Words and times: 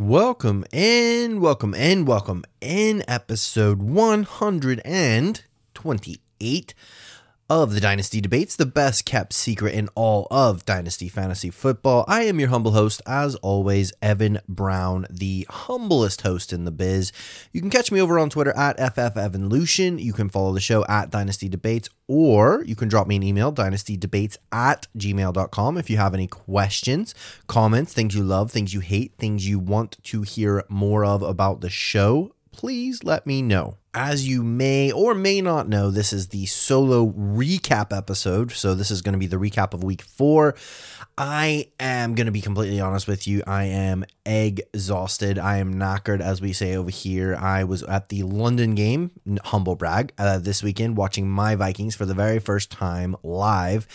Welcome 0.00 0.64
and 0.72 1.40
welcome 1.40 1.74
and 1.74 2.06
welcome 2.06 2.44
in 2.60 3.02
episode 3.08 3.82
128 3.82 6.74
of 7.50 7.72
the 7.72 7.80
Dynasty 7.80 8.20
Debates, 8.20 8.56
the 8.56 8.66
best 8.66 9.06
kept 9.06 9.32
secret 9.32 9.74
in 9.74 9.88
all 9.94 10.26
of 10.30 10.66
Dynasty 10.66 11.08
Fantasy 11.08 11.48
Football. 11.48 12.04
I 12.06 12.24
am 12.24 12.38
your 12.38 12.50
humble 12.50 12.72
host, 12.72 13.00
as 13.06 13.36
always, 13.36 13.90
Evan 14.02 14.40
Brown, 14.46 15.06
the 15.08 15.46
humblest 15.48 16.20
host 16.20 16.52
in 16.52 16.64
the 16.64 16.70
biz. 16.70 17.10
You 17.50 17.62
can 17.62 17.70
catch 17.70 17.90
me 17.90 18.02
over 18.02 18.18
on 18.18 18.28
Twitter 18.28 18.54
at 18.54 18.76
FFEvanLucian. 18.76 20.02
You 20.02 20.12
can 20.12 20.28
follow 20.28 20.52
the 20.52 20.60
show 20.60 20.84
at 20.90 21.08
Dynasty 21.08 21.48
Debates, 21.48 21.88
or 22.06 22.62
you 22.66 22.76
can 22.76 22.88
drop 22.88 23.06
me 23.06 23.16
an 23.16 23.22
email, 23.22 23.50
dynastydebates 23.50 24.36
at 24.52 24.86
gmail.com, 24.98 25.78
if 25.78 25.88
you 25.88 25.96
have 25.96 26.12
any 26.12 26.26
questions, 26.26 27.14
comments, 27.46 27.94
things 27.94 28.14
you 28.14 28.22
love, 28.22 28.50
things 28.50 28.74
you 28.74 28.80
hate, 28.80 29.14
things 29.16 29.48
you 29.48 29.58
want 29.58 29.96
to 30.04 30.20
hear 30.20 30.64
more 30.68 31.02
of 31.02 31.22
about 31.22 31.62
the 31.62 31.70
show. 31.70 32.34
Please 32.52 33.04
let 33.04 33.26
me 33.26 33.40
know. 33.40 33.78
As 33.98 34.28
you 34.28 34.44
may 34.44 34.92
or 34.92 35.12
may 35.12 35.40
not 35.40 35.68
know, 35.68 35.90
this 35.90 36.12
is 36.12 36.28
the 36.28 36.46
solo 36.46 37.08
recap 37.08 37.92
episode. 37.94 38.52
So, 38.52 38.76
this 38.76 38.92
is 38.92 39.02
going 39.02 39.14
to 39.14 39.18
be 39.18 39.26
the 39.26 39.38
recap 39.38 39.74
of 39.74 39.82
week 39.82 40.02
four. 40.02 40.54
I 41.20 41.72
am 41.80 42.14
going 42.14 42.26
to 42.26 42.32
be 42.32 42.40
completely 42.40 42.80
honest 42.80 43.08
with 43.08 43.26
you. 43.26 43.42
I 43.44 43.64
am 43.64 44.04
exhausted. 44.24 45.36
I 45.36 45.56
am 45.56 45.74
knackered, 45.74 46.20
as 46.20 46.40
we 46.40 46.52
say 46.52 46.76
over 46.76 46.90
here. 46.90 47.34
I 47.34 47.64
was 47.64 47.82
at 47.82 48.08
the 48.08 48.22
London 48.22 48.76
game, 48.76 49.10
humble 49.46 49.74
brag, 49.74 50.12
uh, 50.16 50.38
this 50.38 50.62
weekend 50.62 50.96
watching 50.96 51.28
my 51.28 51.56
Vikings 51.56 51.96
for 51.96 52.06
the 52.06 52.14
very 52.14 52.38
first 52.38 52.70
time 52.70 53.16
live. 53.24 53.88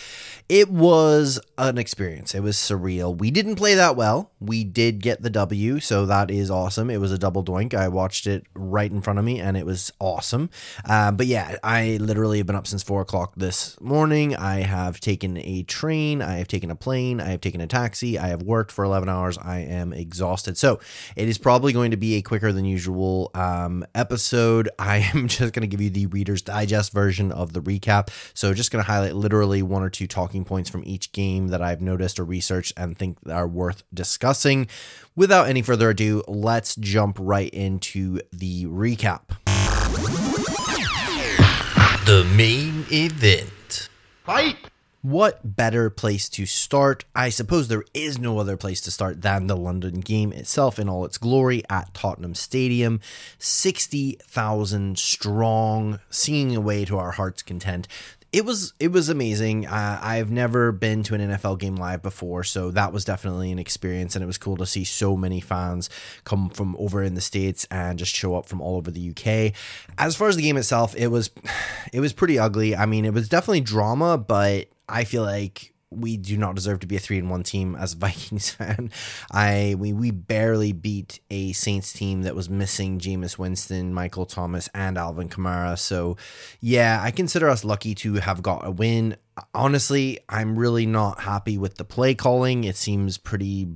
It 0.50 0.70
was 0.70 1.40
an 1.58 1.78
experience. 1.78 2.36
It 2.36 2.42
was 2.42 2.58
surreal. 2.58 3.18
We 3.18 3.32
didn't 3.32 3.56
play 3.56 3.76
that 3.76 3.96
well. 3.96 4.32
We 4.42 4.66
did 4.66 5.00
get 5.00 5.22
the 5.22 5.30
W, 5.30 5.80
so 5.80 6.06
that 6.06 6.30
is 6.30 6.52
awesome. 6.52 6.90
It 6.90 7.00
was 7.00 7.14
a 7.14 7.18
double 7.18 7.46
doink. 7.46 7.74
I 7.74 7.88
watched 7.88 8.28
it 8.28 8.46
right 8.54 8.92
in 8.92 9.02
front 9.02 9.18
of 9.18 9.24
me, 9.24 9.40
and 9.40 9.56
it 9.56 9.66
was 9.66 9.94
awesome. 9.98 10.50
Uh, 10.84 11.12
but 11.12 11.28
yeah, 11.28 11.56
I 11.64 12.00
literally 12.02 12.40
have 12.40 12.48
been 12.48 12.58
up 12.58 12.68
since 12.68 12.84
four 12.84 13.00
o'clock 13.00 13.32
this 13.38 13.80
morning. 13.80 14.36
I 14.36 14.60
have 14.60 15.00
taken 15.00 15.38
a 15.38 15.64
train. 15.64 16.22
I 16.22 16.40
have 16.40 16.50
taken 16.50 16.70
a 16.70 16.76
plane. 16.76 17.12
I 17.19 17.30
have 17.30 17.42
taken 17.42 17.61
a 17.61 17.67
taxi. 17.67 18.17
I 18.17 18.28
have 18.28 18.42
worked 18.42 18.72
for 18.72 18.83
11 18.83 19.09
hours. 19.09 19.38
I 19.38 19.59
am 19.59 19.94
exhausted. 19.94 20.58
So 20.58 20.80
it 21.16 21.28
is 21.28 21.38
probably 21.38 21.73
going 21.73 21.92
to 21.92 21.97
be 21.97 22.16
a 22.16 22.22
quicker 22.22 22.52
than 22.52 22.66
usual 22.66 23.31
um, 23.33 23.86
episode. 23.95 24.69
I 24.80 25.09
am 25.14 25.28
just 25.28 25.53
going 25.53 25.61
to 25.61 25.67
give 25.67 25.81
you 25.81 25.89
the 25.89 26.08
Reader's 26.08 26.41
Digest 26.41 26.91
version 26.91 27.31
of 27.31 27.53
the 27.53 27.61
recap. 27.61 28.09
So 28.34 28.53
just 28.53 28.72
going 28.72 28.84
to 28.84 28.89
highlight 28.91 29.16
literally 29.16 29.61
one 29.61 29.84
or 29.84 29.89
two 29.89 30.08
talking 30.08 30.45
points 30.45 30.69
from 30.69 30.84
each 30.86 31.11
game 31.11 31.50
that 31.50 31.61
I've 31.61 31.81
noticed 31.81 32.19
or 32.19 32.25
researched 32.25 32.73
and 32.78 32.97
think 32.97 33.17
are 33.30 33.47
worth 33.47 33.84
discussing. 33.94 34.67
Without 35.16 35.47
any 35.47 35.61
further 35.61 35.89
ado, 35.91 36.23
let's 36.28 36.75
jump 36.75 37.17
right 37.19 37.53
into 37.53 38.19
the 38.31 38.66
recap. 38.66 39.38
The 42.06 42.25
main 42.35 42.85
event. 42.91 43.88
Fight! 44.25 44.72
What 45.03 45.58
better 45.58 45.90
place 45.90 46.30
to 46.30 46.46
start? 46.46 47.03
I 47.14 47.28
suppose 47.28 47.68
there 47.68 47.84
is 47.94 48.18
no 48.18 48.38
other 48.38 48.56
place 48.56 48.80
to 48.81 48.91
start 48.91 49.22
than 49.22 49.47
the 49.47 49.58
London 49.58 50.00
game 50.00 50.31
itself 50.31 50.80
in 50.80 50.88
all 50.88 51.03
its 51.03 51.18
glory 51.18 51.62
at 51.69 51.94
Tottenham 51.94 52.36
Stadium. 52.36 53.02
60,000 53.38 54.97
strong, 54.97 56.00
singing 56.09 56.56
away 56.56 56.86
to 56.86 56.97
our 56.97 57.12
heart's 57.12 57.41
content 57.41 57.90
it 58.34 58.46
was 58.46 58.74
it 58.80 58.91
was 58.91 59.09
amazing. 59.09 59.68
Uh, 59.68 60.00
I've 60.02 60.31
never 60.31 60.72
been 60.72 61.03
to 61.03 61.14
an 61.14 61.22
NFL 61.22 61.59
game 61.59 61.75
live 61.75 62.02
before, 62.02 62.44
so 62.44 62.72
that 62.72 62.91
was 62.91 63.06
definitely 63.06 63.52
an 63.52 63.59
experience, 63.59 64.16
and 64.16 64.24
it 64.24 64.25
was 64.25 64.40
cool 64.40 64.58
to 64.58 64.66
see 64.66 64.84
so 64.84 65.16
many 65.16 65.40
fans 65.40 65.88
come 66.24 66.50
from 66.50 66.75
over 66.78 67.03
in 67.03 67.14
the 67.14 67.22
states 67.22 67.68
and 67.70 68.00
just 68.00 68.16
show 68.16 68.35
up 68.35 68.47
from 68.47 68.59
all 68.59 68.78
over 68.78 68.90
the 68.90 69.12
UK. 69.12 69.53
As 70.00 70.16
far 70.16 70.30
as 70.30 70.35
the 70.35 70.41
game 70.41 70.58
itself, 70.58 70.96
it 70.96 71.08
was 71.08 71.30
it 71.94 72.00
was 72.00 72.12
pretty 72.12 72.40
ugly. 72.40 72.75
I 72.75 72.88
mean, 72.88 73.06
it 73.06 73.14
was 73.14 73.30
definitely 73.30 73.62
drama, 73.62 74.18
but 74.18 74.68
I 74.88 75.04
feel 75.04 75.24
like 75.24 75.74
we 75.96 76.18
do 76.18 76.38
not 76.38 76.56
deserve 76.56 76.80
to 76.80 76.88
be 76.88 76.96
a 76.96 77.00
three 77.00 77.18
and 77.18 77.30
one 77.30 77.44
team 77.44 77.76
as 77.76 77.94
a 77.94 77.98
Vikings 78.04 78.52
fan. 78.52 78.92
I 79.32 79.76
we 79.78 79.94
we 79.94 80.12
barely 80.12 80.72
beat 80.72 81.20
a 81.30 81.54
Saints 81.54 81.94
team 81.94 82.24
that 82.24 82.36
was 82.36 82.50
missing 82.50 83.00
Jameis 83.00 83.38
Winston, 83.38 83.94
Michael 83.94 84.26
Thomas, 84.26 84.70
and 84.74 84.98
Alvin 84.98 85.30
Kamara. 85.30 85.78
So 85.78 86.18
yeah, 86.60 87.00
I 87.02 87.12
consider 87.12 87.50
us 87.50 87.64
lucky 87.64 87.96
to 87.96 88.16
have 88.16 88.42
got 88.42 88.66
a 88.66 88.72
win. 88.72 89.18
Honestly, 89.54 90.20
I'm 90.30 90.58
really 90.58 90.86
not 90.86 91.22
happy 91.22 91.58
with 91.58 91.76
the 91.76 91.84
play 91.84 92.14
calling. 92.14 92.64
It 92.64 92.76
seems 92.76 93.18
pretty 93.18 93.68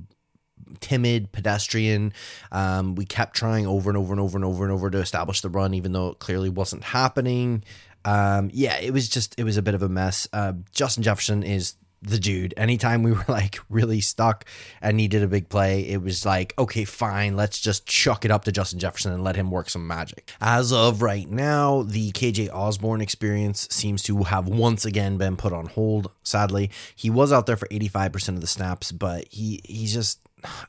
timid, 0.80 1.32
pedestrian. 1.32 2.12
Um, 2.52 2.94
we 2.94 3.04
kept 3.04 3.34
trying 3.34 3.66
over 3.66 3.90
and 3.90 3.96
over 3.96 4.12
and 4.12 4.20
over 4.20 4.36
and 4.36 4.44
over 4.44 4.64
and 4.64 4.72
over 4.72 4.90
to 4.90 4.98
establish 4.98 5.40
the 5.40 5.48
run, 5.48 5.74
even 5.74 5.92
though 5.92 6.10
it 6.10 6.18
clearly 6.18 6.50
wasn't 6.50 6.84
happening. 6.84 7.64
Um, 8.04 8.50
yeah, 8.52 8.78
it 8.78 8.92
was 8.92 9.08
just 9.08 9.38
it 9.38 9.44
was 9.44 9.56
a 9.56 9.62
bit 9.62 9.74
of 9.74 9.82
a 9.82 9.88
mess. 9.88 10.28
Uh, 10.32 10.54
Justin 10.72 11.02
Jefferson 11.02 11.42
is 11.42 11.74
the 12.02 12.18
dude. 12.18 12.54
Anytime 12.56 13.02
we 13.02 13.12
were 13.12 13.24
like 13.28 13.58
really 13.68 14.00
stuck 14.00 14.44
and 14.80 14.96
needed 14.96 15.22
a 15.22 15.28
big 15.28 15.48
play, 15.48 15.88
it 15.88 16.02
was 16.02 16.24
like, 16.24 16.54
okay, 16.58 16.84
fine, 16.84 17.36
let's 17.36 17.60
just 17.60 17.86
chuck 17.86 18.24
it 18.24 18.30
up 18.30 18.44
to 18.44 18.52
Justin 18.52 18.78
Jefferson 18.78 19.12
and 19.12 19.24
let 19.24 19.36
him 19.36 19.50
work 19.50 19.70
some 19.70 19.86
magic. 19.86 20.30
As 20.40 20.72
of 20.72 21.02
right 21.02 21.28
now, 21.28 21.82
the 21.82 22.12
KJ 22.12 22.50
Osborn 22.52 23.00
experience 23.00 23.68
seems 23.70 24.02
to 24.04 24.22
have 24.24 24.48
once 24.48 24.84
again 24.84 25.16
been 25.16 25.36
put 25.36 25.52
on 25.52 25.66
hold. 25.66 26.10
Sadly, 26.22 26.70
he 26.94 27.10
was 27.10 27.32
out 27.32 27.46
there 27.46 27.56
for 27.56 27.68
85% 27.68 28.28
of 28.30 28.40
the 28.40 28.46
snaps, 28.46 28.92
but 28.92 29.26
he 29.30 29.60
he's 29.64 29.92
just 29.92 30.20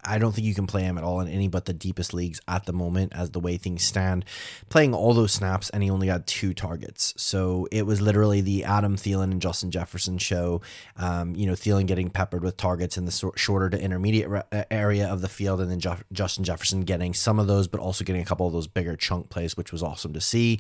I 0.03 0.17
don't 0.17 0.33
think 0.33 0.45
you 0.45 0.55
can 0.55 0.67
play 0.67 0.83
him 0.83 0.97
at 0.97 1.03
all 1.03 1.19
in 1.19 1.27
any 1.27 1.47
but 1.47 1.65
the 1.65 1.73
deepest 1.73 2.13
leagues 2.13 2.39
at 2.47 2.65
the 2.65 2.73
moment, 2.73 3.13
as 3.15 3.31
the 3.31 3.39
way 3.39 3.57
things 3.57 3.83
stand. 3.83 4.25
Playing 4.69 4.93
all 4.93 5.13
those 5.13 5.31
snaps, 5.31 5.69
and 5.69 5.83
he 5.83 5.89
only 5.89 6.07
got 6.07 6.27
two 6.27 6.53
targets. 6.53 7.13
So 7.17 7.67
it 7.71 7.85
was 7.85 8.01
literally 8.01 8.41
the 8.41 8.63
Adam 8.63 8.95
Thielen 8.95 9.31
and 9.31 9.41
Justin 9.41 9.71
Jefferson 9.71 10.17
show. 10.17 10.61
Um, 10.97 11.35
you 11.35 11.45
know, 11.47 11.53
Thielen 11.53 11.85
getting 11.85 12.09
peppered 12.09 12.43
with 12.43 12.57
targets 12.57 12.97
in 12.97 13.05
the 13.05 13.31
shorter 13.35 13.69
to 13.69 13.81
intermediate 13.81 14.29
re- 14.29 14.43
uh, 14.51 14.63
area 14.69 15.07
of 15.07 15.21
the 15.21 15.29
field, 15.29 15.61
and 15.61 15.71
then 15.71 15.79
Je- 15.79 16.03
Justin 16.11 16.43
Jefferson 16.43 16.81
getting 16.81 17.13
some 17.13 17.39
of 17.39 17.47
those, 17.47 17.67
but 17.67 17.79
also 17.79 18.03
getting 18.03 18.21
a 18.21 18.25
couple 18.25 18.45
of 18.47 18.53
those 18.53 18.67
bigger 18.67 18.95
chunk 18.95 19.29
plays, 19.29 19.55
which 19.55 19.71
was 19.71 19.83
awesome 19.83 20.13
to 20.13 20.21
see. 20.21 20.59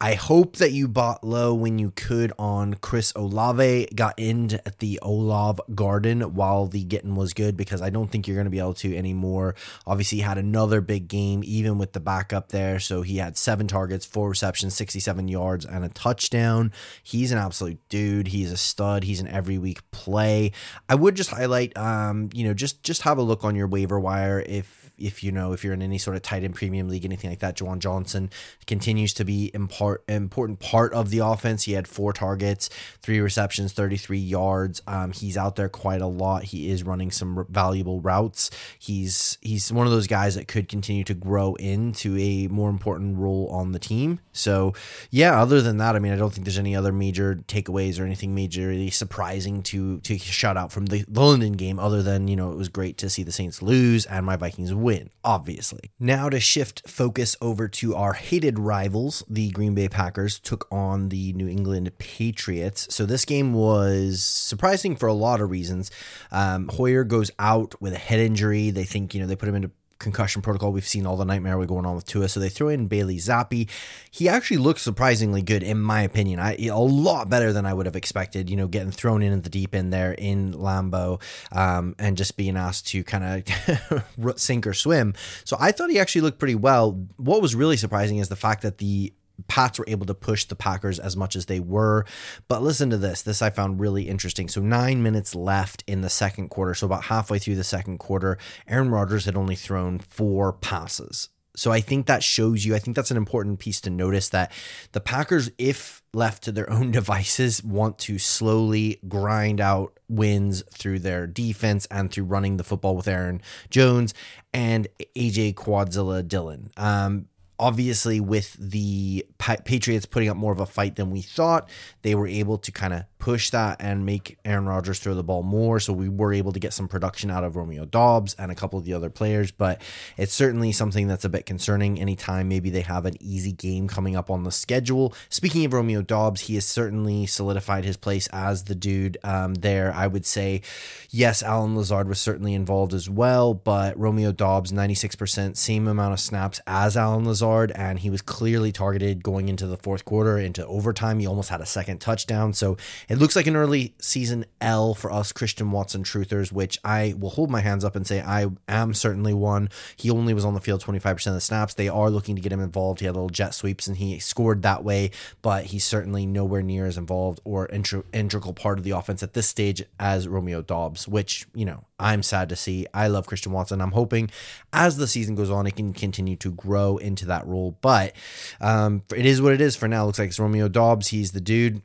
I 0.00 0.14
hope 0.14 0.56
that 0.56 0.72
you 0.72 0.88
bought 0.88 1.24
low 1.24 1.54
when 1.54 1.78
you 1.78 1.90
could 1.90 2.32
on 2.38 2.74
Chris 2.74 3.12
Olave, 3.16 3.88
got 3.94 4.14
in 4.18 4.52
at 4.66 4.78
the 4.78 4.98
Olave 5.02 5.60
Garden 5.74 6.34
while 6.34 6.66
the 6.66 6.84
getting 6.84 7.14
was 7.14 7.34
good, 7.34 7.56
because 7.56 7.82
I 7.82 7.90
don't 7.90 8.10
think 8.10 8.26
you're 8.26 8.36
going 8.36 8.46
to 8.46 8.50
be 8.52 8.60
able 8.60 8.74
to 8.74 8.96
anymore. 8.96 9.54
Obviously, 9.86 10.18
had 10.18 10.38
another 10.38 10.80
big 10.80 11.08
game, 11.08 11.42
even 11.44 11.78
with 11.78 11.92
the 11.92 12.00
backup 12.00 12.50
there. 12.50 12.78
So 12.78 13.02
he 13.02 13.16
had 13.16 13.36
seven 13.36 13.66
targets, 13.66 14.06
four 14.06 14.28
receptions, 14.28 14.74
67 14.74 15.28
yards, 15.28 15.64
and 15.64 15.84
a 15.84 15.88
touchdown. 15.88 16.72
He's 17.02 17.32
an 17.32 17.38
absolute 17.38 17.80
dude. 17.88 18.28
He's 18.28 18.52
a 18.52 18.56
stud. 18.56 19.04
He's 19.04 19.20
an 19.20 19.28
every 19.28 19.58
week 19.58 19.88
play. 19.90 20.52
I 20.88 20.94
would 20.94 21.14
just 21.14 21.30
highlight, 21.30 21.76
um, 21.76 22.30
you 22.32 22.44
know, 22.44 22.54
just 22.54 22.82
just 22.82 23.02
have 23.02 23.18
a 23.18 23.22
look 23.22 23.44
on 23.44 23.56
your 23.56 23.66
waiver 23.66 23.98
wire 23.98 24.40
if 24.46 24.81
if 25.02 25.22
you 25.24 25.32
know 25.32 25.52
if 25.52 25.64
you're 25.64 25.74
in 25.74 25.82
any 25.82 25.98
sort 25.98 26.16
of 26.16 26.22
tight 26.22 26.44
end 26.44 26.54
premium 26.54 26.88
league, 26.88 27.04
anything 27.04 27.30
like 27.30 27.40
that. 27.40 27.56
Juwan 27.56 27.78
Johnson 27.78 28.30
continues 28.66 29.12
to 29.14 29.24
be 29.24 29.50
impart, 29.54 30.04
important 30.08 30.60
part 30.60 30.92
of 30.92 31.10
the 31.10 31.18
offense. 31.18 31.64
He 31.64 31.72
had 31.72 31.88
four 31.88 32.12
targets, 32.12 32.70
three 33.00 33.20
receptions, 33.20 33.72
33 33.72 34.18
yards. 34.18 34.82
Um, 34.86 35.12
he's 35.12 35.36
out 35.36 35.56
there 35.56 35.68
quite 35.68 36.00
a 36.00 36.06
lot. 36.06 36.44
He 36.44 36.70
is 36.70 36.82
running 36.82 37.10
some 37.10 37.46
valuable 37.48 38.00
routes. 38.00 38.50
He's 38.78 39.38
he's 39.40 39.72
one 39.72 39.86
of 39.86 39.92
those 39.92 40.06
guys 40.06 40.34
that 40.34 40.48
could 40.48 40.68
continue 40.68 41.04
to 41.04 41.14
grow 41.14 41.54
into 41.54 42.16
a 42.18 42.48
more 42.48 42.70
important 42.70 43.18
role 43.18 43.48
on 43.50 43.72
the 43.72 43.78
team. 43.78 44.20
So 44.32 44.74
yeah, 45.10 45.40
other 45.40 45.60
than 45.60 45.78
that, 45.78 45.96
I 45.96 45.98
mean, 45.98 46.12
I 46.12 46.16
don't 46.16 46.32
think 46.32 46.44
there's 46.44 46.58
any 46.58 46.76
other 46.76 46.92
major 46.92 47.36
takeaways 47.48 48.00
or 48.00 48.04
anything 48.04 48.36
majorly 48.36 48.92
surprising 48.92 49.62
to 49.64 49.98
to 50.00 50.18
shout 50.18 50.56
out 50.56 50.72
from 50.72 50.86
the 50.86 51.04
London 51.08 51.52
game, 51.52 51.78
other 51.78 52.02
than 52.02 52.28
you 52.28 52.36
know 52.36 52.52
it 52.52 52.56
was 52.56 52.68
great 52.68 52.96
to 52.98 53.10
see 53.10 53.22
the 53.22 53.32
Saints 53.32 53.62
lose 53.62 54.06
and 54.06 54.24
my 54.26 54.36
Vikings 54.36 54.72
win 54.72 54.91
win, 54.92 55.10
obviously. 55.24 55.90
Now, 55.98 56.28
to 56.28 56.38
shift 56.38 56.82
focus 56.86 57.34
over 57.40 57.66
to 57.68 57.94
our 57.94 58.12
hated 58.12 58.58
rivals, 58.58 59.24
the 59.28 59.50
Green 59.50 59.74
Bay 59.74 59.88
Packers 59.88 60.38
took 60.38 60.66
on 60.70 61.08
the 61.08 61.32
New 61.32 61.48
England 61.48 61.90
Patriots. 61.96 62.94
So, 62.94 63.06
this 63.06 63.24
game 63.24 63.54
was 63.54 64.22
surprising 64.22 64.96
for 64.96 65.06
a 65.06 65.14
lot 65.14 65.40
of 65.40 65.50
reasons. 65.50 65.90
Um, 66.30 66.68
Hoyer 66.68 67.04
goes 67.04 67.30
out 67.38 67.80
with 67.80 67.94
a 67.94 67.98
head 67.98 68.20
injury. 68.20 68.70
They 68.70 68.84
think, 68.84 69.14
you 69.14 69.20
know, 69.22 69.26
they 69.26 69.36
put 69.36 69.48
him 69.48 69.54
into 69.54 69.70
concussion 70.02 70.42
protocol. 70.42 70.72
We've 70.72 70.86
seen 70.86 71.06
all 71.06 71.16
the 71.16 71.24
nightmare 71.24 71.56
we're 71.56 71.66
going 71.66 71.86
on 71.86 71.94
with 71.94 72.04
Tua, 72.04 72.28
so 72.28 72.40
they 72.40 72.48
throw 72.48 72.68
in 72.68 72.88
Bailey 72.88 73.16
Zappe. 73.16 73.68
He 74.10 74.28
actually 74.28 74.58
looks 74.58 74.82
surprisingly 74.82 75.40
good, 75.40 75.62
in 75.62 75.80
my 75.80 76.02
opinion. 76.02 76.40
I 76.40 76.56
a 76.66 76.78
lot 76.78 77.30
better 77.30 77.52
than 77.52 77.64
I 77.64 77.72
would 77.72 77.86
have 77.86 77.96
expected. 77.96 78.50
You 78.50 78.56
know, 78.56 78.68
getting 78.68 78.90
thrown 78.90 79.22
in 79.22 79.32
at 79.32 79.44
the 79.44 79.50
deep 79.50 79.74
end 79.74 79.92
there 79.92 80.12
in 80.12 80.52
Lambeau, 80.52 81.22
um, 81.52 81.94
and 81.98 82.16
just 82.16 82.36
being 82.36 82.56
asked 82.56 82.88
to 82.88 83.02
kind 83.04 83.44
of 83.88 84.04
sink 84.36 84.66
or 84.66 84.74
swim. 84.74 85.14
So 85.44 85.56
I 85.58 85.72
thought 85.72 85.90
he 85.90 85.98
actually 85.98 86.22
looked 86.22 86.38
pretty 86.38 86.54
well. 86.54 86.92
What 87.16 87.40
was 87.40 87.54
really 87.54 87.76
surprising 87.76 88.18
is 88.18 88.28
the 88.28 88.36
fact 88.36 88.62
that 88.62 88.78
the 88.78 89.12
Pats 89.48 89.78
were 89.78 89.84
able 89.88 90.06
to 90.06 90.14
push 90.14 90.44
the 90.44 90.54
Packers 90.54 90.98
as 90.98 91.16
much 91.16 91.36
as 91.36 91.46
they 91.46 91.60
were. 91.60 92.04
But 92.48 92.62
listen 92.62 92.90
to 92.90 92.96
this. 92.96 93.22
This 93.22 93.42
I 93.42 93.50
found 93.50 93.80
really 93.80 94.08
interesting. 94.08 94.48
So, 94.48 94.60
nine 94.60 95.02
minutes 95.02 95.34
left 95.34 95.82
in 95.86 96.00
the 96.00 96.10
second 96.10 96.48
quarter. 96.48 96.74
So, 96.74 96.86
about 96.86 97.04
halfway 97.04 97.38
through 97.38 97.56
the 97.56 97.64
second 97.64 97.98
quarter, 97.98 98.38
Aaron 98.68 98.90
Rodgers 98.90 99.24
had 99.24 99.36
only 99.36 99.56
thrown 99.56 99.98
four 99.98 100.52
passes. 100.52 101.28
So 101.54 101.70
I 101.70 101.80
think 101.80 102.06
that 102.06 102.22
shows 102.22 102.64
you, 102.64 102.74
I 102.74 102.78
think 102.78 102.96
that's 102.96 103.10
an 103.10 103.16
important 103.16 103.58
piece 103.58 103.80
to 103.82 103.90
notice 103.90 104.30
that 104.30 104.52
the 104.92 105.00
Packers, 105.00 105.50
if 105.58 106.02
left 106.14 106.44
to 106.44 106.52
their 106.52 106.70
own 106.70 106.90
devices, 106.90 107.62
want 107.62 107.98
to 108.00 108.18
slowly 108.18 109.00
grind 109.06 109.60
out 109.60 109.98
wins 110.08 110.62
through 110.72 111.00
their 111.00 111.26
defense 111.26 111.86
and 111.90 112.10
through 112.10 112.24
running 112.24 112.56
the 112.56 112.64
football 112.64 112.96
with 112.96 113.08
Aaron 113.08 113.42
Jones 113.70 114.14
and 114.54 114.88
AJ 115.16 115.54
Quadzilla 115.54 116.26
Dillon. 116.26 116.70
Um, 116.76 117.28
obviously 117.62 118.18
with 118.18 118.54
the 118.58 119.24
Patriots 119.38 120.04
putting 120.04 120.28
up 120.28 120.36
more 120.36 120.52
of 120.52 120.58
a 120.58 120.66
fight 120.66 120.96
than 120.96 121.12
we 121.12 121.22
thought, 121.22 121.68
they 122.02 122.16
were 122.16 122.26
able 122.26 122.58
to 122.58 122.72
kind 122.72 122.92
of 122.92 123.04
push 123.22 123.50
that 123.50 123.76
and 123.78 124.04
make 124.04 124.36
Aaron 124.44 124.66
Rodgers 124.66 124.98
throw 124.98 125.14
the 125.14 125.22
ball 125.22 125.44
more. 125.44 125.78
So 125.78 125.92
we 125.92 126.08
were 126.08 126.32
able 126.32 126.50
to 126.50 126.58
get 126.58 126.72
some 126.72 126.88
production 126.88 127.30
out 127.30 127.44
of 127.44 127.54
Romeo 127.54 127.84
Doubs 127.84 128.34
and 128.34 128.50
a 128.50 128.54
couple 128.56 128.80
of 128.80 128.84
the 128.84 128.94
other 128.94 129.10
players. 129.10 129.52
But 129.52 129.80
it's 130.16 130.34
certainly 130.34 130.72
something 130.72 131.06
that's 131.06 131.24
a 131.24 131.28
bit 131.28 131.46
concerning 131.46 132.00
anytime 132.00 132.48
maybe 132.48 132.68
they 132.68 132.80
have 132.80 133.06
an 133.06 133.14
easy 133.20 133.52
game 133.52 133.86
coming 133.86 134.16
up 134.16 134.28
on 134.28 134.42
the 134.42 134.50
schedule. 134.50 135.14
Speaking 135.28 135.64
of 135.64 135.72
Romeo 135.72 136.02
Doubs, 136.02 136.42
he 136.42 136.56
has 136.56 136.66
certainly 136.66 137.24
solidified 137.26 137.84
his 137.84 137.96
place 137.96 138.26
as 138.32 138.64
the 138.64 138.74
dude 138.74 139.18
um, 139.22 139.54
there. 139.54 139.92
I 139.94 140.08
would 140.08 140.26
say, 140.26 140.60
yes, 141.08 141.44
Allen 141.44 141.76
Lazard 141.76 142.08
was 142.08 142.20
certainly 142.20 142.54
involved 142.54 142.92
as 142.92 143.08
well, 143.08 143.54
but 143.54 143.96
Romeo 143.96 144.32
Doubs, 144.32 144.72
96%, 144.72 145.56
same 145.56 145.86
amount 145.86 146.12
of 146.12 146.18
snaps 146.18 146.60
as 146.66 146.96
Allen 146.96 147.24
Lazard, 147.24 147.70
and 147.76 148.00
he 148.00 148.10
was 148.10 148.20
clearly 148.20 148.72
targeted 148.72 149.22
going 149.22 149.48
into 149.48 149.68
the 149.68 149.76
fourth 149.76 150.04
quarter, 150.04 150.38
into 150.38 150.66
overtime. 150.66 151.20
He 151.20 151.26
almost 151.28 151.50
had 151.50 151.60
a 151.60 151.66
second 151.66 152.00
touchdown. 152.00 152.52
So 152.52 152.76
it 153.12 153.18
looks 153.18 153.36
like 153.36 153.46
an 153.46 153.56
early 153.56 153.92
season 153.98 154.46
L 154.58 154.94
for 154.94 155.12
us 155.12 155.32
Christian 155.32 155.70
Watson 155.70 156.02
truthers, 156.02 156.50
which 156.50 156.78
I 156.82 157.14
will 157.18 157.28
hold 157.28 157.50
my 157.50 157.60
hands 157.60 157.84
up 157.84 157.94
and 157.94 158.06
say 158.06 158.22
I 158.22 158.46
am 158.66 158.94
certainly 158.94 159.34
one. 159.34 159.68
He 159.96 160.08
only 160.08 160.32
was 160.32 160.46
on 160.46 160.54
the 160.54 160.62
field 160.62 160.82
25% 160.82 161.26
of 161.26 161.34
the 161.34 161.40
snaps. 161.42 161.74
They 161.74 161.90
are 161.90 162.08
looking 162.08 162.36
to 162.36 162.40
get 162.40 162.52
him 162.52 162.60
involved. 162.60 163.00
He 163.00 163.04
had 163.04 163.14
little 163.14 163.28
jet 163.28 163.52
sweeps 163.52 163.86
and 163.86 163.98
he 163.98 164.18
scored 164.18 164.62
that 164.62 164.82
way, 164.82 165.10
but 165.42 165.66
he's 165.66 165.84
certainly 165.84 166.24
nowhere 166.24 166.62
near 166.62 166.86
as 166.86 166.96
involved 166.96 167.42
or 167.44 167.68
integral 168.14 168.54
part 168.54 168.78
of 168.78 168.84
the 168.84 168.92
offense 168.92 169.22
at 169.22 169.34
this 169.34 169.46
stage 169.46 169.82
as 170.00 170.26
Romeo 170.26 170.62
Doubs, 170.62 171.06
which, 171.06 171.46
you 171.54 171.66
know, 171.66 171.84
I'm 171.98 172.22
sad 172.22 172.48
to 172.48 172.56
see. 172.56 172.86
I 172.94 173.08
love 173.08 173.26
Christian 173.26 173.52
Watson. 173.52 173.82
I'm 173.82 173.92
hoping 173.92 174.30
as 174.72 174.96
the 174.96 175.06
season 175.06 175.34
goes 175.34 175.50
on, 175.50 175.66
it 175.66 175.76
can 175.76 175.92
continue 175.92 176.36
to 176.36 176.50
grow 176.50 176.96
into 176.96 177.26
that 177.26 177.46
role. 177.46 177.76
But 177.82 178.14
um, 178.62 179.02
it 179.14 179.26
is 179.26 179.42
what 179.42 179.52
it 179.52 179.60
is 179.60 179.76
for 179.76 179.86
now. 179.86 180.04
It 180.04 180.06
looks 180.06 180.18
like 180.18 180.28
it's 180.30 180.40
Romeo 180.40 180.68
Doubs. 180.68 181.08
He's 181.08 181.32
the 181.32 181.40
dude. 181.42 181.82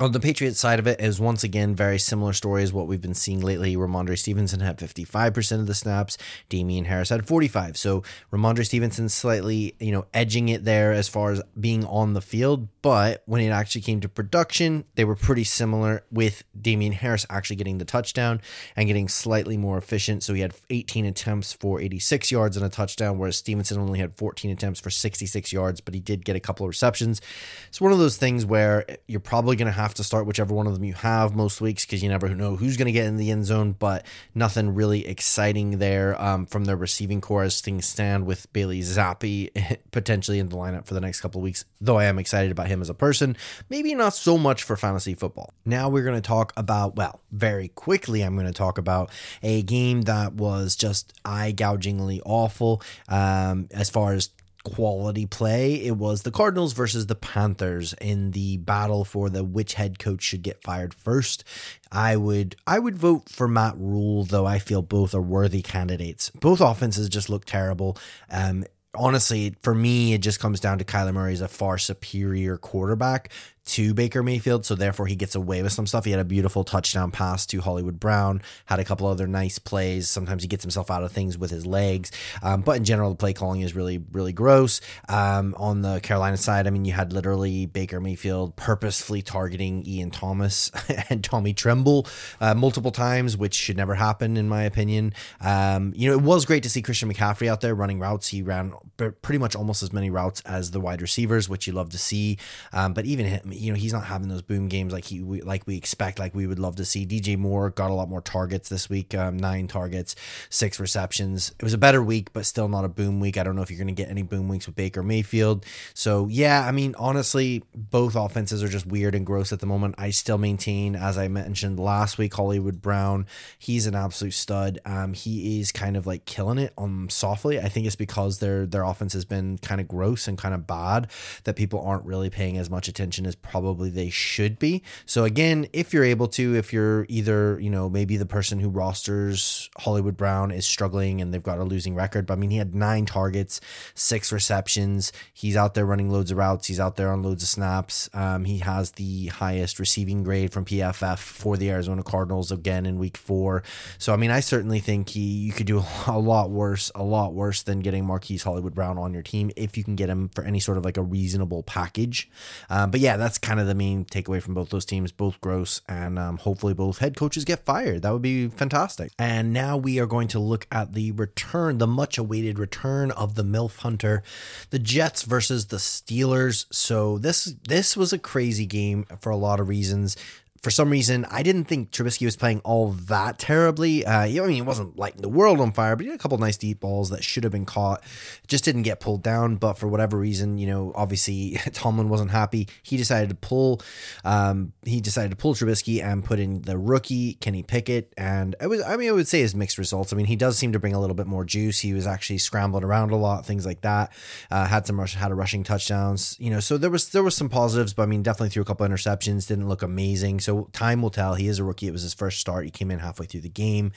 On 0.00 0.10
the 0.10 0.18
Patriots 0.18 0.58
side 0.58 0.80
of 0.80 0.88
it 0.88 1.00
is 1.00 1.20
once 1.20 1.44
again 1.44 1.72
very 1.72 2.00
similar 2.00 2.32
story 2.32 2.64
as 2.64 2.72
what 2.72 2.88
we've 2.88 3.00
been 3.00 3.14
seeing 3.14 3.38
lately. 3.38 3.76
Rhamondre 3.76 4.18
Stevenson 4.18 4.58
had 4.58 4.76
55% 4.76 5.60
of 5.60 5.68
the 5.68 5.74
snaps. 5.74 6.18
Damien 6.48 6.86
Harris 6.86 7.10
had 7.10 7.28
45. 7.28 7.76
So 7.76 8.02
Rhamondre 8.32 8.66
Stevenson 8.66 9.08
slightly, 9.08 9.76
you 9.78 9.92
know, 9.92 10.06
edging 10.12 10.48
it 10.48 10.64
there 10.64 10.92
as 10.92 11.08
far 11.08 11.30
as 11.30 11.40
being 11.60 11.84
on 11.84 12.14
the 12.14 12.20
field. 12.20 12.66
But 12.82 13.22
when 13.26 13.40
it 13.40 13.50
actually 13.50 13.82
came 13.82 14.00
to 14.00 14.08
production, 14.08 14.82
they 14.96 15.04
were 15.04 15.14
pretty 15.14 15.44
similar 15.44 16.02
with 16.10 16.42
Damien 16.60 16.92
Harris 16.92 17.24
actually 17.30 17.54
getting 17.54 17.78
the 17.78 17.84
touchdown 17.84 18.40
and 18.74 18.88
getting 18.88 19.06
slightly 19.06 19.56
more 19.56 19.78
efficient. 19.78 20.24
So 20.24 20.34
he 20.34 20.40
had 20.40 20.54
18 20.70 21.06
attempts 21.06 21.52
for 21.52 21.80
86 21.80 22.32
yards 22.32 22.56
and 22.56 22.66
a 22.66 22.68
touchdown, 22.68 23.16
whereas 23.16 23.36
Stevenson 23.36 23.78
only 23.78 24.00
had 24.00 24.16
14 24.16 24.50
attempts 24.50 24.80
for 24.80 24.90
66 24.90 25.52
yards, 25.52 25.80
but 25.80 25.94
he 25.94 26.00
did 26.00 26.24
get 26.24 26.34
a 26.34 26.40
couple 26.40 26.66
of 26.66 26.68
receptions. 26.70 27.20
It's 27.68 27.80
one 27.80 27.92
of 27.92 27.98
those 27.98 28.16
things 28.16 28.44
where 28.44 28.84
you're 29.06 29.20
probably 29.20 29.54
going 29.54 29.66
to 29.66 29.72
have 29.72 29.83
have 29.84 29.94
to 29.94 30.04
start 30.04 30.26
whichever 30.26 30.54
one 30.54 30.66
of 30.66 30.72
them 30.72 30.82
you 30.82 30.94
have 30.94 31.36
most 31.36 31.60
weeks 31.60 31.84
because 31.84 32.02
you 32.02 32.08
never 32.08 32.28
know 32.30 32.56
who's 32.56 32.76
going 32.76 32.86
to 32.86 32.92
get 32.92 33.06
in 33.06 33.16
the 33.16 33.30
end 33.30 33.44
zone, 33.44 33.72
but 33.72 34.04
nothing 34.34 34.74
really 34.74 35.06
exciting 35.06 35.78
there 35.78 36.20
um, 36.20 36.46
from 36.46 36.64
their 36.64 36.76
receiving 36.76 37.20
core 37.20 37.42
as 37.42 37.60
things 37.60 37.86
stand 37.86 38.24
with 38.26 38.50
Bailey 38.52 38.80
Zappe 38.80 39.78
potentially 39.92 40.38
in 40.38 40.48
the 40.48 40.56
lineup 40.56 40.86
for 40.86 40.94
the 40.94 41.00
next 41.00 41.20
couple 41.20 41.40
of 41.40 41.44
weeks, 41.44 41.66
though 41.80 41.98
I 41.98 42.04
am 42.04 42.18
excited 42.18 42.50
about 42.50 42.68
him 42.68 42.80
as 42.80 42.88
a 42.88 42.94
person. 42.94 43.36
Maybe 43.68 43.94
not 43.94 44.14
so 44.14 44.38
much 44.38 44.62
for 44.62 44.76
fantasy 44.76 45.14
football. 45.14 45.52
Now 45.66 45.90
we're 45.90 46.04
going 46.04 46.20
to 46.20 46.26
talk 46.26 46.52
about, 46.56 46.96
well, 46.96 47.20
very 47.30 47.68
quickly, 47.68 48.22
I'm 48.22 48.34
going 48.34 48.46
to 48.46 48.52
talk 48.52 48.78
about 48.78 49.10
a 49.42 49.62
game 49.62 50.02
that 50.02 50.32
was 50.32 50.76
just 50.76 51.12
eye 51.26 51.52
gougingly 51.52 52.22
awful 52.24 52.82
um, 53.08 53.68
as 53.70 53.90
far 53.90 54.14
as 54.14 54.30
quality 54.64 55.26
play. 55.26 55.74
It 55.74 55.96
was 55.96 56.22
the 56.22 56.30
Cardinals 56.30 56.72
versus 56.72 57.06
the 57.06 57.14
Panthers 57.14 57.94
in 58.00 58.32
the 58.32 58.56
battle 58.56 59.04
for 59.04 59.30
the 59.30 59.44
which 59.44 59.74
head 59.74 59.98
coach 59.98 60.22
should 60.22 60.42
get 60.42 60.62
fired 60.62 60.94
first. 60.94 61.44
I 61.92 62.16
would 62.16 62.56
I 62.66 62.78
would 62.78 62.98
vote 62.98 63.28
for 63.28 63.46
Matt 63.46 63.74
Rhule, 63.76 64.24
though 64.24 64.46
I 64.46 64.58
feel 64.58 64.82
both 64.82 65.14
are 65.14 65.22
worthy 65.22 65.62
candidates. 65.62 66.30
Both 66.30 66.60
offenses 66.60 67.08
just 67.08 67.30
look 67.30 67.44
terrible. 67.44 67.96
Um, 68.30 68.64
honestly, 68.94 69.54
for 69.62 69.74
me, 69.74 70.14
it 70.14 70.18
just 70.18 70.40
comes 70.40 70.60
down 70.60 70.78
to 70.78 70.84
Kyler 70.84 71.12
Murray 71.12 71.34
is 71.34 71.40
a 71.40 71.48
far 71.48 71.78
superior 71.78 72.56
quarterback 72.56 73.30
to 73.66 73.94
Baker 73.94 74.22
Mayfield, 74.22 74.66
so 74.66 74.74
therefore 74.74 75.06
he 75.06 75.16
gets 75.16 75.34
away 75.34 75.62
with 75.62 75.72
some 75.72 75.86
stuff. 75.86 76.04
He 76.04 76.10
had 76.10 76.20
a 76.20 76.24
beautiful 76.24 76.64
touchdown 76.64 77.10
pass 77.10 77.46
to 77.46 77.60
Hollywood 77.60 77.98
Brown, 77.98 78.42
had 78.66 78.78
a 78.78 78.84
couple 78.84 79.06
other 79.06 79.26
nice 79.26 79.58
plays. 79.58 80.08
Sometimes 80.08 80.42
he 80.42 80.48
gets 80.48 80.62
himself 80.62 80.90
out 80.90 81.02
of 81.02 81.12
things 81.12 81.38
with 81.38 81.50
his 81.50 81.64
legs, 81.64 82.12
um, 82.42 82.60
but 82.60 82.76
in 82.76 82.84
general, 82.84 83.10
the 83.10 83.16
play 83.16 83.32
calling 83.32 83.62
is 83.62 83.74
really, 83.74 84.02
really 84.12 84.32
gross. 84.32 84.80
Um, 85.08 85.54
on 85.58 85.82
the 85.82 86.00
Carolina 86.00 86.36
side, 86.36 86.66
I 86.66 86.70
mean, 86.70 86.84
you 86.84 86.92
had 86.92 87.12
literally 87.12 87.66
Baker 87.66 88.00
Mayfield 88.00 88.56
purposefully 88.56 89.22
targeting 89.22 89.86
Ian 89.86 90.10
Thomas 90.10 90.70
and 91.08 91.24
Tommy 91.24 91.54
Tremble 91.54 92.06
uh, 92.40 92.54
multiple 92.54 92.90
times, 92.90 93.36
which 93.36 93.54
should 93.54 93.76
never 93.76 93.94
happen, 93.94 94.36
in 94.36 94.48
my 94.48 94.64
opinion. 94.64 95.14
Um, 95.40 95.92
you 95.96 96.10
know, 96.10 96.16
it 96.16 96.22
was 96.22 96.44
great 96.44 96.62
to 96.64 96.70
see 96.70 96.82
Christian 96.82 97.12
McCaffrey 97.12 97.48
out 97.48 97.62
there 97.62 97.74
running 97.74 97.98
routes. 97.98 98.28
He 98.28 98.42
ran 98.42 98.74
pretty 98.96 99.38
much 99.38 99.56
almost 99.56 99.82
as 99.82 99.92
many 99.92 100.10
routes 100.10 100.42
as 100.42 100.70
the 100.70 100.80
wide 100.80 101.00
receivers, 101.00 101.48
which 101.48 101.66
you 101.66 101.72
love 101.72 101.90
to 101.90 101.98
see. 101.98 102.38
Um, 102.72 102.92
but 102.92 103.06
even 103.06 103.26
him, 103.26 103.53
you 103.56 103.72
know 103.72 103.78
he's 103.78 103.92
not 103.92 104.04
having 104.04 104.28
those 104.28 104.42
boom 104.42 104.68
games 104.68 104.92
like 104.92 105.04
he 105.04 105.22
we, 105.22 105.40
like 105.42 105.66
we 105.66 105.76
expect 105.76 106.18
like 106.18 106.34
we 106.34 106.46
would 106.46 106.58
love 106.58 106.76
to 106.76 106.84
see. 106.84 107.06
DJ 107.06 107.36
Moore 107.38 107.70
got 107.70 107.90
a 107.90 107.94
lot 107.94 108.08
more 108.08 108.20
targets 108.20 108.68
this 108.68 108.88
week, 108.88 109.14
um, 109.14 109.36
nine 109.36 109.66
targets, 109.66 110.14
six 110.50 110.80
receptions. 110.80 111.54
It 111.58 111.62
was 111.62 111.74
a 111.74 111.78
better 111.78 112.02
week, 112.02 112.32
but 112.32 112.46
still 112.46 112.68
not 112.68 112.84
a 112.84 112.88
boom 112.88 113.20
week. 113.20 113.38
I 113.38 113.42
don't 113.42 113.56
know 113.56 113.62
if 113.62 113.70
you're 113.70 113.78
going 113.78 113.94
to 113.94 114.02
get 114.02 114.10
any 114.10 114.22
boom 114.22 114.48
weeks 114.48 114.66
with 114.66 114.76
Baker 114.76 115.02
Mayfield. 115.02 115.64
So 115.94 116.28
yeah, 116.28 116.66
I 116.66 116.72
mean 116.72 116.94
honestly, 116.98 117.62
both 117.74 118.16
offenses 118.16 118.62
are 118.62 118.68
just 118.68 118.86
weird 118.86 119.14
and 119.14 119.26
gross 119.26 119.52
at 119.52 119.60
the 119.60 119.66
moment. 119.66 119.94
I 119.98 120.10
still 120.10 120.38
maintain, 120.38 120.96
as 120.96 121.18
I 121.18 121.28
mentioned 121.28 121.78
last 121.78 122.18
week, 122.18 122.34
Hollywood 122.34 122.80
Brown. 122.82 123.26
He's 123.58 123.86
an 123.86 123.94
absolute 123.94 124.34
stud. 124.34 124.78
Um, 124.84 125.14
he 125.14 125.60
is 125.60 125.72
kind 125.72 125.96
of 125.96 126.06
like 126.06 126.24
killing 126.24 126.58
it 126.58 126.72
um 126.78 127.08
softly. 127.10 127.58
I 127.60 127.68
think 127.68 127.86
it's 127.86 127.96
because 127.96 128.38
their 128.38 128.66
their 128.66 128.82
offense 128.84 129.12
has 129.12 129.24
been 129.24 129.58
kind 129.58 129.80
of 129.80 129.88
gross 129.88 130.28
and 130.28 130.36
kind 130.36 130.54
of 130.54 130.66
bad 130.66 131.10
that 131.44 131.56
people 131.56 131.80
aren't 131.80 132.04
really 132.04 132.30
paying 132.30 132.58
as 132.58 132.70
much 132.70 132.88
attention 132.88 133.26
as 133.26 133.36
probably 133.44 133.90
they 133.90 134.10
should 134.10 134.58
be. 134.58 134.82
So 135.06 135.24
again, 135.24 135.68
if 135.72 135.92
you're 135.92 136.04
able 136.04 136.26
to, 136.28 136.56
if 136.56 136.72
you're 136.72 137.06
either, 137.08 137.58
you 137.60 137.70
know, 137.70 137.88
maybe 137.88 138.16
the 138.16 138.26
person 138.26 138.58
who 138.58 138.68
rosters 138.68 139.70
Hollywood 139.78 140.16
Brown 140.16 140.50
is 140.50 140.66
struggling 140.66 141.20
and 141.20 141.32
they've 141.32 141.42
got 141.42 141.58
a 141.58 141.64
losing 141.64 141.94
record, 141.94 142.26
but 142.26 142.34
I 142.34 142.36
mean, 142.36 142.50
he 142.50 142.56
had 142.56 142.74
nine 142.74 143.06
targets, 143.06 143.60
six 143.94 144.32
receptions. 144.32 145.12
He's 145.32 145.56
out 145.56 145.74
there 145.74 145.86
running 145.86 146.10
loads 146.10 146.30
of 146.30 146.38
routes. 146.38 146.66
He's 146.66 146.80
out 146.80 146.96
there 146.96 147.12
on 147.12 147.22
loads 147.22 147.42
of 147.42 147.48
snaps. 147.48 148.10
Um, 148.14 148.44
he 148.44 148.58
has 148.58 148.92
the 148.92 149.26
highest 149.26 149.78
receiving 149.78 150.22
grade 150.24 150.52
from 150.52 150.64
PFF 150.64 151.18
for 151.18 151.56
the 151.56 151.70
Arizona 151.70 152.02
Cardinals 152.02 152.50
again 152.50 152.86
in 152.86 152.98
week 152.98 153.16
four. 153.16 153.62
So, 153.98 154.12
I 154.12 154.16
mean, 154.16 154.30
I 154.30 154.40
certainly 154.40 154.80
think 154.80 155.10
he, 155.10 155.20
you 155.20 155.52
could 155.52 155.66
do 155.66 155.84
a 156.06 156.18
lot 156.18 156.50
worse, 156.50 156.90
a 156.94 157.02
lot 157.02 157.34
worse 157.34 157.62
than 157.62 157.80
getting 157.80 158.06
Marquise 158.06 158.42
Hollywood 158.42 158.74
Brown 158.74 158.98
on 158.98 159.12
your 159.12 159.22
team 159.22 159.50
if 159.54 159.76
you 159.76 159.84
can 159.84 159.96
get 159.96 160.08
him 160.08 160.30
for 160.30 160.44
any 160.44 160.60
sort 160.60 160.78
of 160.78 160.84
like 160.84 160.96
a 160.96 161.02
reasonable 161.02 161.62
package. 161.62 162.28
Um, 162.70 162.90
but 162.90 163.00
yeah, 163.00 163.16
that's 163.16 163.33
kind 163.38 163.60
of 163.60 163.66
the 163.66 163.74
main 163.74 164.04
takeaway 164.04 164.42
from 164.42 164.54
both 164.54 164.70
those 164.70 164.84
teams, 164.84 165.12
both 165.12 165.40
gross, 165.40 165.80
and 165.88 166.18
um, 166.18 166.38
hopefully 166.38 166.74
both 166.74 166.98
head 166.98 167.16
coaches 167.16 167.44
get 167.44 167.64
fired. 167.64 168.02
That 168.02 168.12
would 168.12 168.22
be 168.22 168.48
fantastic. 168.48 169.12
And 169.18 169.52
now 169.52 169.76
we 169.76 169.98
are 169.98 170.06
going 170.06 170.28
to 170.28 170.38
look 170.38 170.66
at 170.70 170.94
the 170.94 171.12
return, 171.12 171.78
the 171.78 171.86
much 171.86 172.18
awaited 172.18 172.58
return 172.58 173.10
of 173.12 173.34
the 173.34 173.44
MILF 173.44 173.78
Hunter, 173.78 174.22
the 174.70 174.78
Jets 174.78 175.22
versus 175.22 175.66
the 175.66 175.76
Steelers. 175.76 176.66
So 176.72 177.18
this 177.18 177.54
this 177.66 177.96
was 177.96 178.12
a 178.12 178.18
crazy 178.18 178.66
game 178.66 179.06
for 179.20 179.30
a 179.30 179.36
lot 179.36 179.60
of 179.60 179.68
reasons 179.68 180.16
for 180.64 180.70
some 180.70 180.88
reason, 180.88 181.26
I 181.30 181.42
didn't 181.42 181.64
think 181.64 181.90
Trubisky 181.90 182.24
was 182.24 182.36
playing 182.36 182.60
all 182.60 182.88
that 182.92 183.38
terribly. 183.38 184.06
Uh, 184.06 184.22
I 184.22 184.28
mean, 184.28 184.52
he 184.52 184.62
wasn't 184.62 184.98
lighting 184.98 185.20
the 185.20 185.28
world 185.28 185.60
on 185.60 185.72
fire, 185.72 185.94
but 185.94 186.04
he 186.04 186.10
had 186.10 186.18
a 186.18 186.22
couple 186.22 186.38
nice 186.38 186.56
deep 186.56 186.80
balls 186.80 187.10
that 187.10 187.22
should 187.22 187.44
have 187.44 187.52
been 187.52 187.66
caught. 187.66 188.02
Just 188.46 188.64
didn't 188.64 188.84
get 188.84 188.98
pulled 188.98 189.22
down. 189.22 189.56
But 189.56 189.74
for 189.74 189.88
whatever 189.88 190.16
reason, 190.16 190.56
you 190.56 190.66
know, 190.66 190.92
obviously 190.94 191.58
Tomlin 191.74 192.08
wasn't 192.08 192.30
happy. 192.30 192.66
He 192.82 192.96
decided 192.96 193.28
to 193.28 193.34
pull. 193.34 193.82
Um, 194.24 194.72
he 194.86 195.02
decided 195.02 195.32
to 195.32 195.36
pull 195.36 195.52
Trubisky 195.52 196.02
and 196.02 196.24
put 196.24 196.40
in 196.40 196.62
the 196.62 196.78
rookie 196.78 197.34
Kenny 197.34 197.62
Pickett, 197.62 198.14
and 198.16 198.56
it 198.58 198.68
was. 198.68 198.80
I 198.80 198.96
mean, 198.96 199.10
I 199.10 199.12
would 199.12 199.28
say 199.28 199.40
his 199.40 199.54
mixed 199.54 199.76
results. 199.76 200.14
I 200.14 200.16
mean, 200.16 200.26
he 200.26 200.36
does 200.36 200.56
seem 200.56 200.72
to 200.72 200.78
bring 200.78 200.94
a 200.94 201.00
little 201.00 201.14
bit 201.14 201.26
more 201.26 201.44
juice. 201.44 201.80
He 201.80 201.92
was 201.92 202.06
actually 202.06 202.38
scrambling 202.38 202.84
around 202.84 203.10
a 203.10 203.16
lot, 203.16 203.44
things 203.44 203.66
like 203.66 203.82
that. 203.82 204.14
Uh, 204.50 204.64
had 204.64 204.86
some 204.86 204.98
rush, 204.98 205.14
had 205.14 205.30
a 205.30 205.34
rushing 205.34 205.62
touchdowns. 205.62 206.38
You 206.40 206.48
know, 206.48 206.60
so 206.60 206.78
there 206.78 206.90
was 206.90 207.10
there 207.10 207.22
was 207.22 207.36
some 207.36 207.50
positives, 207.50 207.92
but 207.92 208.04
I 208.04 208.06
mean, 208.06 208.22
definitely 208.22 208.48
threw 208.48 208.62
a 208.62 208.64
couple 208.64 208.86
interceptions. 208.86 209.46
Didn't 209.46 209.68
look 209.68 209.82
amazing. 209.82 210.40
So 210.40 210.53
time 210.72 211.02
will 211.02 211.10
tell. 211.10 211.34
He 211.34 211.48
is 211.48 211.58
a 211.58 211.64
rookie. 211.64 211.88
It 211.88 211.92
was 211.92 212.02
his 212.02 212.14
first 212.14 212.40
start. 212.40 212.64
He 212.64 212.70
came 212.70 212.90
in 212.90 212.98
halfway 212.98 213.26
through 213.26 213.42
the 213.42 213.48
game. 213.48 213.92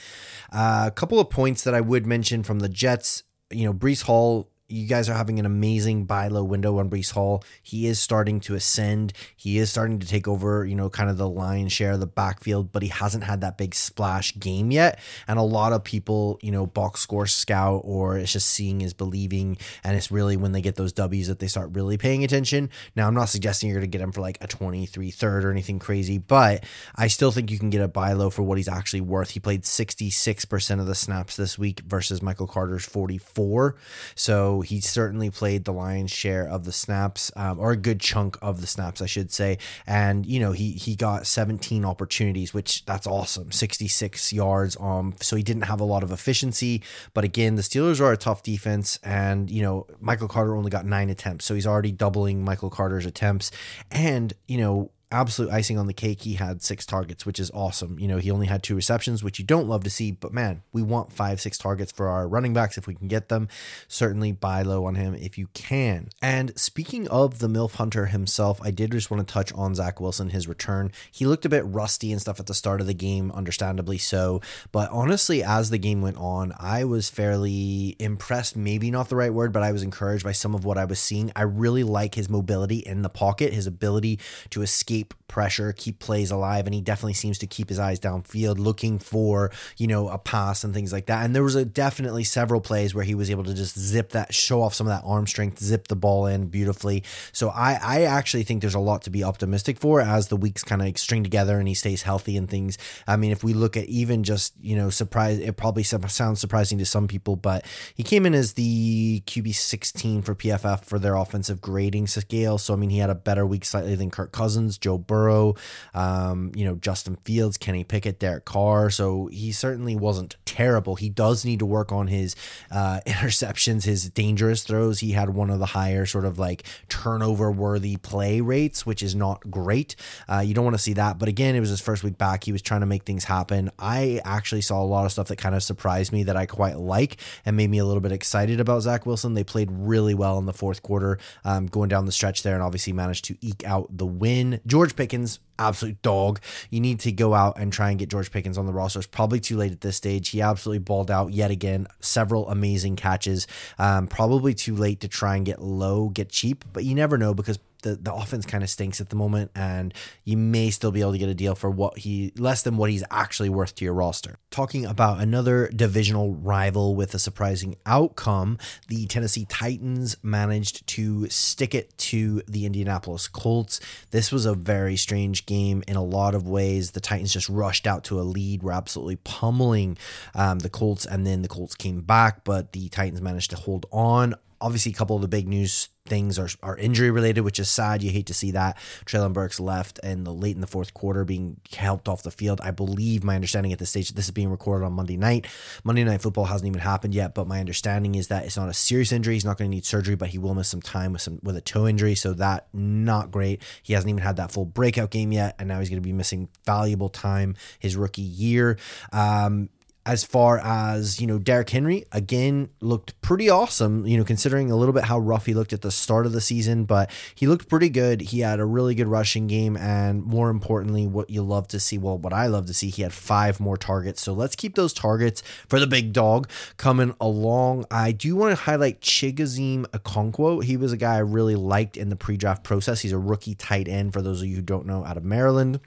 Uh, 0.51 0.85
a 0.87 0.91
couple 0.91 1.19
of 1.19 1.29
points 1.29 1.63
that 1.63 1.73
I 1.73 1.81
would 1.81 2.05
mention 2.05 2.43
from 2.43 2.59
the 2.59 2.69
Jets. 2.69 3.23
You 3.51 3.65
know, 3.65 3.73
Breece 3.73 4.03
Hall 4.03 4.49
you 4.69 4.86
guys 4.86 5.07
are 5.07 5.13
having 5.13 5.39
an 5.39 5.45
amazing 5.45 6.03
buy 6.03 6.27
low 6.27 6.43
window 6.43 6.77
on 6.77 6.89
Breece 6.89 7.13
Hall. 7.13 7.41
He 7.63 7.88
is 7.88 8.01
starting 8.01 8.41
to 8.41 8.55
ascend. 8.55 9.13
He 9.36 9.59
is 9.59 9.69
starting 9.69 10.00
to 10.00 10.07
take 10.07 10.27
over, 10.27 10.65
you 10.65 10.75
know, 10.75 10.89
kind 10.89 11.09
of 11.09 11.17
the 11.17 11.29
lion's 11.29 11.71
share 11.71 11.93
of 11.93 12.01
the 12.01 12.07
backfield, 12.07 12.74
but 12.74 12.83
he 12.83 12.89
hasn't 12.89 13.24
had 13.24 13.39
that 13.41 13.57
big 13.57 13.74
splash 13.74 14.38
game 14.38 14.69
yet. 14.71 15.00
And 15.25 15.39
a 15.39 15.43
lot 15.43 15.71
of 15.71 15.86
people, 15.86 16.38
you 16.41 16.51
know, 16.51 16.65
box 16.65 17.00
score 17.00 17.27
scout 17.27 17.81
or 17.86 18.17
it's 18.17 18.33
just 18.33 18.50
seeing 18.50 18.81
is 18.81 18.93
believing. 18.93 19.57
And 19.86 19.95
it's 19.95 20.12
really 20.12 20.36
when 20.36 20.51
they 20.51 20.62
get 20.62 20.75
those 20.75 20.91
W's 20.91 21.29
that 21.29 21.39
they 21.39 21.47
start 21.47 21.69
really 21.74 21.97
paying 21.97 22.25
attention. 22.25 22.69
Now, 22.93 23.07
I'm 23.07 23.15
not 23.15 23.29
suggesting 23.29 23.69
you're 23.69 23.79
going 23.79 23.89
to 23.89 23.97
get 23.97 24.03
him 24.03 24.12
for 24.12 24.21
like 24.21 24.38
a 24.41 24.47
23 24.47 25.12
third 25.12 25.45
or 25.45 25.51
anything 25.51 25.79
crazy, 25.79 26.17
but 26.17 26.65
I 26.93 27.07
still 27.07 27.31
think 27.31 27.51
you 27.51 27.59
can 27.59 27.69
get 27.69 27.81
a 27.81 27.88
buy 27.88 28.12
low 28.12 28.29
for 28.29 28.43
what 28.43 28.57
he's 28.57 28.67
actually 28.67 29.01
worth. 29.01 29.29
He 29.29 29.39
played 29.39 29.63
66% 29.63 30.79
of 30.81 30.88
the 30.88 30.95
snaps 30.95 31.38
this 31.38 31.57
week 31.57 31.79
versus 31.88 32.21
Michael 32.21 32.47
Carter's 32.47 32.86
44. 32.86 33.75
So, 34.15 34.56
he 34.61 34.81
certainly 34.81 35.29
played 35.29 35.65
the 35.65 35.73
lion's 35.73 36.11
share 36.11 36.47
of 36.47 36.65
the 36.65 36.71
snaps, 36.71 37.31
um, 37.35 37.59
or 37.59 37.71
a 37.71 37.77
good 37.77 37.99
chunk 37.99 38.37
of 38.41 38.61
the 38.61 38.67
snaps, 38.67 39.01
I 39.01 39.05
should 39.05 39.31
say. 39.31 39.57
And 39.85 40.25
you 40.25 40.39
know, 40.39 40.51
he 40.51 40.71
he 40.71 40.95
got 40.95 41.27
17 41.27 41.85
opportunities, 41.85 42.53
which 42.53 42.85
that's 42.85 43.07
awesome. 43.07 43.51
66 43.51 44.33
yards. 44.33 44.77
Um, 44.79 45.15
so 45.21 45.35
he 45.35 45.43
didn't 45.43 45.63
have 45.63 45.79
a 45.79 45.85
lot 45.85 46.03
of 46.03 46.11
efficiency, 46.11 46.81
but 47.13 47.23
again, 47.23 47.55
the 47.55 47.61
Steelers 47.61 47.99
are 47.99 48.11
a 48.11 48.17
tough 48.17 48.43
defense, 48.43 48.99
and 49.03 49.49
you 49.49 49.61
know, 49.61 49.87
Michael 49.99 50.27
Carter 50.27 50.55
only 50.55 50.71
got 50.71 50.85
nine 50.85 51.09
attempts, 51.09 51.45
so 51.45 51.55
he's 51.55 51.67
already 51.67 51.91
doubling 51.91 52.43
Michael 52.43 52.69
Carter's 52.69 53.05
attempts. 53.05 53.51
And 53.91 54.33
you 54.47 54.57
know, 54.57 54.91
absolute 55.11 55.51
icing 55.51 55.77
on 55.77 55.87
the 55.87 55.93
cake, 55.93 56.21
he 56.21 56.33
had 56.33 56.61
six 56.61 56.85
targets, 56.85 57.25
which 57.25 57.39
is 57.39 57.49
awesome. 57.53 57.97
You 57.99 58.07
know, 58.07 58.17
he 58.17 58.29
only 58.29 58.47
had 58.47 58.61
two 58.61 58.75
receptions, 58.75 59.23
which 59.23 59.39
you 59.39 59.45
don't 59.45 59.67
love 59.67 59.83
to 59.85 59.89
see, 59.89 60.11
but 60.11 60.33
man, 60.33 60.63
we 60.73 60.81
want 60.81 61.13
five, 61.13 61.39
six 61.39 61.57
targets 61.57 61.91
for 61.91 62.09
our 62.09 62.27
running 62.27 62.53
backs 62.53 62.77
if 62.77 62.87
we 62.87 62.95
can 62.95 63.07
get 63.07 63.29
them. 63.29 63.47
Certainly 63.87 64.33
buy 64.33 64.63
low 64.63 64.85
on 64.85 64.95
him 64.95 65.15
if 65.15 65.37
you 65.37 65.47
can. 65.53 66.09
And 66.21 66.57
speaking 66.59 67.07
of 67.07 67.39
the 67.39 67.47
MILF 67.47 67.75
Hunter 67.75 68.07
himself, 68.07 68.59
I 68.61 68.71
did 68.71 68.91
just 68.91 69.09
want 69.09 69.25
to 69.25 69.31
touch 69.31 69.53
on 69.53 69.75
Zach 69.75 70.01
Wilson, 70.01 70.29
his 70.29 70.47
return. 70.47 70.91
He 71.11 71.25
looked 71.25 71.45
a 71.45 71.49
bit 71.49 71.65
rusty 71.65 72.11
and 72.11 72.19
stuff 72.19 72.39
at 72.39 72.47
the 72.47 72.53
start 72.53 72.81
of 72.81 72.87
the 72.87 72.93
game, 72.93 73.31
understandably 73.31 73.97
so. 73.97 74.41
But 74.71 74.89
honestly, 74.91 75.41
as 75.41 75.69
the 75.69 75.77
game 75.77 76.01
went 76.01 76.17
on, 76.17 76.53
I 76.59 76.83
was 76.83 77.09
fairly 77.09 77.95
impressed, 77.99 78.57
maybe 78.57 78.91
not 78.91 79.09
the 79.09 79.15
right 79.15 79.33
word, 79.33 79.53
but 79.53 79.63
I 79.63 79.71
was 79.71 79.83
encouraged 79.83 80.25
by 80.25 80.33
some 80.33 80.53
of 80.53 80.65
what 80.65 80.77
I 80.77 80.85
was 80.85 80.99
seeing. 80.99 81.31
I 81.35 81.43
really 81.43 81.83
like 81.83 82.15
his 82.15 82.29
mobility 82.29 82.79
in 82.79 83.03
the 83.03 83.09
pocket, 83.09 83.53
his 83.53 83.67
ability 83.67 84.19
to 84.49 84.61
escape 84.61 84.96
keep 84.97 85.13
pressure, 85.27 85.73
keep 85.73 85.99
plays 85.99 86.31
alive, 86.31 86.65
and 86.65 86.73
he 86.73 86.81
definitely 86.81 87.13
seems 87.13 87.37
to 87.37 87.47
keep 87.47 87.69
his 87.69 87.77
eyes 87.79 87.99
downfield, 87.99 88.57
looking 88.57 88.97
for 88.97 89.51
you 89.77 89.87
know 89.87 90.09
a 90.09 90.17
pass 90.17 90.63
and 90.63 90.73
things 90.73 90.91
like 90.91 91.05
that. 91.07 91.23
And 91.23 91.35
there 91.35 91.43
was 91.43 91.55
a 91.55 91.65
definitely 91.65 92.23
several 92.23 92.61
plays 92.61 92.95
where 92.95 93.03
he 93.03 93.15
was 93.15 93.29
able 93.29 93.43
to 93.43 93.53
just 93.53 93.77
zip 93.77 94.11
that, 94.11 94.33
show 94.33 94.61
off 94.61 94.73
some 94.73 94.87
of 94.87 94.93
that 94.93 95.07
arm 95.07 95.27
strength, 95.27 95.59
zip 95.59 95.87
the 95.87 95.95
ball 95.95 96.25
in 96.25 96.47
beautifully. 96.47 97.03
So 97.31 97.49
I 97.49 97.77
I 97.81 98.01
actually 98.03 98.43
think 98.43 98.61
there's 98.61 98.73
a 98.73 98.79
lot 98.79 99.03
to 99.03 99.09
be 99.09 99.23
optimistic 99.23 99.77
for 99.77 100.01
as 100.01 100.29
the 100.29 100.37
weeks 100.37 100.63
kind 100.63 100.81
of 100.81 100.97
string 100.97 101.23
together 101.23 101.59
and 101.59 101.67
he 101.67 101.73
stays 101.73 102.01
healthy 102.01 102.37
and 102.37 102.49
things. 102.49 102.77
I 103.05 103.17
mean, 103.17 103.31
if 103.31 103.43
we 103.43 103.53
look 103.53 103.77
at 103.77 103.85
even 103.85 104.23
just 104.23 104.53
you 104.61 104.75
know 104.75 104.89
surprise, 104.89 105.39
it 105.39 105.57
probably 105.57 105.83
sounds 105.83 106.39
surprising 106.39 106.77
to 106.79 106.85
some 106.85 107.07
people, 107.07 107.35
but 107.35 107.65
he 107.93 108.03
came 108.03 108.25
in 108.25 108.33
as 108.33 108.53
the 108.53 109.21
QB 109.27 109.53
16 109.53 110.21
for 110.21 110.33
PFF 110.33 110.83
for 110.85 110.99
their 110.99 111.15
offensive 111.15 111.61
grading 111.61 112.07
scale. 112.07 112.57
So 112.57 112.73
I 112.73 112.77
mean, 112.77 112.89
he 112.89 112.99
had 112.99 113.09
a 113.09 113.15
better 113.15 113.45
week 113.45 113.65
slightly 113.65 113.95
than 113.95 114.09
Kirk 114.09 114.31
Cousins. 114.31 114.77
Joe 114.88 114.98
Burrow, 114.98 115.56
um, 115.94 116.53
you 116.56 116.63
know, 116.63 116.75
Justin 116.75 117.17
Fields, 117.25 117.58
Kenny 117.58 117.84
Pickett, 117.84 118.20
Derek 118.20 118.46
Carr. 118.46 118.89
So 118.89 119.27
he 119.34 119.51
certainly 119.51 119.98
wasn't 119.98 120.38
terrible. 120.46 120.96
He 120.96 121.10
does 121.10 121.44
need 121.44 121.60
to 121.60 121.65
work 121.65 121.91
on 121.91 122.08
his 122.08 122.38
uh, 122.72 123.01
interceptions, 123.06 123.84
his 123.84 124.10
dangerous 124.10 124.63
throws. 124.63 125.00
He 125.00 125.12
had 125.12 125.32
one 125.32 125.50
of 125.50 125.60
the 125.60 125.65
higher 125.65 126.06
sort 126.06 126.24
of 126.24 126.39
like 126.39 126.63
turnover 126.88 127.51
worthy 127.51 127.98
play 127.98 128.39
rates, 128.39 128.86
which 128.86 129.03
is 129.03 129.13
not 129.13 129.51
great. 129.51 129.98
Uh, 130.29 130.39
you 130.39 130.53
don't 130.53 130.63
want 130.63 130.75
to 130.75 130.82
see 130.82 130.94
that. 130.94 131.20
But 131.20 131.27
again, 131.27 131.53
it 131.53 131.60
was 131.60 131.70
his 131.70 131.82
first 131.82 132.01
week 132.01 132.17
back. 132.17 132.46
He 132.46 132.53
was 132.53 132.62
trying 132.62 132.79
to 132.79 132.86
make 132.86 133.03
things 133.03 133.25
happen. 133.25 133.70
I 133.77 134.22
actually 134.24 134.62
saw 134.62 134.82
a 134.82 134.86
lot 134.86 135.06
of 135.06 135.12
stuff 135.12 135.27
that 135.27 135.36
kind 135.36 135.53
of 135.53 135.63
surprised 135.63 136.13
me 136.13 136.24
that 136.24 136.38
I 136.38 136.46
quite 136.46 136.77
like 136.77 137.17
and 137.46 137.58
made 137.58 137.70
me 137.70 137.79
a 137.79 137.86
little 137.86 138.00
bit 138.00 138.13
excited 138.13 138.62
about 138.62 138.84
Zach 138.84 139.06
Wilson. 139.06 139.34
They 139.34 139.44
played 139.44 139.67
really 139.70 140.13
well 140.13 140.38
in 140.39 140.46
the 140.46 140.53
fourth 140.53 140.82
quarter, 140.82 141.20
um, 141.44 141.65
going 141.65 141.89
down 141.89 142.06
the 142.06 142.13
stretch 142.13 142.44
there, 142.44 142.53
and 142.53 142.63
obviously 142.63 142.94
managed 142.94 143.25
to 143.25 143.36
eke 143.41 143.65
out 143.65 143.98
the 143.98 144.06
win. 144.06 144.62
George 144.77 144.96
Pickens, 144.96 145.39
absolute 145.57 146.00
dog. 146.03 146.39
You 146.69 146.79
need 146.79 147.00
to 147.00 147.12
go 147.12 147.34
out 147.34 147.57
and 147.57 147.74
try 147.74 147.89
and 147.89 147.98
get 147.98 148.10
George 148.10 148.29
Pickens 148.29 148.60
on 148.60 148.67
the 148.67 148.72
roster. 148.72 149.00
It's 149.00 149.07
probably 149.07 149.39
too 149.39 149.57
late 149.57 149.72
at 149.72 149.81
this 149.81 149.98
stage. 149.98 150.29
He 150.29 150.39
absolutely 150.39 150.77
balled 150.77 151.10
out 151.10 151.34
yet 151.34 151.50
again. 151.50 151.88
Several 152.00 152.48
amazing 152.48 152.96
catches. 152.96 153.48
Um, 153.79 154.05
probably 154.05 154.53
too 154.53 154.75
late 154.75 155.00
to 155.00 155.07
try 155.07 155.36
and 155.36 155.48
get 155.48 155.60
low, 155.60 156.10
get 156.10 156.29
cheap, 156.29 156.63
but 156.74 156.84
you 156.84 156.93
never 156.93 157.17
know 157.17 157.34
because 157.34 157.57
the, 157.81 157.96
the 157.96 158.13
offense 158.13 158.46
kind 158.46 158.63
of 158.63 158.69
stinks 158.69 159.00
at 159.01 159.10
the 159.10 159.15
moment, 159.15 159.51
and 159.55 159.93
you 160.24 160.38
may 160.38 160.69
still 160.69 160.91
be 160.91 161.01
able 161.01 161.12
to 161.13 161.17
get 161.17 161.29
a 161.29 161.34
deal 161.34 161.55
for 161.55 161.69
what 161.69 162.00
he 162.00 162.34
less 162.38 162.62
than 162.63 162.77
what 162.77 162.89
he's 162.89 163.03
actually 163.12 163.50
worth 163.50 163.75
to 163.75 163.86
your 163.86 163.93
roster. 163.93 164.38
Talking 164.51 164.86
about 164.86 165.19
another 165.19 165.69
divisional 165.69 166.34
rival 166.34 166.96
with 166.96 167.13
a 167.13 167.19
surprising 167.19 167.75
outcome, 167.86 168.57
the 168.88 169.05
Tennessee 169.05 169.46
Titans 169.50 170.17
managed 170.24 170.86
to 170.88 171.29
stick 171.29 171.75
it 171.75 171.98
to 171.98 172.41
the 172.48 172.65
Indianapolis 172.65 173.27
Colts. 173.27 173.79
This 174.12 174.31
was 174.31 174.46
a 174.46 174.53
very 174.53 174.96
strange 174.96 175.46
game 175.46 175.84
in 175.88 175.96
a 175.96 176.03
lot 176.03 176.36
of 176.36 176.48
ways. 176.48 176.91
The 176.91 177.00
Titans 177.00 177.34
just 177.34 177.50
rushed 177.50 177.88
out 177.88 178.03
to 178.05 178.19
a 178.19 178.24
lead, 178.24 178.63
were 178.63 178.72
absolutely 178.72 179.17
pummeling 179.17 179.98
um, 180.34 180.60
the 180.60 180.69
Colts, 180.69 181.05
and 181.05 181.25
then 181.25 181.41
the 181.41 181.48
Colts 181.48 181.75
came 181.75 182.01
back, 182.01 182.43
but 182.43 182.72
the 182.72 182.89
Titans 182.89 183.22
managed 183.22 183.51
to 183.51 183.55
hold 183.55 183.86
on 183.91 184.36
obviously 184.59 184.91
a 184.91 184.95
couple 184.95 185.15
of 185.15 185.21
the 185.21 185.27
big 185.27 185.47
news 185.47 185.89
things 186.07 186.39
are, 186.39 186.49
are 186.63 186.77
injury 186.77 187.11
related, 187.11 187.41
which 187.41 187.59
is 187.59 187.69
sad. 187.69 188.01
You 188.01 188.11
hate 188.11 188.27
to 188.27 188.33
see 188.33 188.51
that. 188.51 188.77
Treylon 189.05 189.33
Burks 189.33 189.59
left 189.59 189.99
and 190.03 190.25
the 190.25 190.33
late 190.33 190.55
in 190.55 190.61
the 190.61 190.67
fourth 190.67 190.93
quarter 190.93 191.23
being 191.25 191.57
helped 191.75 192.07
off 192.07 192.23
the 192.23 192.31
field. 192.31 192.61
I 192.61 192.71
believe 192.71 193.23
my 193.23 193.35
understanding 193.35 193.73
at 193.73 193.79
this 193.79 193.89
stage, 193.89 194.11
this 194.13 194.25
is 194.25 194.31
being 194.31 194.49
recorded 194.49 194.85
on 194.85 194.93
Monday 194.93 195.17
night. 195.17 195.47
Monday 195.83 196.03
night 196.03 196.21
football 196.21 196.45
hasn't 196.45 196.67
even 196.67 196.79
happened 196.79 197.13
yet, 197.13 197.35
but 197.35 197.47
my 197.47 197.59
understanding 197.59 198.15
is 198.15 198.29
that 198.29 198.45
it's 198.45 198.57
not 198.57 198.69
a 198.69 198.73
serious 198.73 199.11
injury. 199.11 199.35
He's 199.35 199.45
not 199.45 199.57
going 199.57 199.69
to 199.69 199.75
need 199.75 199.85
surgery, 199.85 200.15
but 200.15 200.29
he 200.29 200.37
will 200.37 200.55
miss 200.55 200.69
some 200.69 200.81
time 200.81 201.13
with 201.13 201.21
some 201.21 201.39
with 201.43 201.55
a 201.57 201.61
toe 201.61 201.87
injury. 201.87 202.15
So 202.15 202.33
that 202.33 202.67
not 202.73 203.31
great. 203.31 203.61
He 203.83 203.93
hasn't 203.93 204.09
even 204.09 204.23
had 204.23 204.37
that 204.37 204.51
full 204.51 204.65
breakout 204.65 205.11
game 205.11 205.31
yet, 205.31 205.55
and 205.59 205.67
now 205.67 205.79
he's 205.79 205.89
going 205.89 206.01
to 206.01 206.07
be 206.07 206.13
missing 206.13 206.49
valuable 206.65 207.09
time 207.09 207.55
his 207.79 207.95
rookie 207.95 208.21
year. 208.21 208.77
Um, 209.11 209.69
as 210.07 210.23
far 210.23 210.57
as 210.59 211.19
you 211.19 211.27
know 211.27 211.37
Derrick 211.37 211.69
Henry 211.69 212.05
again 212.13 212.69
looked 212.79 213.19
pretty 213.21 213.49
awesome 213.49 214.07
you 214.07 214.17
know 214.17 214.23
considering 214.23 214.71
a 214.71 214.75
little 214.77 214.93
bit 214.93 215.03
how 215.03 215.19
rough 215.19 215.45
he 215.45 215.53
looked 215.53 215.73
at 215.73 215.81
the 215.81 215.91
start 215.91 216.25
of 216.25 216.31
the 216.31 216.39
season 216.39 216.85
but 216.85 217.11
he 217.35 217.45
looked 217.45 217.67
pretty 217.67 217.89
good. 217.89 218.21
He 218.21 218.39
had 218.39 218.61
a 218.61 218.65
really 218.65 218.95
good 218.95 219.07
rushing 219.07 219.47
game 219.47 219.75
and 219.75 220.23
more 220.23 220.49
importantly 220.49 221.05
what 221.05 221.29
you 221.29 221.41
love 221.41 221.67
to 221.69 221.79
see 221.79 221.97
well 221.97 222.17
what 222.17 222.31
I 222.31 222.47
love 222.47 222.67
to 222.67 222.73
see 222.73 222.89
he 222.89 223.01
had 223.01 223.13
five 223.13 223.59
more 223.59 223.75
targets. 223.75 224.21
So 224.21 224.31
let's 224.31 224.55
keep 224.55 224.75
those 224.75 224.93
targets 224.93 225.43
for 225.67 225.77
the 225.77 225.87
big 225.87 226.13
dog 226.13 226.49
coming 226.77 227.13
along. 227.19 227.85
I 227.91 228.13
do 228.13 228.37
want 228.37 228.57
to 228.57 228.63
highlight 228.63 229.01
Chigoziem 229.01 229.85
Okonkwo. 229.87 230.63
He 230.63 230.77
was 230.77 230.93
a 230.93 230.97
guy 230.97 231.15
I 231.15 231.19
really 231.19 231.55
liked 231.55 231.97
in 231.97 232.07
the 232.07 232.15
pre-draft 232.15 232.63
process. 232.63 233.01
He's 233.01 233.11
a 233.11 233.19
rookie 233.19 233.55
tight 233.55 233.89
end 233.89 234.13
for 234.13 234.21
those 234.21 234.41
of 234.41 234.47
you 234.47 234.55
who 234.55 234.61
don't 234.61 234.85
know 234.85 235.03
out 235.03 235.17
of 235.17 235.25
Maryland 235.25 235.81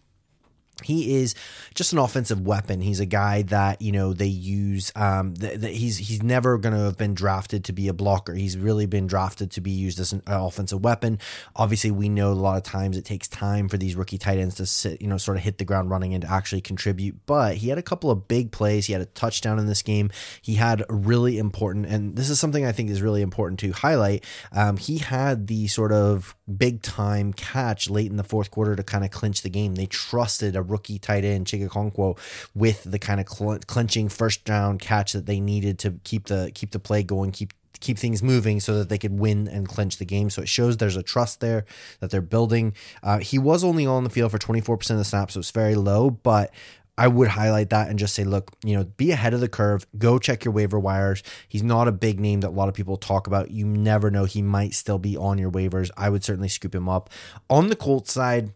he 0.84 1.16
is 1.16 1.34
just 1.74 1.92
an 1.92 1.98
offensive 1.98 2.40
weapon. 2.40 2.80
He's 2.80 3.00
a 3.00 3.06
guy 3.06 3.42
that 3.42 3.80
you 3.80 3.92
know 3.92 4.12
they 4.12 4.26
use. 4.26 4.92
Um, 4.94 5.34
that 5.36 5.62
he's 5.62 5.98
he's 5.98 6.22
never 6.22 6.58
going 6.58 6.74
to 6.74 6.80
have 6.80 6.96
been 6.96 7.14
drafted 7.14 7.64
to 7.64 7.72
be 7.72 7.88
a 7.88 7.92
blocker. 7.92 8.34
He's 8.34 8.56
really 8.56 8.86
been 8.86 9.06
drafted 9.06 9.50
to 9.52 9.60
be 9.60 9.70
used 9.70 10.00
as 10.00 10.12
an 10.12 10.22
offensive 10.26 10.82
weapon. 10.82 11.18
Obviously, 11.56 11.90
we 11.90 12.08
know 12.08 12.32
a 12.32 12.34
lot 12.34 12.56
of 12.56 12.62
times 12.62 12.96
it 12.96 13.04
takes 13.04 13.28
time 13.28 13.68
for 13.68 13.76
these 13.76 13.94
rookie 13.94 14.18
tight 14.18 14.38
ends 14.38 14.56
to 14.56 14.66
sit, 14.66 15.00
you 15.00 15.08
know, 15.08 15.16
sort 15.16 15.36
of 15.36 15.42
hit 15.42 15.58
the 15.58 15.64
ground 15.64 15.90
running 15.90 16.14
and 16.14 16.22
to 16.22 16.30
actually 16.30 16.60
contribute. 16.60 17.26
But 17.26 17.56
he 17.56 17.68
had 17.68 17.78
a 17.78 17.82
couple 17.82 18.10
of 18.10 18.28
big 18.28 18.52
plays. 18.52 18.86
He 18.86 18.92
had 18.92 19.02
a 19.02 19.06
touchdown 19.06 19.58
in 19.58 19.66
this 19.66 19.82
game. 19.82 20.10
He 20.40 20.54
had 20.54 20.84
really 20.88 21.38
important, 21.38 21.86
and 21.86 22.16
this 22.16 22.30
is 22.30 22.40
something 22.40 22.64
I 22.64 22.72
think 22.72 22.90
is 22.90 23.02
really 23.02 23.22
important 23.22 23.60
to 23.60 23.72
highlight. 23.72 24.24
Um, 24.52 24.76
he 24.76 24.98
had 24.98 25.46
the 25.46 25.66
sort 25.68 25.92
of 25.92 26.36
big 26.56 26.82
time 26.82 27.32
catch 27.32 27.88
late 27.88 28.10
in 28.10 28.16
the 28.16 28.24
fourth 28.24 28.50
quarter 28.50 28.76
to 28.76 28.82
kind 28.82 29.04
of 29.04 29.10
clinch 29.10 29.42
the 29.42 29.50
game. 29.50 29.74
They 29.74 29.86
trusted 29.86 30.56
a 30.56 30.62
rookie 30.70 30.98
tight 30.98 31.24
end 31.24 31.46
Chig 31.46 31.68
Okonkwo 31.68 32.18
with 32.54 32.84
the 32.84 32.98
kind 32.98 33.20
of 33.20 33.28
cl- 33.28 33.58
clenching 33.66 34.08
first 34.08 34.44
down 34.44 34.78
catch 34.78 35.12
that 35.12 35.26
they 35.26 35.40
needed 35.40 35.78
to 35.80 35.94
keep 36.04 36.26
the 36.26 36.50
keep 36.54 36.70
the 36.70 36.78
play 36.78 37.02
going, 37.02 37.32
keep 37.32 37.52
keep 37.80 37.98
things 37.98 38.22
moving 38.22 38.60
so 38.60 38.78
that 38.78 38.88
they 38.88 38.98
could 38.98 39.18
win 39.18 39.48
and 39.48 39.66
clinch 39.66 39.96
the 39.96 40.04
game. 40.04 40.30
So 40.30 40.42
it 40.42 40.48
shows 40.48 40.76
there's 40.76 40.96
a 40.96 41.02
trust 41.02 41.40
there 41.40 41.64
that 42.00 42.10
they're 42.10 42.20
building. 42.20 42.74
Uh, 43.02 43.18
he 43.18 43.38
was 43.38 43.64
only 43.64 43.86
on 43.86 44.04
the 44.04 44.10
field 44.10 44.30
for 44.30 44.38
24% 44.38 44.90
of 44.90 44.98
the 44.98 45.04
snaps, 45.04 45.34
so 45.34 45.40
it's 45.40 45.50
very 45.50 45.74
low, 45.74 46.10
but 46.10 46.52
I 47.00 47.08
would 47.08 47.28
highlight 47.28 47.70
that 47.70 47.88
and 47.88 47.98
just 47.98 48.14
say, 48.14 48.24
look, 48.24 48.52
you 48.62 48.76
know, 48.76 48.84
be 48.84 49.10
ahead 49.10 49.32
of 49.32 49.40
the 49.40 49.48
curve. 49.48 49.86
Go 49.96 50.18
check 50.18 50.44
your 50.44 50.52
waiver 50.52 50.78
wires. 50.78 51.22
He's 51.48 51.62
not 51.62 51.88
a 51.88 51.92
big 51.92 52.20
name 52.20 52.42
that 52.42 52.48
a 52.48 52.50
lot 52.50 52.68
of 52.68 52.74
people 52.74 52.98
talk 52.98 53.26
about. 53.26 53.50
You 53.50 53.64
never 53.64 54.10
know. 54.10 54.26
He 54.26 54.42
might 54.42 54.74
still 54.74 54.98
be 54.98 55.16
on 55.16 55.38
your 55.38 55.50
waivers. 55.50 55.90
I 55.96 56.10
would 56.10 56.22
certainly 56.22 56.50
scoop 56.50 56.74
him 56.74 56.90
up. 56.90 57.08
On 57.48 57.68
the 57.68 57.76
Colts 57.76 58.12
side, 58.12 58.52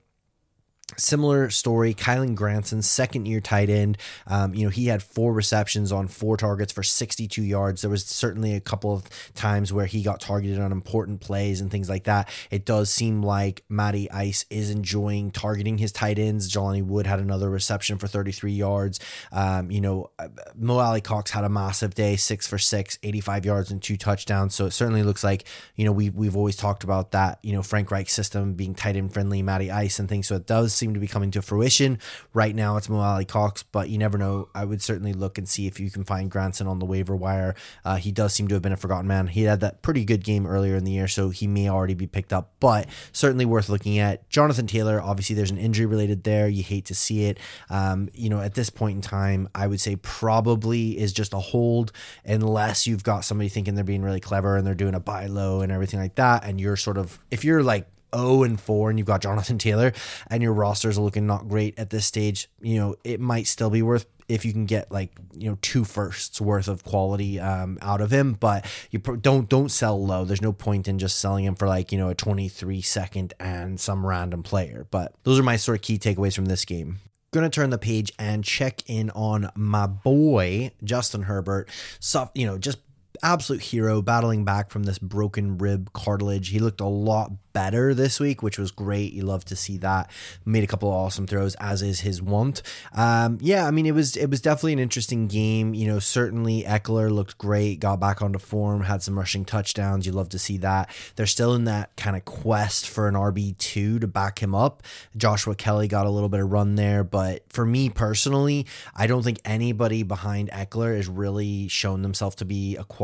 Similar 0.97 1.51
story, 1.51 1.95
Kylen 1.95 2.35
Granson, 2.35 2.83
second 2.83 3.27
year 3.27 3.41
tight 3.41 3.71
end. 3.71 3.99
Um, 4.27 4.55
you 4.55 4.65
know, 4.65 4.71
he 4.71 4.87
had 4.87 5.03
four 5.03 5.33
receptions 5.33 5.93
on 5.93 6.09
four 6.09 6.37
targets 6.37 6.73
for 6.73 6.83
62 6.83 7.43
yards. 7.43 7.83
There 7.83 7.91
was 7.91 8.05
certainly 8.05 8.55
a 8.55 8.61
couple 8.61 8.93
of 8.93 9.05
times 9.35 9.73
where 9.73 9.87
he 9.87 10.03
got 10.03 10.21
targeted 10.21 10.61
on 10.61 10.73
important 10.73 11.21
plays 11.21 11.61
and 11.61 11.71
things 11.71 11.89
like 11.89 12.05
that. 12.05 12.29
It 12.51 12.65
does 12.65 12.91
seem 12.91 13.23
like 13.23 13.65
Matty 13.69 14.11
Ice 14.11 14.45
is 14.51 14.71
enjoying 14.71 15.31
targeting 15.31 15.79
his 15.79 15.93
tight 15.93 16.19
ends. 16.19 16.53
Jelani 16.53 16.85
Wood 16.85 17.07
had 17.07 17.21
another 17.21 17.51
reception 17.51 17.99
for 17.99 18.07
33 18.07 18.53
yards. 18.53 19.01
Um, 19.33 19.71
you 19.71 19.81
know, 19.81 20.11
uh, 20.19 20.29
Mo 20.55 20.79
Alie-Cox 20.79 21.31
had 21.31 21.45
a 21.45 21.49
massive 21.49 21.95
day, 21.95 22.17
six 22.17 22.47
for 22.47 22.59
six, 22.59 22.99
85 23.03 23.45
yards 23.45 23.71
and 23.71 23.83
two 23.83 23.97
touchdowns. 23.97 24.55
So 24.55 24.67
it 24.67 24.73
certainly 24.73 25.03
looks 25.03 25.25
like, 25.25 25.45
you 25.77 25.85
know, 25.85 25.93
we, 25.93 26.11
we've 26.11 26.37
always 26.37 26.57
talked 26.57 26.85
about 26.85 27.13
that, 27.13 27.39
you 27.43 27.53
know, 27.53 27.63
Frank 27.63 27.91
Reich 27.91 28.09
system 28.09 28.55
being 28.55 28.75
tight 28.75 28.97
end 28.97 29.13
friendly, 29.13 29.43
Matty 29.43 29.71
Ice 29.71 29.99
and 29.99 30.09
things. 30.09 30.27
So 30.29 30.37
it 30.37 30.47
does 30.47 30.73
seem 30.85 30.93
to 30.93 31.01
be 31.01 31.07
coming 31.07 31.31
to 31.31 31.41
fruition. 31.41 31.99
Right 32.35 32.55
now, 32.55 32.77
it's 32.77 32.91
Mo 32.91 33.01
Alie-Cox, 33.01 33.63
but 33.73 33.89
you 33.89 33.97
never 33.97 34.19
know. 34.19 34.51
I 34.55 34.67
would 34.67 34.83
certainly 34.83 35.15
look 35.15 35.39
and 35.39 35.49
see 35.49 35.67
if 35.67 35.81
you 35.81 35.91
can 35.91 36.05
find 36.05 36.31
Granson 36.31 36.67
on 36.67 36.79
the 36.79 36.85
waiver 36.85 37.17
wire. 37.17 37.55
Uh, 37.87 37.97
he 37.97 38.13
does 38.13 38.35
seem 38.35 38.49
to 38.49 38.55
have 38.55 38.63
been 38.63 38.73
a 38.73 38.77
forgotten 38.77 39.07
man. 39.07 39.29
He 39.29 39.45
had 39.45 39.61
that 39.61 39.81
pretty 39.81 40.05
good 40.05 40.23
game 40.23 40.47
earlier 40.47 40.77
in 40.77 40.85
the 40.85 40.93
year, 40.93 41.09
so 41.09 41.31
he 41.31 41.47
may 41.47 41.71
already 41.71 41.95
be 41.95 42.07
picked 42.07 42.35
up, 42.35 42.53
but 42.61 42.87
certainly 43.13 43.47
worth 43.47 43.71
looking 43.71 43.99
at. 43.99 44.29
Jonathan 44.29 44.67
Taylor, 44.67 45.01
obviously, 45.01 45.35
there's 45.35 45.51
an 45.51 45.57
injury 45.57 45.87
related 45.87 46.25
there. 46.25 46.49
You 46.49 46.63
hate 46.63 46.85
to 46.87 46.95
see 46.95 47.25
it. 47.25 47.39
Um, 47.71 48.11
you 48.13 48.29
know, 48.29 48.41
at 48.41 48.53
this 48.53 48.69
point 48.69 48.97
in 48.97 49.01
time, 49.01 49.49
I 49.55 49.67
would 49.67 49.81
say 49.81 49.97
probably 49.97 50.99
is 50.99 51.15
just 51.15 51.33
a 51.33 51.39
hold 51.39 51.93
unless 52.27 52.87
you've 52.87 53.05
got 53.05 53.25
somebody 53.25 53.49
thinking 53.49 53.75
they're 53.75 53.85
being 53.85 54.03
really 54.03 54.21
clever 54.21 54.59
and 54.59 54.67
they're 54.67 54.75
doing 54.75 54.95
a 54.95 55.01
buy 55.01 55.27
low 55.27 55.63
and 55.63 55.73
everything 55.73 55.99
like 55.99 56.17
that. 56.17 56.45
And 56.45 56.61
you're 56.61 56.77
sort 56.77 56.99
of, 56.99 57.19
if 57.31 57.43
you're 57.43 57.63
like 57.63 57.89
0 58.15 58.43
and 58.45 58.61
4 58.61 58.91
and 58.91 58.99
you've 58.99 59.07
got 59.07 59.23
Jonathan 59.23 59.59
Taylor 59.59 59.93
and 60.29 60.43
your 60.43 60.53
rosters 60.53 60.99
are 60.99 61.03
looking 61.03 61.27
not 61.27 61.49
great 61.49 61.79
at 61.79 61.91
this 61.91 62.07
stage, 62.07 62.49
you 62.61 62.79
know, 62.79 62.97
it 63.05 63.21
might 63.21 63.47
still 63.47 63.71
be 63.71 63.83
worth 63.83 64.07
if 64.29 64.45
you 64.45 64.53
can 64.53 64.67
get 64.67 64.91
like 64.91 65.13
you 65.35 65.51
know 65.51 65.59
two 65.61 65.85
firsts 65.85 66.41
worth 66.41 66.69
of 66.69 66.85
quality 66.85 67.39
um, 67.39 67.79
out 67.83 68.01
of 68.01 68.13
him 68.13 68.33
but 68.33 68.65
you 68.91 68.99
don't 68.99 69.49
don't 69.49 69.71
sell 69.71 70.05
low. 70.05 70.25
There's 70.25 70.43
no 70.43 70.53
point 70.53 70.89
in 70.89 70.99
just 70.99 71.19
selling 71.19 71.45
him 71.45 71.55
for 71.55 71.69
like 71.69 71.93
you 71.93 71.99
know 71.99 72.09
a 72.09 72.15
23 72.15 72.81
second 72.81 73.35
and 73.39 73.79
some 73.79 74.07
random 74.07 74.43
player 74.43 74.87
but 74.91 75.15
those 75.25 75.39
are 75.39 75.43
my 75.43 75.57
sort 75.57 75.79
of 75.79 75.83
key 75.83 75.99
takeaways 75.99 76.35
from 76.35 76.47
this 76.47 76.65
game. 76.65 77.01
Gonna 77.33 77.51
turn 77.51 77.71
the 77.71 77.79
page 77.79 78.13
and 78.19 78.45
check 78.45 78.89
in 78.89 79.11
on 79.11 79.51
my 79.55 79.87
boy 79.87 80.71
Justin 80.83 81.23
Herbert 81.23 81.69
soft 82.01 82.37
you 82.37 82.47
know 82.47 82.59
just 82.59 82.79
absolute 83.23 83.63
hero 83.63 84.03
battling 84.03 84.45
back 84.45 84.71
from 84.71 84.85
this 84.85 84.99
broken 84.99 85.59
rib 85.59 85.93
cartilage 85.93 86.49
he 86.49 86.59
looked 86.59 86.81
a 86.81 86.87
lot 86.87 87.33
better 87.55 87.95
this 87.95 88.21
week, 88.21 88.43
which 88.43 88.59
was 88.59 88.71
great. 88.71 89.15
You 89.15 89.23
love 89.23 89.47
to 89.47 89.57
see 89.57 89.79
that. 89.79 90.11
Made 90.45 90.65
a 90.65 90.67
couple 90.67 90.91
of 90.91 90.97
awesome 90.97 91.27
throws, 91.27 91.55
as 91.55 91.81
is 91.81 92.01
his 92.01 92.21
wont. 92.21 92.61
Um, 92.93 93.39
yeah, 93.41 93.67
I 93.67 93.71
mean, 93.71 93.87
it 93.87 93.95
was 93.95 94.17
it 94.17 94.29
was 94.29 94.43
definitely 94.43 94.75
an 94.75 94.79
interesting 94.81 95.27
game. 95.29 95.73
You 95.73 95.87
know, 95.87 95.99
certainly 96.01 96.65
Ekeler 96.65 97.11
looked 97.11 97.39
great, 97.39 97.81
got 97.81 98.01
back 98.01 98.21
onto 98.21 98.39
form, 98.39 98.83
had 98.83 99.03
some 99.03 99.17
rushing 99.17 99.47
touchdowns. 99.47 100.05
You 100.05 100.13
love 100.13 100.29
to 100.31 100.39
see 100.39 100.59
that. 100.59 100.91
They're 101.17 101.27
still 101.27 101.55
in 101.55 101.65
that 101.65 101.97
kind 101.97 102.17
of 102.17 102.27
quest 102.27 102.89
for 102.89 103.09
an 103.09 103.15
RB 103.15 103.57
two 103.57 103.99
to 104.01 104.07
back 104.07 104.41
him 104.43 104.55
up. 104.55 104.83
Joshua 105.17 105.55
Kelley 105.55 105.89
got 105.89 106.07
a 106.07 106.11
little 106.11 106.29
bit 106.29 106.41
of 106.41 106.51
run 106.51 106.75
there, 106.75 107.05
but 107.05 107.45
for 107.51 107.65
me 107.65 107.89
personally, 107.89 108.67
I 108.95 109.07
don't 109.07 109.23
think 109.23 109.39
anybody 109.45 110.03
behind 110.03 110.51
Ekeler 110.51 110.97
has 110.97 111.09
really 111.09 111.69
shown 111.69 112.03
themselves 112.03 112.35
to 112.37 112.45
be 112.45 112.77
a 112.77 112.85
quality, 112.85 113.04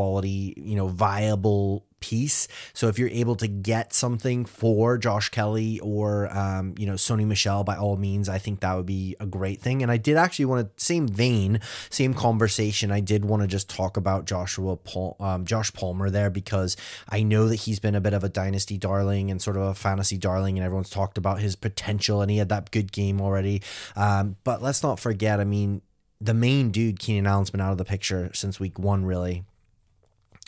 you 0.57 0.75
know, 0.75 0.87
viable 0.87 1.85
piece. 2.01 2.47
So 2.73 2.89
if 2.89 2.99
you're 2.99 3.09
able 3.09 3.35
to 3.35 3.47
get 3.47 3.93
something 3.93 4.43
for 4.43 4.97
Josh 4.97 5.29
Kelley 5.29 5.79
or 5.79 6.35
um, 6.35 6.75
you 6.77 6.85
know 6.85 6.95
Sony 6.95 7.25
Michel, 7.25 7.63
by 7.63 7.77
all 7.77 7.95
means, 7.95 8.27
I 8.27 8.37
think 8.39 8.59
that 8.59 8.75
would 8.75 8.85
be 8.85 9.15
a 9.19 9.25
great 9.25 9.61
thing. 9.61 9.81
And 9.81 9.91
I 9.91 9.97
did 9.97 10.17
actually 10.17 10.45
want 10.45 10.77
to 10.77 10.83
same 10.83 11.07
vein, 11.07 11.61
same 11.89 12.13
conversation. 12.13 12.91
I 12.91 12.99
did 12.99 13.23
want 13.23 13.43
to 13.43 13.47
just 13.47 13.69
talk 13.69 13.95
about 13.95 14.25
Joshua 14.25 14.77
um, 15.19 15.45
Josh 15.45 15.71
Palmer 15.71 16.09
there 16.09 16.29
because 16.29 16.75
I 17.07 17.23
know 17.23 17.47
that 17.47 17.55
he's 17.55 17.79
been 17.79 17.95
a 17.95 18.01
bit 18.01 18.13
of 18.13 18.23
a 18.23 18.29
dynasty 18.29 18.77
darling 18.77 19.31
and 19.31 19.41
sort 19.41 19.55
of 19.55 19.63
a 19.63 19.73
fantasy 19.73 20.17
darling, 20.17 20.57
and 20.57 20.65
everyone's 20.65 20.89
talked 20.89 21.17
about 21.17 21.39
his 21.39 21.55
potential, 21.55 22.21
and 22.21 22.29
he 22.29 22.37
had 22.37 22.49
that 22.49 22.71
good 22.71 22.91
game 22.91 23.21
already. 23.21 23.61
Um, 23.95 24.35
but 24.43 24.61
let's 24.61 24.83
not 24.83 24.99
forget, 24.99 25.39
I 25.39 25.45
mean. 25.45 25.81
The 26.23 26.35
main 26.35 26.69
dude, 26.69 26.99
Keenan 26.99 27.25
Allen's 27.25 27.49
been 27.49 27.61
out 27.61 27.71
of 27.71 27.79
the 27.79 27.83
picture 27.83 28.29
since 28.31 28.59
week 28.59 28.77
one, 28.77 29.05
really 29.05 29.43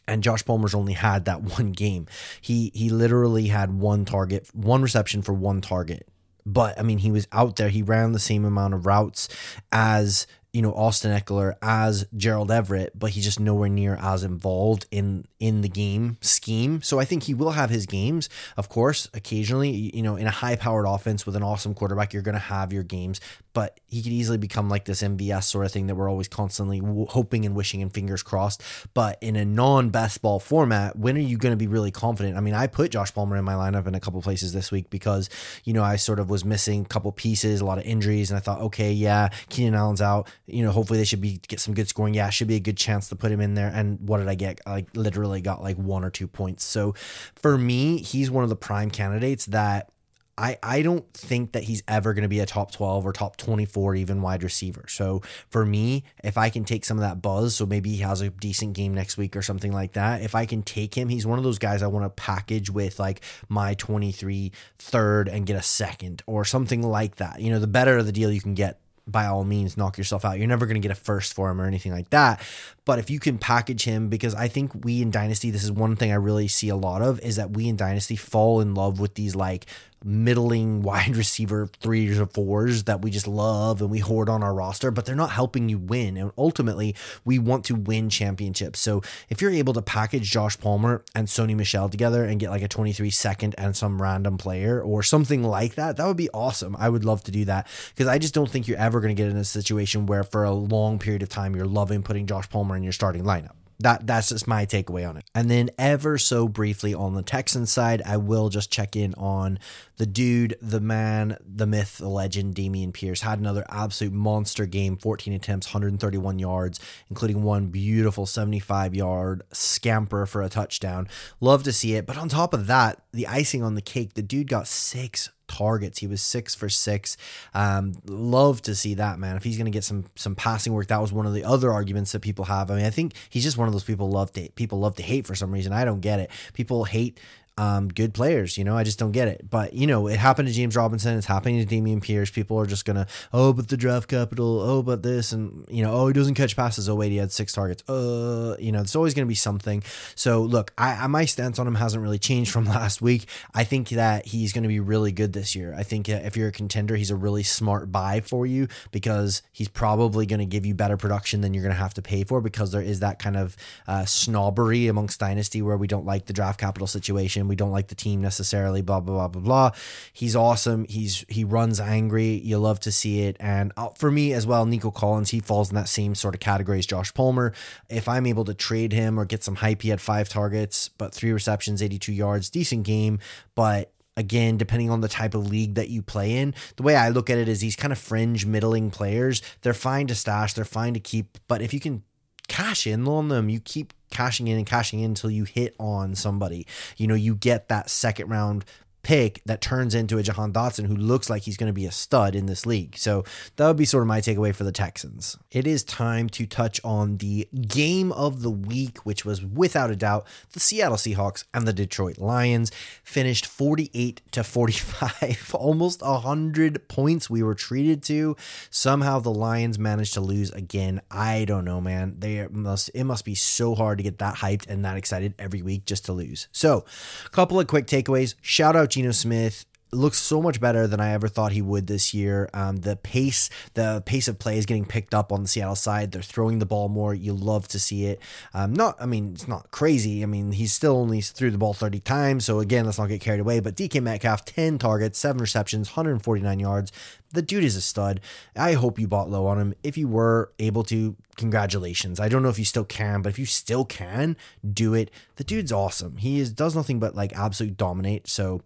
and 0.07 0.23
Josh 0.23 0.43
Palmer's 0.45 0.75
only 0.75 0.93
had 0.93 1.25
that 1.25 1.41
one 1.57 1.71
game. 1.71 2.07
He 2.41 2.71
he 2.73 2.89
literally 2.89 3.47
had 3.47 3.73
one 3.73 4.05
target, 4.05 4.49
one 4.53 4.81
reception 4.81 5.21
for 5.21 5.33
one 5.33 5.61
target. 5.61 6.07
But 6.45 6.77
I 6.79 6.83
mean, 6.83 6.97
he 6.99 7.11
was 7.11 7.27
out 7.31 7.55
there. 7.55 7.69
He 7.69 7.81
ran 7.81 8.11
the 8.11 8.19
same 8.19 8.45
amount 8.45 8.73
of 8.73 8.85
routes 8.85 9.29
as 9.71 10.27
you 10.51 10.61
know 10.61 10.73
Austin 10.73 11.17
Ekeler 11.17 11.55
as 11.61 12.05
Gerald 12.15 12.51
Everett, 12.51 12.97
but 12.97 13.11
he's 13.11 13.23
just 13.23 13.39
nowhere 13.39 13.69
near 13.69 13.95
as 13.95 14.23
involved 14.23 14.85
in 14.91 15.25
in 15.39 15.61
the 15.61 15.69
game 15.69 16.17
scheme. 16.21 16.81
So 16.81 16.99
I 16.99 17.05
think 17.05 17.23
he 17.23 17.33
will 17.33 17.51
have 17.51 17.69
his 17.69 17.85
games, 17.85 18.29
of 18.57 18.69
course, 18.69 19.09
occasionally. 19.13 19.71
You 19.95 20.03
know, 20.03 20.15
in 20.15 20.27
a 20.27 20.31
high 20.31 20.55
powered 20.55 20.85
offense 20.85 21.25
with 21.25 21.35
an 21.35 21.43
awesome 21.43 21.73
quarterback, 21.73 22.13
you're 22.13 22.21
going 22.21 22.33
to 22.33 22.39
have 22.39 22.71
your 22.73 22.83
games, 22.83 23.19
but 23.53 23.79
he 23.93 24.01
could 24.01 24.11
easily 24.11 24.37
become 24.37 24.69
like 24.69 24.85
this 24.85 25.01
MVS 25.01 25.43
sort 25.43 25.65
of 25.65 25.71
thing 25.71 25.87
that 25.87 25.95
we're 25.95 26.09
always 26.09 26.27
constantly 26.27 26.79
w- 26.79 27.07
hoping 27.09 27.45
and 27.45 27.55
wishing 27.55 27.81
and 27.81 27.93
fingers 27.93 28.23
crossed. 28.23 28.61
But 28.93 29.17
in 29.21 29.35
a 29.35 29.45
non 29.45 29.89
best 29.89 30.21
ball 30.21 30.39
format, 30.39 30.97
when 30.97 31.15
are 31.15 31.21
you 31.21 31.37
going 31.37 31.53
to 31.53 31.57
be 31.57 31.67
really 31.67 31.91
confident? 31.91 32.37
I 32.37 32.41
mean, 32.41 32.53
I 32.53 32.67
put 32.67 32.91
Josh 32.91 33.13
Palmer 33.13 33.37
in 33.37 33.45
my 33.45 33.53
lineup 33.53 33.87
in 33.87 33.95
a 33.95 33.99
couple 33.99 34.21
places 34.21 34.53
this 34.53 34.71
week 34.71 34.89
because 34.89 35.29
you 35.63 35.73
know 35.73 35.83
I 35.83 35.95
sort 35.95 36.19
of 36.19 36.29
was 36.29 36.43
missing 36.43 36.81
a 36.81 36.85
couple 36.85 37.11
pieces, 37.11 37.61
a 37.61 37.65
lot 37.65 37.77
of 37.77 37.85
injuries, 37.85 38.31
and 38.31 38.37
I 38.37 38.41
thought, 38.41 38.59
okay, 38.61 38.91
yeah, 38.91 39.29
Keenan 39.49 39.75
Allen's 39.75 40.01
out 40.01 40.27
you 40.53 40.63
know, 40.63 40.71
hopefully 40.71 40.99
they 40.99 41.05
should 41.05 41.21
be 41.21 41.39
get 41.47 41.59
some 41.59 41.73
good 41.73 41.87
scoring. 41.87 42.13
Yeah, 42.13 42.29
should 42.29 42.47
be 42.47 42.55
a 42.55 42.61
good 42.61 42.77
chance 42.77 43.09
to 43.09 43.15
put 43.15 43.31
him 43.31 43.41
in 43.41 43.53
there. 43.53 43.71
And 43.73 43.99
what 44.07 44.19
did 44.19 44.27
I 44.27 44.35
get? 44.35 44.61
I 44.65 44.71
like 44.71 44.87
literally 44.95 45.41
got 45.41 45.61
like 45.61 45.77
one 45.77 46.03
or 46.03 46.09
two 46.09 46.27
points. 46.27 46.63
So 46.63 46.93
for 47.35 47.57
me, 47.57 47.99
he's 47.99 48.29
one 48.29 48.43
of 48.43 48.49
the 48.49 48.55
prime 48.55 48.89
candidates 48.91 49.45
that 49.47 49.89
I, 50.37 50.57
I 50.63 50.81
don't 50.81 51.11
think 51.13 51.51
that 51.51 51.63
he's 51.63 51.83
ever 51.87 52.13
going 52.13 52.23
to 52.23 52.29
be 52.29 52.39
a 52.39 52.45
top 52.45 52.71
12 52.71 53.05
or 53.05 53.13
top 53.13 53.37
24 53.37 53.95
even 53.95 54.21
wide 54.21 54.41
receiver. 54.41 54.85
So 54.87 55.21
for 55.49 55.63
me, 55.65 56.03
if 56.23 56.37
I 56.37 56.49
can 56.49 56.63
take 56.63 56.85
some 56.85 56.97
of 56.97 57.01
that 57.01 57.21
buzz, 57.21 57.55
so 57.55 57.67
maybe 57.67 57.91
he 57.91 57.97
has 57.97 58.21
a 58.21 58.29
decent 58.29 58.73
game 58.73 58.95
next 58.95 59.15
week 59.15 59.35
or 59.35 59.43
something 59.43 59.71
like 59.71 59.93
that. 59.93 60.21
If 60.21 60.33
I 60.33 60.45
can 60.45 60.63
take 60.63 60.95
him, 60.95 61.09
he's 61.09 61.27
one 61.27 61.37
of 61.37 61.43
those 61.43 61.59
guys 61.59 61.83
I 61.83 61.87
want 61.87 62.05
to 62.05 62.09
package 62.09 62.71
with 62.71 62.99
like 62.99 63.21
my 63.47 63.75
23 63.75 64.51
third 64.79 65.27
and 65.27 65.45
get 65.45 65.55
a 65.55 65.61
second 65.61 66.23
or 66.25 66.45
something 66.45 66.81
like 66.81 67.17
that. 67.17 67.39
You 67.39 67.51
know, 67.51 67.59
the 67.59 67.67
better 67.67 67.97
of 67.97 68.07
the 68.07 68.11
deal 68.11 68.31
you 68.31 68.41
can 68.41 68.55
get, 68.55 68.79
by 69.05 69.25
all 69.25 69.43
means 69.43 69.77
knock 69.77 69.97
yourself 69.97 70.23
out. 70.23 70.39
You're 70.39 70.47
never 70.47 70.65
going 70.65 70.81
to 70.81 70.85
get 70.87 70.91
a 70.91 70.99
first 70.99 71.33
for 71.33 71.49
him 71.49 71.59
or 71.59 71.65
anything 71.65 71.91
like 71.91 72.09
that. 72.11 72.41
But 72.85 72.99
if 72.99 73.09
you 73.09 73.19
can 73.19 73.37
package 73.37 73.83
him, 73.83 74.09
because 74.09 74.33
I 74.33 74.47
think 74.47 74.71
we 74.85 75.01
in 75.01 75.11
Dynasty, 75.11 75.51
this 75.51 75.63
is 75.63 75.71
one 75.71 75.95
thing 75.95 76.11
I 76.11 76.15
really 76.15 76.47
see 76.47 76.69
a 76.69 76.75
lot 76.75 77.01
of, 77.01 77.19
is 77.19 77.35
that 77.35 77.51
we 77.51 77.67
in 77.67 77.75
Dynasty 77.75 78.15
fall 78.15 78.61
in 78.61 78.73
love 78.73 78.99
with 78.99 79.15
these 79.15 79.35
like 79.35 79.65
middling 80.03 80.81
wide 80.83 81.15
receiver 81.15 81.67
threes 81.79 82.19
or 82.19 82.25
fours 82.25 82.83
that 82.83 83.01
we 83.01 83.11
just 83.11 83.27
love 83.27 83.81
and 83.81 83.89
we 83.89 83.99
hoard 83.99 84.29
on 84.29 84.43
our 84.43 84.53
roster, 84.53 84.91
but 84.91 85.05
they're 85.05 85.15
not 85.15 85.31
helping 85.31 85.69
you 85.69 85.77
win. 85.77 86.17
And 86.17 86.31
ultimately, 86.37 86.95
we 87.25 87.39
want 87.39 87.65
to 87.65 87.75
win 87.75 88.09
championships. 88.09 88.79
So 88.79 89.01
if 89.29 89.41
you're 89.41 89.51
able 89.51 89.73
to 89.73 89.81
package 89.81 90.29
Josh 90.29 90.59
Palmer 90.59 91.03
and 91.15 91.27
Sony 91.27 91.55
Michel 91.55 91.89
together 91.89 92.23
and 92.23 92.39
get 92.39 92.49
like 92.49 92.61
a 92.61 92.67
23 92.67 93.09
second 93.09 93.55
and 93.57 93.75
some 93.75 94.01
random 94.01 94.37
player 94.37 94.81
or 94.81 95.03
something 95.03 95.43
like 95.43 95.75
that, 95.75 95.97
that 95.97 96.07
would 96.07 96.17
be 96.17 96.29
awesome. 96.31 96.75
I 96.77 96.89
would 96.89 97.05
love 97.05 97.23
to 97.23 97.31
do 97.31 97.45
that 97.45 97.67
because 97.89 98.07
I 98.07 98.17
just 98.17 98.33
don't 98.33 98.49
think 98.49 98.67
you're 98.67 98.77
ever 98.77 98.99
going 98.99 99.15
to 99.15 99.21
get 99.21 99.31
in 99.31 99.37
a 99.37 99.43
situation 99.43 100.05
where 100.05 100.23
for 100.23 100.43
a 100.43 100.51
long 100.51 100.99
period 100.99 101.23
of 101.23 101.29
time 101.29 101.55
you're 101.55 101.65
loving 101.65 102.03
putting 102.03 102.27
Josh 102.27 102.49
Palmer 102.49 102.75
in 102.75 102.83
your 102.83 102.93
starting 102.93 103.23
lineup 103.23 103.55
that 103.83 104.07
that's 104.07 104.29
just 104.29 104.47
my 104.47 104.65
takeaway 104.65 105.07
on 105.07 105.17
it. 105.17 105.25
And 105.35 105.49
then 105.49 105.69
ever 105.77 106.17
so 106.17 106.47
briefly 106.47 106.93
on 106.93 107.13
the 107.13 107.21
Texans 107.21 107.71
side, 107.71 108.01
I 108.05 108.17
will 108.17 108.49
just 108.49 108.71
check 108.71 108.95
in 108.95 109.13
on 109.15 109.59
the 109.97 110.05
dude, 110.05 110.57
the 110.61 110.79
man, 110.79 111.37
the 111.45 111.67
myth, 111.67 111.97
the 111.97 112.07
legend, 112.07 112.55
Dameon 112.55 112.93
Pierce 112.93 113.21
had 113.21 113.39
another 113.39 113.65
absolute 113.69 114.13
monster 114.13 114.65
game, 114.65 114.97
14 114.97 115.33
attempts, 115.33 115.67
131 115.67 116.39
yards, 116.39 116.79
including 117.09 117.43
one 117.43 117.67
beautiful 117.67 118.25
75 118.25 118.95
yard 118.95 119.43
scamper 119.51 120.25
for 120.25 120.41
a 120.41 120.49
touchdown. 120.49 121.07
Love 121.39 121.63
to 121.63 121.73
see 121.73 121.93
it. 121.93 122.05
But 122.05 122.17
on 122.17 122.29
top 122.29 122.53
of 122.53 122.67
that, 122.67 123.01
the 123.11 123.27
icing 123.27 123.63
on 123.63 123.75
the 123.75 123.81
cake, 123.81 124.13
the 124.13 124.23
dude 124.23 124.47
got 124.47 124.67
six 124.67 125.29
targets. 125.47 125.99
He 125.99 126.07
was 126.07 126.21
six 126.21 126.55
for 126.55 126.69
six. 126.69 127.17
Um, 127.53 127.93
love 128.05 128.61
to 128.63 128.75
see 128.75 128.93
that 128.95 129.19
man. 129.19 129.35
If 129.35 129.43
he's 129.43 129.57
going 129.57 129.65
to 129.65 129.71
get 129.71 129.83
some 129.83 130.05
some 130.15 130.35
passing 130.35 130.73
work, 130.73 130.87
that 130.87 131.01
was 131.01 131.11
one 131.11 131.25
of 131.25 131.33
the 131.33 131.43
other 131.43 131.71
arguments 131.71 132.11
that 132.11 132.21
people 132.21 132.45
have. 132.45 132.71
I 132.71 132.75
mean, 132.75 132.85
I 132.85 132.89
think 132.89 133.13
he's 133.29 133.43
just 133.43 133.57
one 133.57 133.67
of 133.67 133.73
those 133.73 133.83
people 133.83 134.09
love 134.09 134.31
to 134.33 134.49
people 134.55 134.79
love 134.79 134.95
to 134.95 135.03
hate 135.03 135.27
for 135.27 135.35
some 135.35 135.51
reason. 135.51 135.73
I 135.73 135.85
don't 135.85 136.01
get 136.01 136.19
it. 136.19 136.29
People 136.53 136.85
hate 136.85 137.19
um, 137.57 137.89
good 137.89 138.13
players. 138.13 138.57
You 138.57 138.63
know, 138.63 138.75
I 138.75 138.83
just 138.83 138.97
don't 138.97 139.11
get 139.11 139.27
it. 139.27 139.49
But 139.49 139.73
you 139.73 139.87
know, 139.87 140.07
it 140.07 140.17
happened 140.17 140.47
to 140.47 140.53
James 140.53 140.75
Robinson. 140.75 141.17
It's 141.17 141.27
happening 141.27 141.65
to 141.65 141.75
Dameon 141.75 142.01
Pierce. 142.01 142.31
People 142.31 142.59
are 142.59 142.65
just 142.65 142.85
gonna, 142.85 143.07
oh, 143.31 143.53
but 143.53 143.67
the 143.67 143.77
draft 143.77 144.09
capital. 144.09 144.59
Oh, 144.59 144.81
but 144.81 145.03
this, 145.03 145.31
and 145.31 145.65
you 145.69 145.83
know, 145.83 145.93
oh, 145.93 146.07
he 146.07 146.13
doesn't 146.13 146.35
catch 146.35 146.55
passes. 146.55 146.89
Oh, 146.89 146.95
wait, 146.95 147.11
he 147.11 147.17
had 147.17 147.31
six 147.31 147.53
targets. 147.53 147.87
Uh, 147.89 148.55
you 148.59 148.71
know, 148.71 148.81
it's 148.81 148.95
always 148.95 149.13
gonna 149.13 149.27
be 149.27 149.35
something. 149.35 149.83
So 150.15 150.41
look, 150.41 150.73
I, 150.77 150.93
I 150.93 151.07
my 151.07 151.25
stance 151.25 151.59
on 151.59 151.67
him 151.67 151.75
hasn't 151.75 152.01
really 152.01 152.19
changed 152.19 152.51
from 152.51 152.65
last 152.73 153.01
week. 153.01 153.27
I 153.53 153.63
think 153.63 153.89
that 153.89 154.27
he's 154.27 154.53
gonna 154.53 154.67
be 154.67 154.79
really 154.79 155.11
good 155.11 155.33
this 155.33 155.55
year. 155.55 155.75
I 155.77 155.83
think 155.83 156.09
if 156.09 156.35
you're 156.35 156.49
a 156.49 156.51
contender, 156.51 156.95
he's 156.95 157.11
a 157.11 157.15
really 157.15 157.43
smart 157.43 157.91
buy 157.91 158.21
for 158.21 158.45
you 158.45 158.67
because 158.91 159.43
he's 159.51 159.67
probably 159.67 160.25
gonna 160.25 160.45
give 160.45 160.65
you 160.65 160.73
better 160.73 160.97
production 160.97 161.41
than 161.41 161.53
you're 161.53 161.63
gonna 161.63 161.75
have 161.75 161.93
to 161.95 162.01
pay 162.01 162.23
for 162.23 162.41
because 162.41 162.71
there 162.71 162.81
is 162.81 162.99
that 163.01 163.19
kind 163.19 163.37
of 163.37 163.55
uh, 163.87 164.05
snobbery 164.05 164.87
amongst 164.87 165.19
dynasty 165.19 165.61
where 165.61 165.77
we 165.77 165.87
don't 165.87 166.05
like 166.05 166.25
the 166.25 166.33
draft 166.33 166.59
capital 166.59 166.87
situation 166.87 167.42
we 167.47 167.55
don't 167.55 167.71
like 167.71 167.87
the 167.87 167.95
team 167.95 168.21
necessarily. 168.21 168.81
Blah 168.81 168.99
blah 168.99 169.15
blah 169.15 169.27
blah 169.27 169.41
blah. 169.41 169.71
He's 170.11 170.35
awesome. 170.35 170.85
He's 170.89 171.25
he 171.27 171.43
runs 171.43 171.79
angry. 171.79 172.39
You 172.43 172.57
love 172.57 172.79
to 172.81 172.91
see 172.91 173.21
it. 173.21 173.37
And 173.39 173.71
uh, 173.77 173.89
for 173.97 174.11
me 174.11 174.33
as 174.33 174.45
well, 174.45 174.65
Nico 174.65 174.91
Collins 174.91 175.29
he 175.29 175.39
falls 175.39 175.69
in 175.69 175.75
that 175.75 175.89
same 175.89 176.15
sort 176.15 176.35
of 176.35 176.39
category 176.39 176.79
as 176.79 176.85
Josh 176.85 177.13
Palmer. 177.13 177.53
If 177.89 178.07
I'm 178.07 178.25
able 178.25 178.45
to 178.45 178.53
trade 178.53 178.93
him 178.93 179.19
or 179.19 179.25
get 179.25 179.43
some 179.43 179.55
hype, 179.55 179.81
he 179.81 179.89
had 179.89 180.01
five 180.01 180.29
targets, 180.29 180.89
but 180.89 181.13
three 181.13 181.31
receptions, 181.31 181.81
82 181.81 182.11
yards, 182.11 182.49
decent 182.49 182.83
game, 182.83 183.19
but 183.55 183.91
again, 184.15 184.57
depending 184.57 184.89
on 184.89 185.01
the 185.01 185.07
type 185.07 185.33
of 185.33 185.47
league 185.47 185.75
that 185.75 185.89
you 185.89 186.01
play 186.01 186.37
in, 186.37 186.53
the 186.75 186.83
way 186.83 186.95
I 186.95 187.09
look 187.09 187.29
at 187.29 187.37
it 187.37 187.47
is 187.47 187.61
these 187.61 187.75
kind 187.75 187.91
of 187.91 187.97
fringe 187.97 188.45
middling 188.45 188.91
players, 188.91 189.41
they're 189.61 189.73
fine 189.73 190.07
to 190.07 190.15
stash, 190.15 190.53
they're 190.53 190.65
fine 190.65 190.93
to 190.93 190.99
keep, 190.99 191.37
but 191.47 191.61
if 191.61 191.73
you 191.73 191.79
can 191.79 192.03
cash 192.47 192.87
in 192.87 193.07
on 193.07 193.29
them, 193.29 193.49
you 193.49 193.59
keep 193.59 193.93
cashing 194.09 194.47
in 194.47 194.57
and 194.57 194.67
cashing 194.67 194.99
in 194.99 195.11
until 195.11 195.31
you 195.31 195.43
hit 195.43 195.75
on 195.79 196.15
somebody. 196.15 196.67
You 196.97 197.07
know, 197.07 197.15
you 197.15 197.35
get 197.35 197.67
that 197.69 197.89
second 197.89 198.29
round 198.29 198.63
pick 199.03 199.41
that 199.45 199.61
turns 199.61 199.93
into 199.93 200.17
a 200.17 200.23
Jahan 200.23 200.53
Dotson 200.53 200.87
who 200.87 200.95
looks 200.95 201.29
like 201.29 201.43
he's 201.43 201.57
going 201.57 201.69
to 201.69 201.73
be 201.73 201.85
a 201.85 201.91
stud 201.91 202.35
in 202.35 202.45
this 202.45 202.65
league. 202.65 202.97
So 202.97 203.23
that 203.57 203.67
would 203.67 203.77
be 203.77 203.85
sort 203.85 204.01
of 204.01 204.07
my 204.07 204.21
takeaway 204.21 204.55
for 204.55 204.63
the 204.63 204.71
Texans. 204.71 205.37
It 205.51 205.67
is 205.67 205.83
time 205.83 206.29
to 206.29 206.45
touch 206.45 206.79
on 206.83 207.17
the 207.17 207.47
game 207.67 208.11
of 208.13 208.41
the 208.41 208.49
week, 208.49 208.99
which 209.05 209.25
was 209.25 209.43
without 209.43 209.91
a 209.91 209.95
doubt 209.95 210.25
the 210.53 210.59
Seattle 210.59 210.97
Seahawks 210.97 211.43
and 211.53 211.67
the 211.67 211.73
Detroit 211.73 212.17
Lions. 212.17 212.71
Finished 213.03 213.45
48 213.45 214.21
to 214.31 214.43
45, 214.43 215.51
almost 215.59 216.01
100 216.01 216.87
points 216.87 217.29
we 217.29 217.43
were 217.43 217.55
treated 217.55 218.01
to. 218.03 218.37
Somehow 218.69 219.19
the 219.19 219.33
Lions 219.33 219.77
managed 219.77 220.13
to 220.13 220.21
lose 220.21 220.49
again. 220.51 221.01
I 221.11 221.43
don't 221.45 221.65
know, 221.65 221.81
man. 221.81 222.15
They 222.19 222.47
must 222.47 222.89
it 222.93 223.03
must 223.03 223.25
be 223.25 223.35
so 223.35 223.75
hard 223.75 223.97
to 223.97 224.03
get 224.03 224.19
that 224.19 224.35
hyped 224.35 224.67
and 224.67 224.85
that 224.85 224.95
excited 224.95 225.33
every 225.37 225.61
week 225.61 225.85
just 225.85 226.05
to 226.05 226.13
lose. 226.13 226.47
So, 226.51 226.85
a 227.25 227.29
couple 227.29 227.59
of 227.59 227.67
quick 227.67 227.85
takeaways. 227.85 228.35
Shout 228.41 228.75
out 228.75 228.92
Geno 228.93 229.11
Smith 229.11 229.65
looks 229.95 230.17
so 230.17 230.41
much 230.41 230.59
better 230.59 230.87
than 230.87 230.99
I 230.99 231.11
ever 231.11 231.27
thought 231.27 231.51
he 231.51 231.61
would 231.61 231.87
this 231.87 232.13
year. 232.13 232.49
Um, 232.53 232.77
the 232.77 232.95
pace, 232.95 233.49
the 233.73 234.03
pace 234.05 234.27
of 234.27 234.39
play 234.39 234.57
is 234.57 234.65
getting 234.65 234.85
picked 234.85 235.13
up 235.13 235.31
on 235.31 235.41
the 235.41 235.47
Seattle 235.47 235.75
side. 235.75 236.11
They're 236.11 236.21
throwing 236.21 236.59
the 236.59 236.65
ball 236.65 236.89
more. 236.89 237.13
You 237.13 237.33
love 237.33 237.67
to 237.69 237.79
see 237.79 238.05
it. 238.05 238.19
Um, 238.53 238.73
not, 238.73 238.95
I 238.99 239.05
mean, 239.05 239.31
it's 239.33 239.47
not 239.47 239.71
crazy. 239.71 240.23
I 240.23 240.25
mean, 240.25 240.53
he's 240.53 240.73
still 240.73 240.97
only 240.97 241.21
threw 241.21 241.51
the 241.51 241.57
ball 241.57 241.73
30 241.73 241.99
times. 242.01 242.45
So 242.45 242.59
again, 242.59 242.85
let's 242.85 242.99
not 242.99 243.09
get 243.09 243.21
carried 243.21 243.39
away. 243.39 243.59
But 243.59 243.75
DK 243.75 244.01
Metcalf, 244.01 244.45
10 244.45 244.77
targets, 244.77 245.19
seven 245.19 245.41
receptions, 245.41 245.89
149 245.89 246.59
yards. 246.59 246.91
The 247.31 247.41
dude 247.41 247.63
is 247.63 247.75
a 247.75 247.81
stud. 247.81 248.21
I 248.55 248.73
hope 248.73 248.99
you 248.99 249.07
bought 249.07 249.29
low 249.29 249.47
on 249.47 249.59
him. 249.59 249.73
If 249.81 249.97
you 249.97 250.07
were 250.07 250.51
able 250.59 250.83
to, 250.85 251.15
congratulations. 251.35 252.19
I 252.19 252.29
don't 252.29 252.43
know 252.43 252.49
if 252.49 252.59
you 252.59 252.65
still 252.65 252.85
can, 252.85 253.23
but 253.23 253.29
if 253.29 253.39
you 253.39 253.47
still 253.47 253.85
can, 253.85 254.37
do 254.71 254.93
it. 254.93 255.09
The 255.37 255.43
dude's 255.43 255.71
awesome. 255.71 256.17
He 256.17 256.39
is 256.39 256.53
does 256.53 256.75
nothing 256.75 256.99
but 256.99 257.15
like 257.15 257.33
absolute 257.33 257.75
dominate. 257.75 258.27
So 258.27 258.61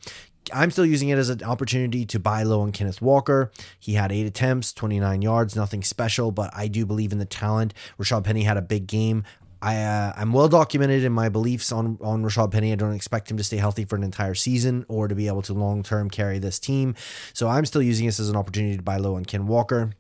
I'm 0.54 0.72
still 0.72 0.86
using 0.86 1.10
it 1.10 1.18
as 1.18 1.30
an 1.30 1.44
opportunity 1.44 2.06
to 2.06 2.20
buy 2.20 2.44
low 2.44 2.62
on 2.62 2.72
Kenneth 2.72 3.02
Walker. 3.02 3.52
He 3.80 3.94
had 3.94 4.12
eight 4.12 4.26
attempts, 4.26 4.74
29 4.74 5.22
yards, 5.22 5.56
nothing 5.56 5.84
special, 5.84 6.32
but 6.32 6.52
I 6.56 6.68
do 6.68 6.86
believe 6.86 7.12
in 7.12 7.18
the 7.18 7.26
talent. 7.26 7.74
Rashad 8.00 8.24
Penny 8.24 8.44
had 8.44 8.58
a 8.58 8.62
big 8.62 8.88
game. 8.88 9.24
I 9.62 9.82
uh, 9.82 10.14
I'm 10.16 10.34
well 10.34 10.48
documented 10.48 11.04
in 11.04 11.12
my 11.12 11.30
beliefs 11.30 11.72
on 11.72 11.98
on 12.02 12.24
Rashad 12.24 12.52
Penny. 12.52 12.72
I 12.72 12.76
don't 12.76 12.94
expect 12.94 13.32
him 13.32 13.38
to 13.38 13.44
stay 13.44 13.58
healthy 13.58 13.86
for 13.86 13.96
an 13.96 14.04
entire 14.04 14.36
season 14.36 14.86
or 14.88 15.08
to 15.08 15.16
be 15.16 15.28
able 15.28 15.42
to 15.44 15.54
long 15.54 15.82
term 15.82 16.10
carry 16.10 16.38
this 16.38 16.60
team. 16.60 16.94
So 17.34 17.48
I'm 17.48 17.66
still 17.66 17.82
using 17.82 18.06
this 18.06 18.20
as 18.20 18.30
an 18.30 18.36
opportunity 18.36 18.78
to 18.78 18.84
buy 18.84 18.98
low 18.98 19.16
on 19.16 19.26
Ken 19.26 19.48
Walker 19.48 19.94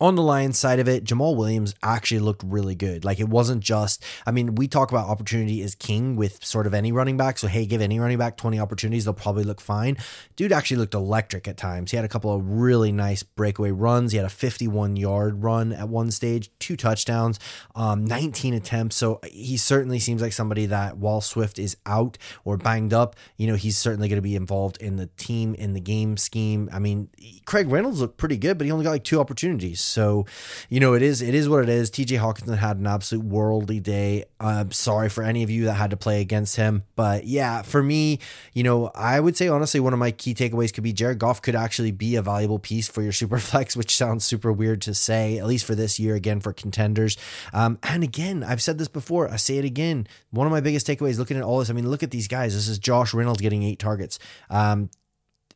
on 0.00 0.16
the 0.16 0.22
Lions 0.22 0.58
side 0.58 0.80
of 0.80 0.88
it, 0.88 1.04
Jamaal 1.04 1.36
Williams 1.36 1.74
actually 1.82 2.18
looked 2.20 2.42
really 2.44 2.74
good. 2.74 3.04
Like 3.04 3.20
it 3.20 3.28
wasn't 3.28 3.62
just, 3.62 4.02
I 4.26 4.32
mean, 4.32 4.56
we 4.56 4.66
talk 4.66 4.90
about 4.90 5.08
opportunity 5.08 5.60
is 5.60 5.74
king 5.76 6.16
with 6.16 6.44
sort 6.44 6.66
of 6.66 6.74
any 6.74 6.90
running 6.90 7.16
back. 7.16 7.38
So, 7.38 7.46
hey, 7.46 7.64
give 7.64 7.80
any 7.80 8.00
running 8.00 8.18
back 8.18 8.36
20 8.36 8.58
opportunities, 8.58 9.04
they'll 9.04 9.14
probably 9.14 9.44
look 9.44 9.60
fine. 9.60 9.96
Dude 10.34 10.52
actually 10.52 10.78
looked 10.78 10.94
electric 10.94 11.46
at 11.46 11.56
times. 11.56 11.92
He 11.92 11.96
had 11.96 12.04
a 12.04 12.08
couple 12.08 12.34
of 12.34 12.44
really 12.44 12.90
nice 12.90 13.22
breakaway 13.22 13.70
runs. 13.70 14.12
He 14.12 14.18
had 14.18 14.26
a 14.26 14.30
51 14.30 14.96
yard 14.96 15.44
run 15.44 15.72
at 15.72 15.88
one 15.88 16.10
stage, 16.10 16.50
two 16.58 16.76
touchdowns, 16.76 17.38
um, 17.76 18.04
19 18.04 18.52
attempts. 18.54 18.96
So, 18.96 19.20
he 19.24 19.56
certainly 19.56 20.00
seems 20.00 20.20
like 20.20 20.32
somebody 20.32 20.66
that 20.66 20.96
while 20.96 21.20
Swift 21.20 21.58
is 21.58 21.76
out 21.86 22.18
or 22.44 22.56
banged 22.56 22.92
up, 22.92 23.14
you 23.36 23.46
know, 23.46 23.54
he's 23.54 23.78
certainly 23.78 24.08
going 24.08 24.18
to 24.18 24.22
be 24.22 24.34
involved 24.34 24.76
in 24.78 24.96
the 24.96 25.06
team, 25.16 25.54
in 25.54 25.72
the 25.72 25.80
game 25.80 26.16
scheme. 26.16 26.68
I 26.72 26.80
mean, 26.80 27.10
Craig 27.46 27.68
Reynolds 27.68 28.00
looked 28.00 28.16
pretty 28.16 28.36
good, 28.36 28.58
but 28.58 28.64
he 28.64 28.72
only 28.72 28.84
got 28.84 28.90
like 28.90 29.04
two 29.04 29.20
opportunities. 29.20 29.83
So, 29.84 30.26
you 30.68 30.80
know, 30.80 30.94
it 30.94 31.02
is 31.02 31.22
it 31.22 31.34
is 31.34 31.48
what 31.48 31.62
it 31.62 31.68
is. 31.68 31.90
TJ 31.90 32.18
Hockenson 32.18 32.58
had 32.58 32.78
an 32.78 32.86
absolute 32.86 33.24
worldly 33.24 33.80
day. 33.80 34.24
I'm 34.40 34.72
sorry 34.72 35.08
for 35.08 35.22
any 35.22 35.42
of 35.42 35.50
you 35.50 35.64
that 35.66 35.74
had 35.74 35.90
to 35.90 35.96
play 35.96 36.20
against 36.20 36.56
him, 36.56 36.84
but 36.96 37.26
yeah, 37.26 37.62
for 37.62 37.82
me, 37.82 38.18
you 38.52 38.62
know, 38.62 38.90
I 38.94 39.20
would 39.20 39.36
say 39.36 39.48
honestly, 39.48 39.80
one 39.80 39.92
of 39.92 39.98
my 39.98 40.10
key 40.10 40.34
takeaways 40.34 40.72
could 40.72 40.84
be 40.84 40.92
Jared 40.92 41.18
Goff 41.18 41.42
could 41.42 41.54
actually 41.54 41.90
be 41.92 42.16
a 42.16 42.22
valuable 42.22 42.58
piece 42.58 42.88
for 42.88 43.02
your 43.02 43.12
super 43.20 43.38
flex, 43.38 43.76
which 43.76 43.94
sounds 43.94 44.24
super 44.24 44.52
weird 44.52 44.80
to 44.82 44.94
say, 44.94 45.38
at 45.38 45.46
least 45.46 45.64
for 45.64 45.74
this 45.74 45.98
year 45.98 46.14
again 46.14 46.40
for 46.40 46.52
contenders. 46.52 47.16
Um, 47.52 47.78
and 47.82 48.02
again, 48.02 48.42
I've 48.42 48.62
said 48.62 48.78
this 48.78 48.88
before, 48.88 49.30
I 49.30 49.36
say 49.36 49.58
it 49.58 49.64
again. 49.64 50.06
One 50.30 50.46
of 50.46 50.50
my 50.50 50.60
biggest 50.60 50.86
takeaways 50.86 51.18
looking 51.18 51.36
at 51.36 51.42
all 51.42 51.58
this, 51.58 51.70
I 51.70 51.72
mean, 51.72 51.88
look 51.88 52.02
at 52.02 52.10
these 52.10 52.28
guys. 52.28 52.54
This 52.54 52.68
is 52.68 52.78
Josh 52.78 53.14
Reynolds 53.14 53.40
getting 53.40 53.62
eight 53.62 53.78
targets. 53.78 54.18
Um, 54.50 54.90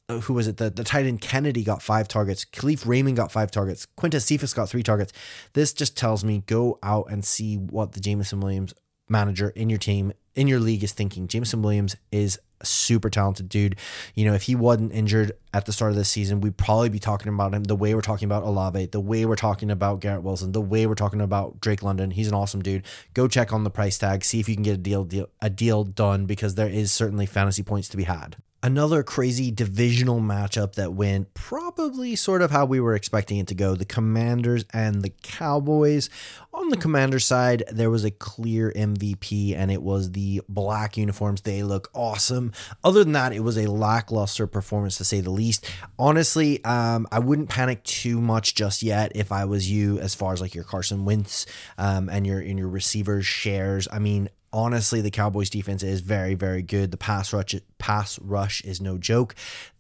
who 0.09 0.33
was 0.33 0.49
it? 0.49 0.57
The, 0.57 0.71
the 0.71 0.85
tight 0.85 1.05
end 1.05 1.21
Kennedy 1.21 1.63
got 1.63 1.83
five 1.83 2.09
targets. 2.09 2.45
Kalif 2.45 2.87
Raymond 2.87 3.17
got 3.17 3.31
five 3.31 3.51
targets. 3.51 3.87
Quintez 3.99 4.23
Cephus 4.23 4.55
got 4.55 4.69
three 4.69 4.83
targets. 4.83 5.13
This 5.53 5.73
just 5.73 5.97
tells 5.97 6.25
me 6.25 6.45
go 6.47 6.79
out 6.83 7.11
and 7.11 7.25
see 7.25 7.57
what 7.57 7.93
the 7.93 8.01
Jameson 8.01 8.41
Williams 8.41 8.73
manager 9.11 9.51
in 9.51 9.69
your 9.69 9.79
team, 9.79 10.13
in 10.35 10.49
your 10.49 10.61
league 10.61 10.83
is 10.83 10.93
thinking. 10.93 11.29
Jameson 11.29 11.61
Williams 11.61 11.95
is 12.11 12.39
a 12.63 12.67
super 12.67 13.11
talented 13.11 13.51
dude. 13.51 13.77
You 14.15 14.25
know, 14.25 14.33
if 14.33 14.45
he 14.45 14.55
wasn't 14.55 14.93
injured 14.93 15.33
at 15.53 15.67
the 15.67 15.73
start 15.75 15.91
of 15.91 15.97
this 15.99 16.09
season, 16.09 16.41
we'd 16.41 16.57
probably 16.57 16.89
be 16.89 16.99
talking 16.99 17.33
about 17.33 17.53
him 17.53 17.65
the 17.65 17.77
way 17.77 17.95
we're 17.95 18.01
talking 18.01 18.27
about 18.27 18.45
Olave, 18.45 18.87
the 18.87 19.01
way 19.01 19.27
we're 19.27 19.37
talking 19.37 19.71
about 19.71 20.01
Garrett 20.01 20.23
Wilson, 20.23 20.53
the 20.53 20.61
way 20.61 20.87
we're 20.87 20.95
talking 20.95 21.21
about 21.21 21.61
Drake 21.61 21.83
London. 21.83 22.13
He's 22.13 22.29
an 22.29 22.35
awesome 22.35 22.63
dude. 22.63 22.85
Go 23.13 23.29
check 23.29 23.53
on 23.53 23.65
the 23.65 23.71
price 23.71 23.99
tag, 23.99 24.25
see 24.25 24.41
if 24.41 24.49
you 24.49 24.55
can 24.55 24.65
get 24.65 24.75
a 24.75 24.79
deal, 24.79 25.05
deal 25.05 25.29
a 25.43 25.51
deal 25.51 25.85
done 25.85 26.25
because 26.25 26.55
there 26.55 26.69
is 26.69 26.93
certainly 26.93 27.27
fantasy 27.27 27.63
points 27.63 27.91
to 27.91 27.99
be 27.99 28.05
had 28.05 28.37
another 28.63 29.03
crazy 29.03 29.51
divisional 29.51 30.21
matchup 30.21 30.75
that 30.75 30.93
went 30.93 31.33
probably 31.35 32.17
sort 32.17 32.43
of 32.43 32.51
how 32.51 32.65
we 32.65 32.81
were 32.81 32.95
expecting 32.95 33.39
it 33.39 33.47
to 33.47 33.55
go 33.55 33.75
the 33.75 33.85
commanders 33.85 34.65
and 34.73 35.03
the 35.03 35.13
cowboys. 35.23 36.11
On 36.53 36.69
the 36.71 36.77
commander 36.77 37.21
side 37.21 37.63
there 37.71 37.91
was 37.91 38.05
a 38.05 38.11
clear 38.11 38.73
mvp 38.75 39.55
and 39.55 39.71
it 39.71 39.83
was 39.83 40.13
the 40.13 40.43
black 40.49 40.97
uniforms. 40.97 41.43
They 41.43 41.63
look 41.63 41.89
awesome. 41.95 42.53
Other 42.83 43.05
than 43.05 43.13
that 43.13 43.33
it 43.33 43.41
was 43.41 43.57
a 43.57 43.71
lackluster 43.71 44.47
performance 44.47 44.99
to 44.99 45.05
say 45.05 45.21
the 45.21 45.31
least. 45.31 45.71
Honestly 45.99 46.63
um, 46.65 47.07
i 47.13 47.19
wouldn't 47.19 47.49
panic 47.49 47.85
too 47.85 48.21
much 48.21 48.55
just 48.55 48.83
yet 48.83 49.13
if 49.15 49.31
i 49.31 49.45
was 49.45 49.71
you 49.71 49.99
as 50.01 50.15
far 50.15 50.33
as 50.33 50.41
like 50.41 50.55
your 50.55 50.65
carson 50.65 51.05
wentz 51.05 51.47
um, 51.77 52.09
and 52.09 52.27
your 52.27 52.41
in 52.41 52.59
your 52.59 52.69
receivers 52.69 53.27
shares. 53.27 53.87
I 53.93 53.99
mean 53.99 54.29
honestly, 54.53 55.01
the 55.01 55.11
Cowboys 55.11 55.51
defense 55.51 55.83
is 55.83 56.01
very, 56.01 56.35
very 56.35 56.63
good. 56.63 56.91
The 56.91 56.97
pass 56.97 57.33
rush, 57.33 57.55
pass 57.79 58.19
rush 58.21 58.63
is 58.63 58.81
no 58.81 58.99
joke. 58.99 59.35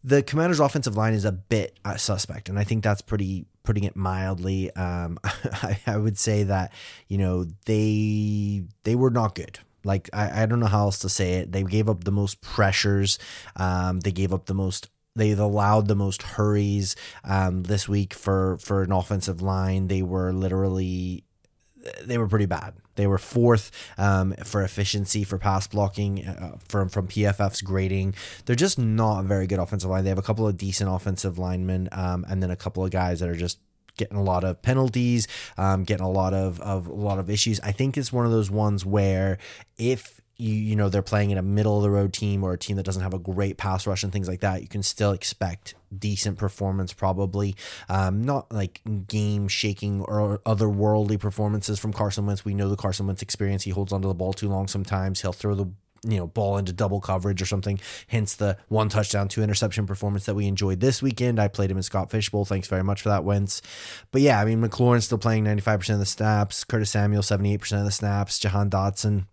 The 0.05 0.23
Commanders' 0.23 0.61
offensive 0.61 0.97
line 0.97 1.15
is 1.15 1.25
a 1.25 1.33
bit 1.33 1.79
uh, 1.85 1.97
suspect, 1.97 2.49
and 2.49 2.59
I 2.59 2.65
think 2.65 2.85
that's 2.85 3.03
pretty 3.03 3.47
putting 3.63 3.85
it 3.85 3.97
mildly. 3.97 4.75
Um, 4.77 5.19
I, 5.25 5.79
I, 5.87 5.97
would 5.97 6.19
say 6.19 6.45
that 6.45 6.73
you 7.09 7.19
know 7.19 7.45
they 7.67 8.63
they 8.85 8.95
were 8.95 9.11
not 9.11 9.35
good. 9.35 9.59
Like 9.85 10.09
I, 10.13 10.43
I 10.43 10.47
don't 10.47 10.61
know 10.61 10.67
how 10.67 10.85
else 10.85 10.99
to 11.01 11.09
say 11.09 11.35
it. 11.35 11.53
They 11.53 11.63
gave 11.63 11.89
up 11.89 12.05
the 12.05 12.13
most 12.13 12.41
pressures. 12.41 13.19
Um, 13.57 14.01
they 14.01 14.13
gave 14.13 14.33
up 14.33 14.47
the 14.47 14.55
most 14.55 14.89
they've 15.17 15.39
allowed 15.39 15.89
the 15.89 15.97
most 15.97 16.23
hurries 16.23 16.97
um, 17.25 17.65
this 17.65 17.89
week 17.89 18.15
for 18.15 18.57
for 18.59 18.83
an 18.83 18.93
offensive 18.93 19.43
line. 19.43 19.89
They 19.89 20.03
were 20.03 20.33
literally 20.33 21.25
they 22.05 22.19
were 22.19 22.29
pretty 22.29 22.47
bad. 22.47 22.75
They 22.97 23.07
were 23.07 23.19
fourth 23.19 23.71
um, 23.97 24.35
for 24.45 24.63
efficiency 24.63 25.25
for 25.25 25.39
pass 25.39 25.67
blocking 25.67 26.27
uh, 26.27 26.57
from 26.69 26.89
from 26.89 27.09
PFF's 27.09 27.63
grading. 27.63 28.15
They're 28.47 28.57
just 28.57 28.79
not 28.79 29.21
a 29.21 29.23
very 29.23 29.47
good 29.47 29.59
offensive 29.59 29.91
line. 29.91 30.05
They 30.05 30.11
have 30.11 30.19
a 30.19 30.23
couple 30.23 30.47
of 30.47 30.57
decent 30.57 30.91
offensive 30.91 31.39
linemen, 31.39 31.89
um, 31.93 32.27
and 32.29 32.43
then 32.43 32.51
a 32.51 32.57
couple 32.57 32.85
of 32.85 32.91
guys 32.91 33.21
that 33.21 33.29
are 33.29 33.37
just 33.37 33.59
getting 33.97 34.17
a 34.17 34.23
lot 34.23 34.45
of 34.45 34.63
penalties, 34.63 35.29
um, 35.59 35.85
getting 35.85 36.07
a 36.07 36.11
lot 36.11 36.33
of, 36.33 36.61
of 36.61 36.87
a 36.87 36.93
lot 36.93 37.19
of 37.19 37.29
issues. 37.29 37.61
I 37.61 37.73
think 37.73 37.99
it's 37.99 38.13
one 38.13 38.25
of 38.25 38.33
those 38.33 38.51
ones 38.51 38.87
where 38.87 39.39
if 39.77 40.18
you 40.39 40.55
you 40.55 40.77
know 40.77 40.89
they're 40.89 41.03
playing 41.03 41.31
in 41.31 41.39
a 41.39 41.43
middle 41.43 41.77
of 41.77 41.83
the 41.83 41.91
road 41.91 42.13
team 42.13 42.45
or 42.45 42.53
a 42.53 42.59
team 42.59 42.77
that 42.77 42.85
doesn't 42.85 43.03
have 43.03 43.15
a 43.15 43.19
great 43.19 43.57
pass 43.57 43.87
rush 43.87 44.03
and 44.03 44.13
things 44.13 44.29
like 44.29 44.41
that, 44.41 44.63
you 44.63 44.69
can 44.69 44.83
still 44.83 45.13
expect 45.13 45.75
decent 45.97 46.39
performance 46.39 46.93
probably. 46.93 47.57
Um, 47.89 48.23
not 48.23 48.53
like 48.53 48.81
game 49.07 49.49
shaking 49.49 50.03
or 50.03 50.39
otherworldly 50.47 51.19
performances 51.19 51.79
from 51.79 51.93
Carson 51.93 52.27
Wentz. 52.27 52.45
We 52.45 52.55
know 52.55 52.69
the 52.69 52.77
Carson 52.77 53.07
Wentz 53.07 53.23
experience. 53.23 53.65
He 53.65 53.71
holds 53.71 53.93
onto 53.93 54.09
the 54.09 54.15
ball 54.15 54.33
too 54.33 54.49
long 54.49 54.69
sometimes. 54.69 55.21
He'll 55.21 55.33
throw 55.33 55.55
the 55.55 55.67
you 56.07 56.17
know 56.17 56.29
ball 56.29 56.59
into 56.59 56.73
double 56.73 57.01
coverage 57.01 57.43
or 57.43 57.45
something 57.45 57.81
hence 58.07 58.37
the 58.37 58.57
one 58.69 58.89
touchdown 58.89 59.27
two 59.27 59.43
interception 59.43 59.85
performance 59.85 60.27
that 60.27 60.37
we 60.37 60.47
enjoyed 60.47 60.79
this 60.79 61.03
weekend 61.03 61.41
i 61.41 61.49
played 61.49 61.73
him 61.73 61.77
in 61.77 61.83
Scott 61.83 62.09
Fish 62.09 62.31
Bowl 62.31 62.45
thanks 62.45 62.69
very 62.69 62.85
much 62.85 63.03
for 63.03 63.09
that 63.09 63.25
wentz 63.25 63.61
but 64.13 64.23
yeah 64.23 64.41
i 64.41 64.45
mean 64.45 64.63
mclaurin's 64.63 65.07
still 65.07 65.19
playing 65.19 65.45
95% 65.45 65.95
of 65.95 65.99
the 65.99 66.07
snaps 66.07 66.63
curtis 66.63 66.91
samuel 66.91 67.23
78% 67.23 67.81
of 67.81 67.85
the 67.85 67.91
snaps 67.91 68.39
jahan 68.39 68.71
dotson 68.71 69.25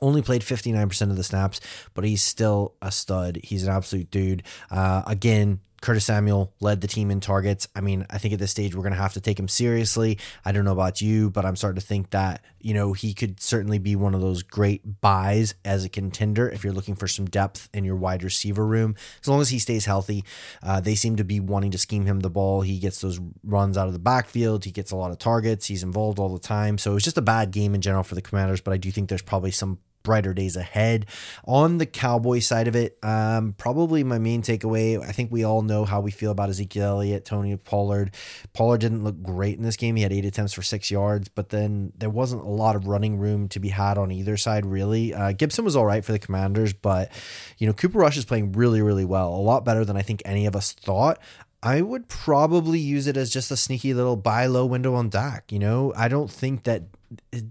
only 0.00 0.22
played 0.22 0.42
59% 0.42 1.10
of 1.10 1.16
the 1.16 1.24
snaps, 1.24 1.60
but 1.94 2.04
he's 2.04 2.22
still 2.22 2.74
a 2.82 2.90
stud. 2.90 3.38
He's 3.42 3.64
an 3.64 3.72
absolute 3.72 4.10
dude. 4.10 4.42
Uh, 4.70 5.02
again, 5.06 5.60
Curtis 5.80 6.04
Samuel 6.04 6.52
led 6.60 6.80
the 6.80 6.86
team 6.86 7.10
in 7.10 7.20
targets. 7.20 7.66
I 7.74 7.80
mean, 7.80 8.06
I 8.10 8.18
think 8.18 8.34
at 8.34 8.40
this 8.40 8.50
stage 8.50 8.74
we're 8.74 8.82
going 8.82 8.92
to 8.92 9.00
have 9.00 9.14
to 9.14 9.20
take 9.20 9.38
him 9.38 9.48
seriously. 9.48 10.18
I 10.44 10.52
don't 10.52 10.64
know 10.64 10.72
about 10.72 11.00
you, 11.00 11.30
but 11.30 11.46
I'm 11.46 11.56
starting 11.56 11.80
to 11.80 11.86
think 11.86 12.10
that, 12.10 12.44
you 12.60 12.74
know, 12.74 12.92
he 12.92 13.14
could 13.14 13.40
certainly 13.40 13.78
be 13.78 13.96
one 13.96 14.14
of 14.14 14.20
those 14.20 14.42
great 14.42 15.00
buys 15.00 15.54
as 15.64 15.84
a 15.84 15.88
contender 15.88 16.48
if 16.48 16.64
you're 16.64 16.72
looking 16.72 16.96
for 16.96 17.08
some 17.08 17.24
depth 17.24 17.68
in 17.72 17.84
your 17.84 17.96
wide 17.96 18.22
receiver 18.22 18.66
room. 18.66 18.94
As 19.22 19.28
long 19.28 19.40
as 19.40 19.48
he 19.48 19.58
stays 19.58 19.86
healthy, 19.86 20.24
uh, 20.62 20.80
they 20.80 20.94
seem 20.94 21.16
to 21.16 21.24
be 21.24 21.40
wanting 21.40 21.70
to 21.70 21.78
scheme 21.78 22.04
him 22.04 22.20
the 22.20 22.30
ball. 22.30 22.60
He 22.60 22.78
gets 22.78 23.00
those 23.00 23.18
runs 23.42 23.78
out 23.78 23.86
of 23.86 23.92
the 23.94 23.98
backfield, 23.98 24.64
he 24.64 24.70
gets 24.70 24.90
a 24.90 24.96
lot 24.96 25.10
of 25.10 25.18
targets, 25.18 25.66
he's 25.66 25.82
involved 25.82 26.18
all 26.18 26.28
the 26.28 26.38
time. 26.38 26.76
So 26.76 26.90
it 26.90 26.94
was 26.94 27.04
just 27.04 27.18
a 27.18 27.22
bad 27.22 27.50
game 27.50 27.74
in 27.74 27.80
general 27.80 28.04
for 28.04 28.14
the 28.14 28.22
Commanders, 28.22 28.60
but 28.60 28.74
I 28.74 28.76
do 28.76 28.90
think 28.90 29.08
there's 29.08 29.22
probably 29.22 29.50
some 29.50 29.78
brighter 30.02 30.34
days 30.34 30.56
ahead. 30.56 31.06
On 31.44 31.78
the 31.78 31.86
Cowboy 31.86 32.38
side 32.40 32.68
of 32.68 32.76
it, 32.76 32.98
um, 33.02 33.54
probably 33.58 34.04
my 34.04 34.18
main 34.18 34.42
takeaway. 34.42 35.00
I 35.00 35.12
think 35.12 35.30
we 35.30 35.44
all 35.44 35.62
know 35.62 35.84
how 35.84 36.00
we 36.00 36.10
feel 36.10 36.30
about 36.30 36.50
Ezekiel 36.50 36.84
Elliott, 36.90 37.24
Tony 37.24 37.56
Pollard. 37.56 38.14
Pollard 38.52 38.80
didn't 38.80 39.04
look 39.04 39.22
great 39.22 39.56
in 39.56 39.62
this 39.62 39.76
game. 39.76 39.96
He 39.96 40.02
had 40.02 40.12
eight 40.12 40.24
attempts 40.24 40.52
for 40.52 40.62
six 40.62 40.90
yards, 40.90 41.28
but 41.28 41.50
then 41.50 41.92
there 41.96 42.10
wasn't 42.10 42.42
a 42.42 42.48
lot 42.48 42.76
of 42.76 42.86
running 42.86 43.18
room 43.18 43.48
to 43.48 43.60
be 43.60 43.68
had 43.68 43.98
on 43.98 44.10
either 44.10 44.36
side, 44.36 44.66
really. 44.66 45.14
Uh, 45.14 45.32
Gibson 45.32 45.64
was 45.64 45.76
all 45.76 45.86
right 45.86 46.04
for 46.04 46.12
the 46.12 46.18
Commanders, 46.18 46.72
but 46.72 47.10
you 47.58 47.66
know 47.66 47.72
Cooper 47.72 47.98
Rush 47.98 48.16
is 48.16 48.24
playing 48.24 48.52
really, 48.52 48.82
really 48.82 49.04
well, 49.04 49.28
a 49.28 49.40
lot 49.40 49.64
better 49.64 49.84
than 49.84 49.96
I 49.96 50.02
think 50.02 50.22
any 50.24 50.46
of 50.46 50.56
us 50.56 50.72
thought. 50.72 51.18
I 51.62 51.82
would 51.82 52.08
probably 52.08 52.78
use 52.78 53.06
it 53.06 53.16
as 53.16 53.30
just 53.30 53.50
a 53.50 53.56
sneaky 53.56 53.92
little 53.92 54.16
buy 54.16 54.46
low 54.46 54.64
window 54.64 54.94
on 54.94 55.10
Dak. 55.10 55.52
You 55.52 55.58
know, 55.58 55.92
I 55.96 56.08
don't 56.08 56.30
think 56.30 56.64
that 56.64 56.84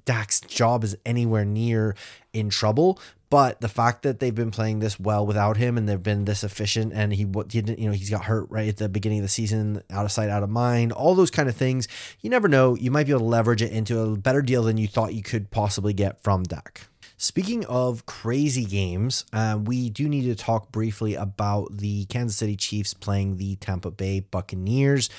Dak's 0.05 0.41
job 0.41 0.83
is 0.83 0.97
anywhere 1.05 1.45
near 1.45 1.95
in 2.33 2.49
trouble. 2.49 2.99
But 3.29 3.61
the 3.61 3.69
fact 3.69 4.01
that 4.01 4.19
they've 4.19 4.33
been 4.33 4.49
playing 4.49 4.79
this 4.79 4.99
well 4.99 5.23
without 5.23 5.57
him 5.57 5.77
and 5.77 5.87
they've 5.87 6.01
been 6.01 6.25
this 6.25 6.43
efficient 6.43 6.93
and 6.93 7.13
he 7.13 7.25
didn't, 7.25 7.77
you 7.77 7.87
know, 7.87 7.93
he's 7.93 8.09
got 8.09 8.25
hurt 8.25 8.47
right 8.49 8.67
at 8.67 8.77
the 8.77 8.89
beginning 8.89 9.19
of 9.19 9.23
the 9.23 9.29
season, 9.29 9.83
out 9.91 10.05
of 10.05 10.11
sight, 10.11 10.29
out 10.29 10.41
of 10.41 10.49
mind, 10.49 10.91
all 10.91 11.13
those 11.13 11.29
kind 11.29 11.47
of 11.47 11.55
things. 11.55 11.87
You 12.21 12.31
never 12.31 12.47
know. 12.47 12.75
You 12.75 12.89
might 12.89 13.05
be 13.05 13.11
able 13.11 13.19
to 13.19 13.25
leverage 13.25 13.61
it 13.61 13.71
into 13.71 13.99
a 13.99 14.17
better 14.17 14.41
deal 14.41 14.63
than 14.63 14.77
you 14.77 14.87
thought 14.87 15.13
you 15.13 15.21
could 15.21 15.51
possibly 15.51 15.93
get 15.93 16.23
from 16.23 16.41
Dak. 16.41 16.87
Speaking 17.21 17.65
of 17.65 18.05
crazy 18.05 18.63
games, 18.63 19.25
uh, 19.33 19.59
we 19.61 19.89
do 19.89 20.07
need 20.07 20.23
to 20.23 20.35
talk 20.35 20.71
briefly 20.71 21.15
about 21.15 21.75
the 21.75 22.05
Kansas 22.05 22.37
City 22.37 22.55
Chiefs 22.55 22.93
playing 22.93 23.35
the 23.35 23.57
Tampa 23.57 23.91
Bay 23.91 24.21
Buccaneers. 24.21 25.09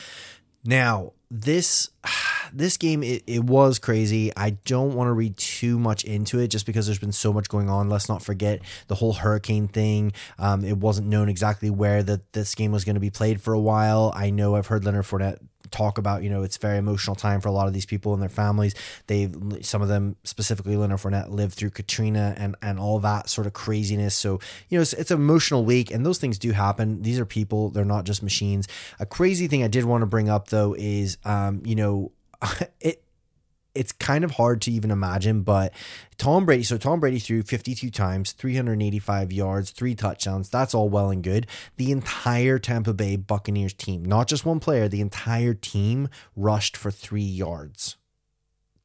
Now, 0.64 1.12
this 1.30 1.90
this 2.54 2.78
game 2.78 3.02
it, 3.02 3.22
it 3.26 3.44
was 3.44 3.78
crazy. 3.78 4.32
I 4.34 4.56
don't 4.64 4.94
want 4.94 5.08
to 5.08 5.12
read 5.12 5.36
too 5.36 5.78
much 5.78 6.02
into 6.04 6.38
it 6.38 6.48
just 6.48 6.64
because 6.64 6.86
there's 6.86 6.98
been 6.98 7.12
so 7.12 7.34
much 7.34 7.50
going 7.50 7.68
on. 7.68 7.90
Let's 7.90 8.08
not 8.08 8.22
forget 8.22 8.62
the 8.88 8.94
whole 8.94 9.12
hurricane 9.12 9.68
thing. 9.68 10.14
Um, 10.38 10.64
it 10.64 10.78
wasn't 10.78 11.08
known 11.08 11.28
exactly 11.28 11.68
where 11.68 12.02
that 12.02 12.32
this 12.32 12.54
game 12.54 12.72
was 12.72 12.86
going 12.86 12.94
to 12.94 13.00
be 13.00 13.10
played 13.10 13.42
for 13.42 13.52
a 13.52 13.60
while. 13.60 14.10
I 14.16 14.30
know 14.30 14.56
i've 14.56 14.68
heard 14.68 14.86
leonard 14.86 15.04
Fournette 15.04 15.38
talk 15.70 15.98
about, 15.98 16.22
you 16.22 16.30
know, 16.30 16.42
it's 16.42 16.56
very 16.56 16.78
emotional 16.78 17.14
time 17.14 17.40
for 17.40 17.48
a 17.48 17.52
lot 17.52 17.66
of 17.66 17.72
these 17.72 17.86
people 17.86 18.12
and 18.12 18.22
their 18.22 18.28
families. 18.28 18.74
They've 19.06 19.34
some 19.62 19.82
of 19.82 19.88
them 19.88 20.16
specifically 20.24 20.76
Leonard 20.76 21.00
Fournette 21.00 21.30
lived 21.30 21.54
through 21.54 21.70
Katrina 21.70 22.34
and 22.36 22.56
and 22.62 22.78
all 22.78 22.98
that 23.00 23.28
sort 23.28 23.46
of 23.46 23.52
craziness. 23.52 24.14
So 24.14 24.40
you 24.68 24.78
know, 24.78 24.82
it's, 24.82 24.92
it's 24.92 25.10
an 25.10 25.18
emotional 25.18 25.64
week, 25.64 25.90
and 25.90 26.04
those 26.04 26.18
things 26.18 26.38
do 26.38 26.52
happen. 26.52 27.02
These 27.02 27.18
are 27.18 27.26
people; 27.26 27.70
they're 27.70 27.84
not 27.84 28.04
just 28.04 28.22
machines. 28.22 28.68
A 28.98 29.06
crazy 29.06 29.48
thing 29.48 29.62
I 29.62 29.68
did 29.68 29.84
want 29.84 30.02
to 30.02 30.06
bring 30.06 30.28
up 30.28 30.48
though 30.48 30.74
is, 30.78 31.18
um, 31.24 31.62
you 31.64 31.74
know, 31.74 32.12
it 32.80 33.02
it's 33.74 33.92
kind 33.92 34.24
of 34.24 34.32
hard 34.32 34.60
to 34.62 34.72
even 34.72 34.90
imagine, 34.90 35.42
but 35.42 35.72
Tom 36.18 36.44
Brady, 36.44 36.62
so 36.62 36.76
Tom 36.76 37.00
Brady 37.00 37.18
threw 37.18 37.42
52 37.42 37.90
times, 37.90 38.32
385 38.32 39.32
yards, 39.32 39.70
three 39.70 39.94
touchdowns. 39.94 40.48
That's 40.48 40.74
all 40.74 40.88
well 40.88 41.10
and 41.10 41.22
good. 41.22 41.46
The 41.76 41.92
entire 41.92 42.58
Tampa 42.58 42.92
Bay 42.92 43.16
Buccaneers 43.16 43.72
team, 43.72 44.04
not 44.04 44.28
just 44.28 44.44
one 44.44 44.60
player, 44.60 44.88
the 44.88 45.00
entire 45.00 45.54
team 45.54 46.08
rushed 46.36 46.76
for 46.76 46.90
three 46.90 47.22
yards. 47.22 47.96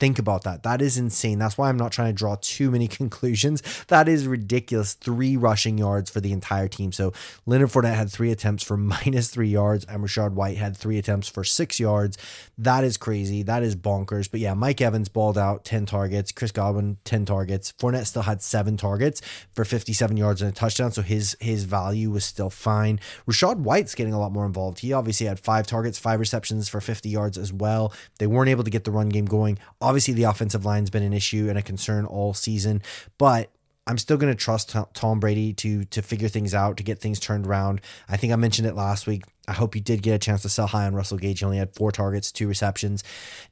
Think 0.06 0.20
about 0.20 0.44
that. 0.44 0.62
That 0.62 0.84
is 0.84 1.00
insane. 1.00 1.40
That's 1.40 1.58
why 1.58 1.68
I'm 1.68 1.78
not 1.78 1.92
trying 1.92 2.10
to 2.10 2.14
draw 2.14 2.38
too 2.40 2.70
many 2.70 2.88
conclusions. 3.02 3.64
That 3.88 4.08
is 4.08 4.28
ridiculous. 4.28 4.94
Three 4.94 5.36
rushing 5.36 5.80
yards 5.80 6.12
for 6.12 6.22
the 6.22 6.32
entire 6.32 6.68
team. 6.68 6.92
So 6.92 7.12
Leonard 7.48 7.70
Fournette 7.70 7.96
had 7.96 8.12
three 8.12 8.30
attempts 8.30 8.62
for 8.62 8.78
minus 8.94 9.32
three 9.32 9.48
yards, 9.48 9.84
and 9.86 10.04
Rachaad 10.04 10.34
White 10.34 10.58
had 10.58 10.78
three 10.78 11.00
attempts 11.00 11.28
for 11.28 11.44
six 11.44 11.80
yards. 11.80 12.20
That 12.56 12.84
is 12.84 12.98
crazy. 12.98 13.42
That 13.42 13.64
is 13.64 13.76
bonkers. 13.76 14.30
But 14.30 14.42
yeah, 14.42 14.54
Mike 14.54 14.80
Evans 14.80 15.10
balled 15.10 15.40
out 15.40 15.66
10 15.66 15.88
targets. 15.88 16.32
Chris 16.32 16.52
Godwin, 16.52 16.98
10 17.04 17.26
targets. 17.26 17.72
Fournette 17.72 18.06
still 18.06 18.22
had 18.22 18.44
seven 18.44 18.78
targets 18.78 19.22
for 19.54 19.66
57 19.66 20.16
yards 20.18 20.40
and 20.44 20.52
a 20.52 20.54
touchdown. 20.54 20.92
So 20.92 21.02
his 21.02 21.36
his 21.40 21.64
value 21.64 22.12
was 22.12 22.26
still 22.26 22.52
fine. 22.52 23.00
Rachaad 23.28 23.58
White's 23.58 23.96
getting 23.96 24.14
a 24.14 24.20
lot 24.20 24.32
more 24.32 24.46
involved. 24.46 24.82
He 24.82 24.94
obviously 24.94 25.26
had 25.26 25.40
five 25.40 25.66
targets, 25.66 25.98
five 25.98 26.20
receptions 26.20 26.70
for 26.70 26.80
50 26.80 27.10
yards 27.10 27.40
as 27.40 27.52
well. 27.52 27.92
They 28.20 28.28
weren't 28.28 28.50
able 28.50 28.64
to 28.64 28.70
get 28.70 28.84
the 28.84 28.92
run 28.92 29.10
game 29.10 29.26
going. 29.26 29.58
Obviously, 29.82 29.95
the 30.04 30.24
offensive 30.24 30.66
line's 30.66 30.90
been 30.90 31.04
an 31.04 31.14
issue 31.14 31.48
and 31.50 31.58
a 31.58 31.62
concern 31.62 32.06
all 32.06 32.34
season, 32.34 32.82
but 33.18 33.52
I'm 33.88 33.98
still 34.00 34.18
going 34.18 34.34
to 34.34 34.40
trust 34.40 34.76
Tom 34.94 35.20
Brady 35.20 35.54
to 35.54 35.86
to 35.86 36.02
figure 36.02 36.28
things 36.28 36.56
out, 36.56 36.78
to 36.78 36.84
get 36.84 37.00
things 37.00 37.20
turned 37.20 37.46
around. 37.46 37.82
I 38.10 38.18
think 38.18 38.34
I 38.34 38.36
mentioned 38.36 38.68
it 38.68 38.74
last 38.74 39.06
week. 39.06 39.24
I 39.48 39.54
hope 39.54 39.76
you 39.76 39.82
did 39.82 40.02
get 40.02 40.16
a 40.16 40.18
chance 40.18 40.42
to 40.42 40.50
sell 40.50 40.66
high 40.66 40.88
on 40.88 40.96
Russell 40.96 41.20
Gage. 41.20 41.40
He 41.40 41.46
only 41.46 41.60
had 41.60 41.76
four 41.76 41.92
targets, 41.92 42.32
two 42.32 42.48
receptions. 42.48 43.04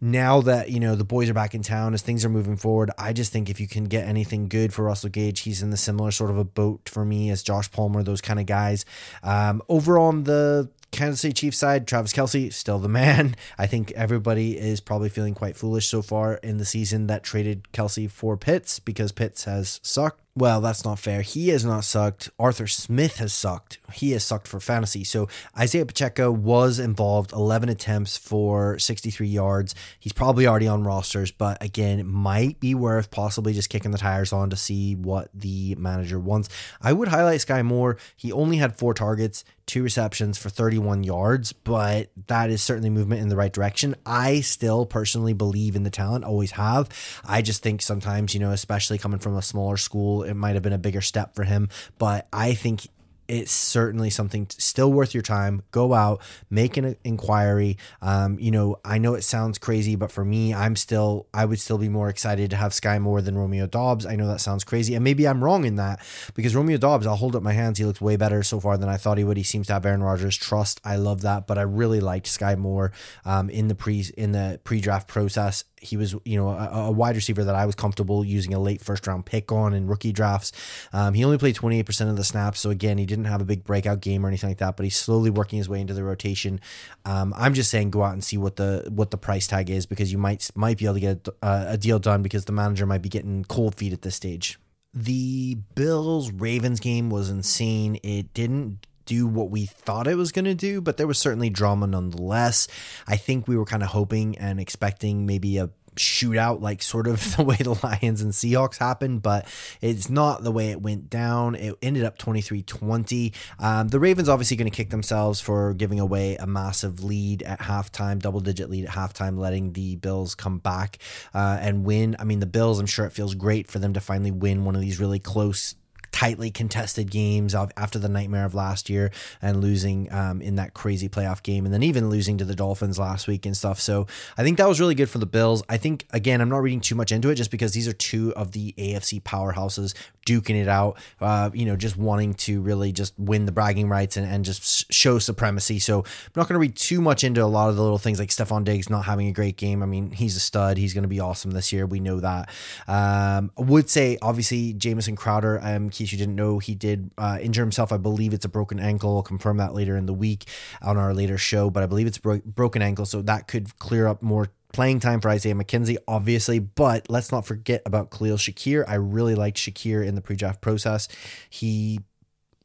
Now 0.01 0.41
that 0.41 0.71
you 0.71 0.79
know 0.79 0.95
the 0.95 1.03
boys 1.03 1.29
are 1.29 1.35
back 1.35 1.53
in 1.53 1.61
town, 1.61 1.93
as 1.93 2.01
things 2.01 2.25
are 2.25 2.29
moving 2.29 2.57
forward, 2.57 2.89
I 2.97 3.13
just 3.13 3.31
think 3.31 3.47
if 3.47 3.59
you 3.59 3.67
can 3.67 3.83
get 3.83 4.07
anything 4.07 4.47
good 4.47 4.73
for 4.73 4.85
Russell 4.85 5.11
Gage, 5.11 5.41
he's 5.41 5.61
in 5.61 5.69
the 5.69 5.77
similar 5.77 6.09
sort 6.09 6.31
of 6.31 6.39
a 6.39 6.43
boat 6.43 6.89
for 6.89 7.05
me 7.05 7.29
as 7.29 7.43
Josh 7.43 7.69
Palmer, 7.71 8.01
those 8.01 8.21
kind 8.21 8.39
of 8.39 8.47
guys. 8.47 8.85
Um, 9.21 9.61
over 9.69 9.99
on 9.99 10.23
the 10.23 10.71
Kansas 10.93 11.21
City 11.21 11.33
Chiefs 11.33 11.57
side, 11.57 11.87
Travis 11.87 12.13
Kelce, 12.13 12.53
still 12.53 12.79
the 12.79 12.87
man. 12.87 13.35
I 13.57 13.67
think 13.67 13.91
everybody 13.91 14.57
is 14.57 14.79
probably 14.79 15.09
feeling 15.09 15.33
quite 15.33 15.57
foolish 15.57 15.87
so 15.87 16.01
far 16.01 16.35
in 16.35 16.57
the 16.57 16.65
season 16.65 17.07
that 17.07 17.23
traded 17.23 17.67
Kelce 17.73 18.09
for 18.09 18.37
Pitts 18.37 18.79
because 18.79 19.11
Pitts 19.11 19.43
has 19.45 19.79
sucked. 19.83 20.21
Well, 20.35 20.61
that's 20.61 20.83
not 20.83 20.97
fair. 20.97 21.21
He 21.21 21.49
has 21.49 21.63
not 21.63 21.83
sucked. 21.83 22.31
Arthur 22.39 22.65
Smith 22.65 23.17
has 23.17 23.31
sucked. 23.33 23.77
He 23.93 24.11
has 24.11 24.23
sucked 24.23 24.47
for 24.47 24.59
fantasy. 24.59 25.03
So 25.03 25.27
Isaiah 25.55 25.85
Pacheco 25.85 26.31
was 26.31 26.79
involved, 26.79 27.33
11 27.33 27.69
attempts 27.69 28.17
for 28.17 28.79
63 28.79 29.27
yards. 29.27 29.75
He's 29.99 30.13
probably 30.13 30.47
already 30.47 30.67
on 30.67 30.85
rosters, 30.85 31.31
but 31.31 31.61
again, 31.61 32.07
might 32.07 32.59
be 32.59 32.73
worth 32.73 33.11
possibly 33.11 33.53
just 33.53 33.69
kicking 33.69 33.91
the 33.91 33.99
tires 33.99 34.33
on 34.33 34.49
to 34.49 34.55
see 34.55 34.95
what 34.95 35.29
the 35.35 35.75
manager 35.75 36.19
wants. 36.19 36.49
I 36.81 36.93
would 36.93 37.09
highlight 37.09 37.41
Sky 37.41 37.61
Moore. 37.61 37.97
He 38.15 38.31
only 38.31 38.57
had 38.57 38.75
four 38.75 38.95
targets, 38.95 39.43
two 39.73 39.81
receptions 39.81 40.37
for 40.37 40.49
31 40.49 41.03
yards, 41.03 41.51
but 41.51 42.11
that 42.27 42.51
is 42.51 42.61
certainly 42.61 42.91
movement 42.91 43.21
in 43.21 43.29
the 43.29 43.35
right 43.35 43.51
direction. 43.51 43.95
I 44.05 44.41
still 44.41 44.85
personally 44.85 45.33
believe 45.33 45.75
in 45.75 45.81
the 45.81 45.89
talent, 45.89 46.25
always 46.25 46.51
have. 46.51 46.89
I 47.25 47.41
just 47.41 47.63
think 47.63 47.81
sometimes, 47.81 48.35
you 48.35 48.39
know, 48.39 48.51
especially 48.51 48.99
coming 48.99 49.17
from 49.17 49.35
a 49.35 49.41
smaller 49.41 49.77
school, 49.77 50.21
it 50.21 50.35
might 50.35 50.53
have 50.53 50.61
been 50.61 50.73
a 50.73 50.77
bigger 50.77 51.01
step 51.01 51.33
for 51.33 51.43
him. 51.43 51.69
But 51.97 52.27
I 52.31 52.53
think 52.53 52.87
it's 53.27 53.51
certainly 53.51 54.09
something 54.09 54.47
still 54.49 54.91
worth 54.91 55.13
your 55.13 55.23
time. 55.23 55.63
Go 55.71 55.93
out, 55.93 56.21
make 56.49 56.77
an 56.77 56.95
inquiry. 57.03 57.77
Um, 58.01 58.37
you 58.39 58.51
know, 58.51 58.79
I 58.83 58.97
know 58.97 59.15
it 59.15 59.23
sounds 59.23 59.57
crazy, 59.57 59.95
but 59.95 60.11
for 60.11 60.25
me, 60.25 60.53
I'm 60.53 60.75
still, 60.75 61.27
I 61.33 61.45
would 61.45 61.59
still 61.59 61.77
be 61.77 61.89
more 61.89 62.09
excited 62.09 62.49
to 62.51 62.55
have 62.55 62.73
Sky 62.73 62.99
Moore 62.99 63.21
than 63.21 63.37
Romeo 63.37 63.67
Doubs. 63.67 64.05
I 64.05 64.15
know 64.15 64.27
that 64.27 64.41
sounds 64.41 64.63
crazy, 64.63 64.95
and 64.95 65.03
maybe 65.03 65.27
I'm 65.27 65.43
wrong 65.43 65.65
in 65.65 65.75
that 65.75 65.99
because 66.33 66.55
Romeo 66.55 66.77
Doubs, 66.77 67.07
I'll 67.07 67.15
hold 67.15 67.35
up 67.35 67.43
my 67.43 67.53
hands. 67.53 67.77
He 67.77 67.85
looks 67.85 68.01
way 68.01 68.15
better 68.15 68.43
so 68.43 68.59
far 68.59 68.77
than 68.77 68.89
I 68.89 68.97
thought 68.97 69.17
he 69.17 69.23
would. 69.23 69.37
He 69.37 69.43
seems 69.43 69.67
to 69.67 69.73
have 69.73 69.85
Aaron 69.85 70.03
Rodgers' 70.03 70.37
trust. 70.37 70.81
I 70.83 70.97
love 70.97 71.21
that, 71.21 71.47
but 71.47 71.57
I 71.57 71.63
really 71.63 71.99
liked 71.99 72.27
Sky 72.27 72.55
Moore 72.55 72.91
um, 73.25 73.49
in 73.49 73.67
the 73.67 73.75
pre 73.75 74.05
in 74.17 74.31
the 74.31 74.59
pre 74.63 74.81
draft 74.81 75.07
process 75.07 75.63
he 75.83 75.97
was, 75.97 76.15
you 76.25 76.37
know, 76.37 76.49
a, 76.49 76.87
a, 76.87 76.91
wide 76.91 77.15
receiver 77.15 77.43
that 77.43 77.55
I 77.55 77.65
was 77.65 77.75
comfortable 77.75 78.23
using 78.23 78.53
a 78.53 78.59
late 78.59 78.81
first 78.81 79.05
round 79.05 79.25
pick 79.25 79.51
on 79.51 79.73
in 79.73 79.87
rookie 79.87 80.11
drafts. 80.11 80.51
Um, 80.91 81.13
he 81.13 81.23
only 81.23 81.37
played 81.37 81.55
28% 81.55 82.09
of 82.09 82.15
the 82.15 82.23
snaps. 82.23 82.59
So 82.59 82.69
again, 82.69 82.97
he 82.97 83.05
didn't 83.05 83.25
have 83.25 83.41
a 83.41 83.45
big 83.45 83.63
breakout 83.63 84.01
game 84.01 84.25
or 84.25 84.29
anything 84.29 84.49
like 84.49 84.59
that, 84.59 84.77
but 84.77 84.83
he's 84.83 84.95
slowly 84.95 85.29
working 85.29 85.57
his 85.57 85.67
way 85.67 85.81
into 85.81 85.93
the 85.93 86.03
rotation. 86.03 86.59
Um, 87.05 87.33
I'm 87.37 87.53
just 87.53 87.69
saying 87.69 87.91
go 87.91 88.03
out 88.03 88.13
and 88.13 88.23
see 88.23 88.37
what 88.37 88.55
the 88.55 88.87
what 88.89 89.11
the 89.11 89.17
price 89.17 89.47
tag 89.47 89.69
is 89.69 89.85
because 89.85 90.11
you 90.11 90.17
might 90.17 90.49
might 90.55 90.77
be 90.77 90.85
able 90.85 90.95
to 90.95 90.99
get 90.99 91.27
a, 91.27 91.45
uh, 91.45 91.65
a 91.69 91.77
deal 91.77 91.99
done 91.99 92.21
because 92.23 92.45
the 92.45 92.51
manager 92.51 92.85
might 92.85 93.01
be 93.01 93.09
getting 93.09 93.43
cold 93.45 93.75
feet 93.75 93.93
at 93.93 94.01
this 94.01 94.15
stage. 94.15 94.59
The 94.93 95.57
Bills 95.73 96.31
Ravens 96.31 96.79
game 96.79 97.09
was 97.09 97.29
insane. 97.29 97.99
It 98.03 98.33
didn't 98.33 98.85
do 99.05 99.27
what 99.27 99.49
we 99.49 99.65
thought 99.65 100.07
it 100.07 100.15
was 100.15 100.31
going 100.31 100.45
to 100.45 100.55
do, 100.55 100.81
but 100.81 100.97
there 100.97 101.07
was 101.07 101.19
certainly 101.19 101.49
drama 101.49 101.87
nonetheless. 101.87 102.67
I 103.07 103.17
think 103.17 103.47
we 103.47 103.57
were 103.57 103.65
kind 103.65 103.83
of 103.83 103.89
hoping 103.89 104.37
and 104.37 104.59
expecting 104.59 105.25
maybe 105.25 105.57
a 105.57 105.69
shootout 105.95 106.61
like 106.61 106.81
sort 106.81 107.07
of 107.07 107.35
the 107.37 107.43
way 107.43 107.55
the 107.57 107.77
Lions 107.83 108.21
and 108.21 108.31
Seahawks 108.31 108.77
happened, 108.77 109.21
but 109.21 109.47
it's 109.81 110.09
not 110.09 110.43
the 110.43 110.51
way 110.51 110.71
it 110.71 110.81
went 110.81 111.09
down. 111.09 111.55
It 111.55 111.75
ended 111.81 112.03
up 112.03 112.17
23-20. 112.17 113.33
Um, 113.59 113.87
the 113.89 113.99
Ravens 113.99 114.29
obviously 114.29 114.57
going 114.57 114.69
to 114.69 114.75
kick 114.75 114.89
themselves 114.89 115.41
for 115.41 115.73
giving 115.73 115.99
away 115.99 116.35
a 116.35 116.47
massive 116.47 117.03
lead 117.03 117.43
at 117.43 117.59
halftime, 117.59 118.19
double 118.19 118.39
digit 118.39 118.69
lead 118.69 118.85
at 118.85 118.91
halftime, 118.91 119.37
letting 119.37 119.73
the 119.73 119.95
Bills 119.97 120.35
come 120.35 120.59
back 120.59 120.97
uh, 121.33 121.57
and 121.61 121.85
win. 121.85 122.15
I 122.19 122.23
mean, 122.23 122.39
the 122.39 122.45
Bills, 122.45 122.79
I'm 122.79 122.85
sure 122.85 123.05
it 123.05 123.13
feels 123.13 123.35
great 123.35 123.69
for 123.69 123.79
them 123.79 123.93
to 123.93 123.99
finally 123.99 124.31
win 124.31 124.65
one 124.65 124.75
of 124.75 124.81
these 124.81 124.99
really 124.99 125.19
close 125.19 125.75
tightly 126.13 126.51
contested 126.51 127.11
games 127.11 127.53
after 127.55 127.97
the 127.99 128.07
nightmare 128.07 128.45
of 128.45 128.53
last 128.53 128.89
year 128.89 129.11
and 129.41 129.59
losing 129.59 130.09
um, 130.13 130.41
in 130.41 130.55
that 130.55 130.73
crazy 130.73 131.09
playoff 131.09 131.41
game 131.41 131.65
and 131.65 131.73
then 131.73 131.83
even 131.83 132.09
losing 132.09 132.37
to 132.37 132.45
the 132.45 132.55
Dolphins 132.55 132.99
last 132.99 133.27
week 133.27 133.45
and 133.47 133.57
stuff. 133.57 133.79
So 133.79 134.07
I 134.37 134.43
think 134.43 134.59
that 134.59 134.67
was 134.67 134.79
really 134.79 134.95
good 134.95 135.09
for 135.09 135.17
the 135.17 135.25
Bills. 135.25 135.63
I 135.67 135.77
think, 135.77 136.05
again, 136.11 136.39
I'm 136.39 136.49
not 136.49 136.61
reading 136.61 136.81
too 136.81 136.95
much 136.95 137.11
into 137.11 137.29
it 137.29 137.35
just 137.35 137.49
because 137.49 137.73
these 137.73 137.87
are 137.87 137.93
two 137.93 138.31
of 138.35 138.51
the 138.51 138.73
AFC 138.77 139.23
powerhouses 139.23 139.95
duking 140.25 140.61
it 140.61 140.67
out, 140.67 140.97
uh, 141.21 141.49
you 141.53 141.65
know, 141.65 141.75
just 141.75 141.97
wanting 141.97 142.33
to 142.33 142.61
really 142.61 142.91
just 142.91 143.13
win 143.17 143.45
the 143.45 143.51
bragging 143.51 143.89
rights 143.89 144.17
and, 144.17 144.27
and 144.27 144.45
just 144.45 144.91
show 144.91 145.19
supremacy. 145.19 145.79
So 145.79 145.99
I'm 145.99 146.31
not 146.35 146.47
going 146.47 146.55
to 146.55 146.59
read 146.59 146.75
too 146.75 147.01
much 147.01 147.23
into 147.23 147.43
a 147.43 147.45
lot 147.45 147.69
of 147.69 147.75
the 147.75 147.81
little 147.81 147.97
things 147.97 148.19
like 148.19 148.29
Stefon 148.29 148.63
Diggs 148.63 148.89
not 148.89 149.05
having 149.05 149.27
a 149.27 149.31
great 149.31 149.57
game. 149.57 149.83
I 149.83 149.85
mean, 149.85 150.11
he's 150.11 150.35
a 150.35 150.39
stud. 150.39 150.77
He's 150.77 150.93
going 150.93 151.03
to 151.03 151.09
be 151.09 151.19
awesome 151.19 151.51
this 151.51 151.71
year. 151.71 151.85
We 151.85 151.99
know 151.99 152.19
that. 152.19 152.49
Um, 152.87 153.51
I 153.57 153.61
would 153.61 153.89
say, 153.89 154.17
obviously, 154.21 154.73
Jamison 154.73 155.15
Crowder, 155.15 155.59
um, 155.61 155.83
in 155.83 155.89
case 155.89 156.11
you 156.11 156.17
didn't 156.17 156.35
know, 156.35 156.59
he 156.59 156.75
did 156.75 157.11
uh, 157.17 157.39
injure 157.41 157.61
himself. 157.61 157.91
I 157.91 157.97
believe 157.97 158.33
it's 158.33 158.45
a 158.45 158.49
broken 158.49 158.79
ankle. 158.79 159.15
I'll 159.17 159.23
confirm 159.23 159.57
that 159.57 159.73
later 159.73 159.97
in 159.97 160.05
the 160.05 160.13
week 160.13 160.45
on 160.81 160.97
our 160.97 161.13
later 161.13 161.37
show, 161.37 161.69
but 161.69 161.83
I 161.83 161.85
believe 161.85 162.07
it's 162.07 162.17
bro- 162.17 162.41
broken 162.45 162.81
ankle. 162.81 163.05
So 163.05 163.21
that 163.23 163.47
could 163.47 163.77
clear 163.79 164.07
up 164.07 164.21
more 164.21 164.49
playing 164.73 164.99
time 164.99 165.21
for 165.21 165.29
Isaiah 165.29 165.55
McKenzie, 165.55 165.97
obviously, 166.07 166.59
but 166.59 167.09
let's 167.09 167.31
not 167.31 167.45
forget 167.45 167.81
about 167.85 168.11
Khalil 168.11 168.37
Shakir. 168.37 168.83
I 168.87 168.95
really 168.95 169.35
liked 169.35 169.57
Shakir 169.57 170.05
in 170.05 170.15
the 170.15 170.21
pre 170.21 170.35
draft 170.35 170.59
process. 170.59 171.07
He 171.49 171.99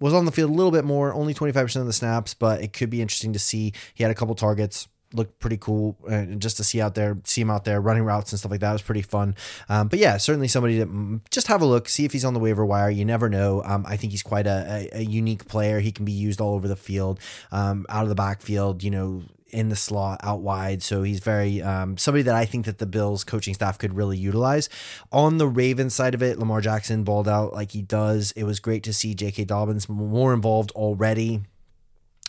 was 0.01 0.15
on 0.15 0.25
the 0.25 0.33
field 0.33 0.51
a 0.51 0.55
little 0.55 0.73
bit 0.73 0.85
more, 0.85 1.13
only 1.13 1.35
25% 1.35 1.77
of 1.77 1.87
the 1.87 1.93
snaps, 1.93 2.35
but 2.35 2.63
it 2.63 2.73
could 2.73 2.91
be 2.91 3.03
interesting 3.03 3.33
to 3.33 3.39
see. 3.39 3.73
He 3.95 4.03
had 4.03 4.11
a 4.11 4.15
couple 4.15 4.35
targets. 4.35 4.89
Looked 5.15 5.39
pretty 5.39 5.57
cool, 5.57 5.97
uh, 6.07 6.27
just 6.37 6.59
to 6.59 6.65
see 6.65 6.83
out 6.83 6.95
there, 6.95 7.17
see 7.25 7.41
him 7.41 7.49
out 7.49 7.65
there 7.65 7.81
running 7.81 8.03
routes 8.03 8.31
and 8.31 8.39
stuff 8.39 8.51
like 8.51 8.61
that 8.61 8.73
was 8.73 8.83
pretty 8.83 9.01
fun. 9.01 9.37
Um, 9.71 9.89
but 9.89 9.99
yeah, 9.99 10.19
certainly 10.19 10.49
somebody 10.49 10.81
to 10.81 10.87
mm, 10.87 11.21
just 11.31 11.47
have 11.47 11.63
a 11.63 11.65
look, 11.65 11.89
see 11.89 12.05
if 12.05 12.13
he's 12.13 12.27
on 12.27 12.35
the 12.35 12.41
waiver 12.41 12.67
wire. 12.67 12.91
You 12.91 13.07
never 13.07 13.31
know. 13.31 13.63
Um, 13.65 13.87
I 13.89 13.97
think 13.97 14.11
he's 14.13 14.23
quite 14.23 14.47
a, 14.47 14.89
a, 14.93 14.99
a, 14.99 15.03
unique 15.03 15.49
player. 15.49 15.81
He 15.81 15.93
can 15.93 16.05
be 16.05 16.13
used 16.13 16.43
all 16.43 16.53
over 16.53 16.69
the 16.69 16.77
field, 16.77 17.21
um, 17.51 17.87
out 17.89 18.03
of 18.03 18.11
the 18.11 18.15
backfield. 18.15 18.83
You 18.83 18.91
know, 18.91 19.23
in 19.51 19.69
the 19.69 19.77
slot 19.77 20.21
out 20.23 20.41
wide. 20.41 20.83
So 20.83 21.03
he's 21.03 21.21
very 21.21 21.63
um, 21.63 21.97
somebody 21.97 22.23
that 22.23 22.35
I 22.35 22.45
think 22.45 22.67
that 22.67 22.79
the 22.79 22.87
Bills 22.87 23.25
coaching 23.25 23.55
staff 23.55 23.79
could 23.79 23.95
really 23.95 24.19
utilize. 24.19 24.69
On 25.13 25.39
the 25.39 25.49
Ravens 25.49 25.95
side 25.95 26.15
of 26.15 26.23
it, 26.23 26.39
Lamar 26.39 26.61
Jackson 26.61 27.05
balled 27.05 27.29
out 27.29 27.53
like 27.53 27.73
he 27.73 27.83
does. 27.83 28.33
It 28.33 28.45
was 28.45 28.61
great 28.61 28.83
to 28.85 28.93
see 28.93 29.15
J.K. 29.15 29.45
Dobbins 29.45 29.89
more 29.89 30.35
involved 30.35 30.71
already. 30.73 31.43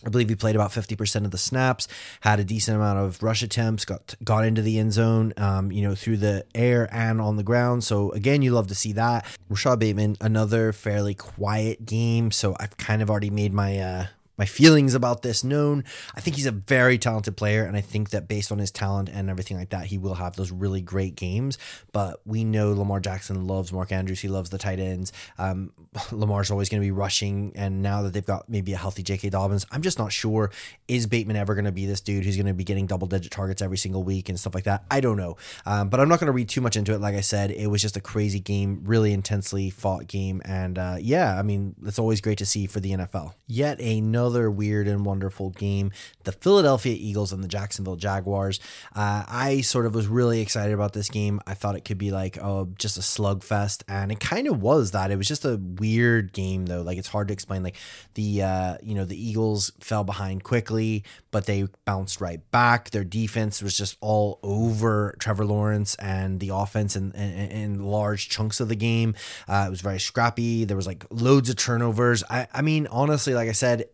I 0.06 0.10
believe 0.10 0.30
he 0.30 0.36
played 0.36 0.56
about 0.56 0.72
50% 0.72 1.26
of 1.26 1.32
the 1.32 1.38
snaps, 1.38 1.88
had 2.22 2.40
a 2.40 2.46
decent 2.46 2.78
amount 2.78 3.00
of 3.00 3.22
rush 3.22 3.42
attempts, 3.42 3.84
got 3.84 4.16
got 4.24 4.46
into 4.46 4.62
the 4.62 4.80
end 4.80 4.94
zone, 4.94 5.34
um, 5.36 5.72
you 5.72 5.82
know, 5.82 5.94
through 5.94 6.18
the 6.18 6.46
air 6.56 6.88
and 6.92 7.20
on 7.20 7.36
the 7.36 7.44
ground. 7.44 7.84
So 7.84 8.12
again, 8.12 8.42
you 8.42 8.52
love 8.52 8.68
to 8.68 8.76
see 8.76 8.94
that. 8.94 9.26
Rashod 9.50 9.80
Bateman, 9.80 10.16
another 10.22 10.72
fairly 10.72 11.16
quiet 11.16 11.86
game. 11.86 12.32
So 12.32 12.56
I've 12.60 12.78
kind 12.78 13.02
of 13.02 13.10
already 13.10 13.30
made 13.30 13.54
my 13.54 13.78
uh, 13.78 14.06
my 14.40 14.46
feelings 14.46 14.96
about 14.96 15.22
this 15.22 15.44
known. 15.44 15.84
I 16.16 16.22
think 16.22 16.38
he's 16.38 16.46
a 16.46 16.52
very 16.52 16.98
talented 16.98 17.36
player, 17.36 17.66
and 17.66 17.76
I 17.76 17.82
think 17.82 18.12
that 18.12 18.30
based 18.30 18.54
on 18.54 18.58
his 18.58 18.72
talent 18.72 19.10
and 19.10 19.30
everything 19.30 19.58
like 19.58 19.70
that, 19.72 19.88
he 19.88 19.98
will 19.98 20.14
have 20.14 20.38
those 20.38 20.50
really 20.50 20.82
great 20.82 21.16
games. 21.18 21.58
But 21.92 22.22
we 22.26 22.46
know 22.46 22.72
Lamar 22.72 23.02
Jackson 23.02 23.46
loves 23.46 23.74
Mark 23.74 23.92
Andrews. 23.92 24.22
He 24.22 24.30
loves 24.30 24.50
the 24.50 24.58
tight 24.58 24.80
ends. 24.80 25.12
Um, 25.38 25.74
Lamar's 26.12 26.52
always 26.52 26.70
going 26.70 26.82
to 26.82 26.86
be 26.86 26.92
rushing, 26.92 27.52
and 27.54 27.82
now 27.82 28.02
that 28.04 28.14
they've 28.14 28.26
got 28.26 28.48
maybe 28.48 28.72
a 28.72 28.78
healthy 28.78 29.04
J.K. 29.04 29.30
Dobbins, 29.30 29.66
I'm 29.72 29.82
just 29.82 30.00
not 30.00 30.14
sure 30.14 30.52
is 30.88 31.06
Bateman 31.06 31.36
ever 31.36 31.54
going 31.54 31.66
to 31.66 31.72
be 31.74 31.86
this 31.86 32.00
dude 32.00 32.24
who's 32.24 32.38
going 32.38 32.46
to 32.46 32.54
be 32.54 32.64
getting 32.64 32.88
double 32.88 33.08
digit 33.08 33.34
targets 33.34 33.62
every 33.62 33.78
single 33.78 34.04
week 34.04 34.30
and 34.30 34.40
stuff 34.40 34.56
like 34.56 34.64
that. 34.64 34.86
I 34.90 35.02
don't 35.02 35.18
know, 35.18 35.36
um, 35.66 35.90
but 35.90 36.00
I'm 36.00 36.08
not 36.08 36.22
going 36.22 36.28
to 36.28 36.32
read 36.32 36.48
too 36.48 36.62
much 36.62 36.78
into 36.78 36.94
it. 36.94 37.02
Like 37.02 37.16
I 37.16 37.22
said, 37.22 37.52
it 37.52 37.68
was 37.68 37.82
just 37.82 37.98
a 37.98 38.02
crazy 38.02 38.40
game, 38.40 38.84
really 38.86 39.12
intensely 39.12 39.70
fought 39.70 40.08
game, 40.08 40.42
and 40.46 40.80
uh, 40.80 40.96
yeah, 40.98 41.38
I 41.38 41.42
mean 41.42 41.76
it's 41.86 42.00
always 42.00 42.22
great 42.22 42.38
to 42.38 42.46
see 42.46 42.68
for 42.68 42.80
the 42.80 42.92
NFL. 42.92 43.34
Yet 43.46 43.82
another 43.82 44.29
another 44.30 44.50
weird 44.50 44.88
and 44.88 45.06
wonderful 45.06 45.50
game. 45.52 45.92
The 46.24 46.32
Philadelphia 46.32 46.96
Eagles 46.98 47.34
and 47.34 47.44
the 47.44 47.48
Jacksonville 47.48 47.96
Jaguars. 47.96 48.60
Uh, 48.96 49.24
I 49.28 49.62
sort 49.62 49.86
of 49.86 49.96
was 49.96 50.08
really 50.08 50.42
excited 50.42 50.74
about 50.74 50.94
this 50.94 51.10
game. 51.10 51.40
I 51.48 51.54
thought 51.54 51.76
it 51.76 51.86
could 51.86 51.98
be 51.98 52.12
like 52.12 52.38
oh, 52.42 52.70
just 52.78 52.98
a 52.98 53.02
slugfest, 53.02 53.84
and 53.88 54.12
it 54.12 54.20
kind 54.20 54.48
of 54.48 54.62
was 54.62 54.92
that. 54.92 55.12
It 55.12 55.18
was 55.18 55.28
just 55.28 55.46
a 55.46 55.58
weird 55.58 56.34
game 56.34 56.68
though. 56.68 56.82
Like 56.82 56.98
it's 56.98 57.08
hard 57.08 57.28
to 57.30 57.34
explain. 57.34 57.64
Like 57.64 57.76
the 58.14 58.44
uh, 58.44 58.78
you 58.82 58.96
know 58.96 59.06
the 59.06 59.22
Eagles 59.22 59.72
fell 59.80 60.04
behind 60.04 60.44
quickly, 60.44 61.04
but 61.32 61.46
they 61.46 61.68
bounced 61.86 62.22
right 62.22 62.40
back. 62.52 62.92
Their 62.92 63.04
defense 63.04 63.62
was 63.62 63.78
just 63.78 63.98
all 64.02 64.40
over 64.44 65.16
Trevor 65.20 65.46
Lawrence 65.46 65.96
and 65.96 66.40
the 66.40 66.50
offense 66.50 66.96
in, 66.96 67.12
in, 67.14 67.50
in 67.52 67.84
large 67.84 68.30
chunks 68.30 68.60
of 68.60 68.70
the 68.70 68.76
game. 68.76 69.16
Uh, 69.48 69.66
it 69.68 69.70
was 69.70 69.82
very 69.82 70.00
scrappy. 70.00 70.66
There 70.66 70.78
was 70.78 70.88
like 70.88 71.06
loads 71.10 71.50
of 71.50 71.56
turnovers. 71.56 72.24
I, 72.30 72.48
I 72.54 72.62
mean, 72.62 72.88
honestly, 72.88 73.34
like 73.34 73.50
I 73.50 73.54
said, 73.54 73.86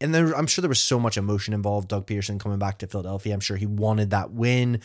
and 0.00 0.14
there, 0.14 0.32
I'm 0.36 0.46
sure 0.46 0.62
there 0.62 0.68
was 0.68 0.82
so 0.82 0.98
much 0.98 1.16
emotion 1.16 1.54
involved. 1.54 1.88
Doug 1.88 2.06
Pederson 2.06 2.40
coming 2.40 2.58
back 2.58 2.78
to 2.78 2.86
Philadelphia, 2.86 3.32
I'm 3.32 3.40
sure 3.40 3.56
he 3.56 3.66
wanted 3.66 4.10
that 4.10 4.32
win. 4.32 4.80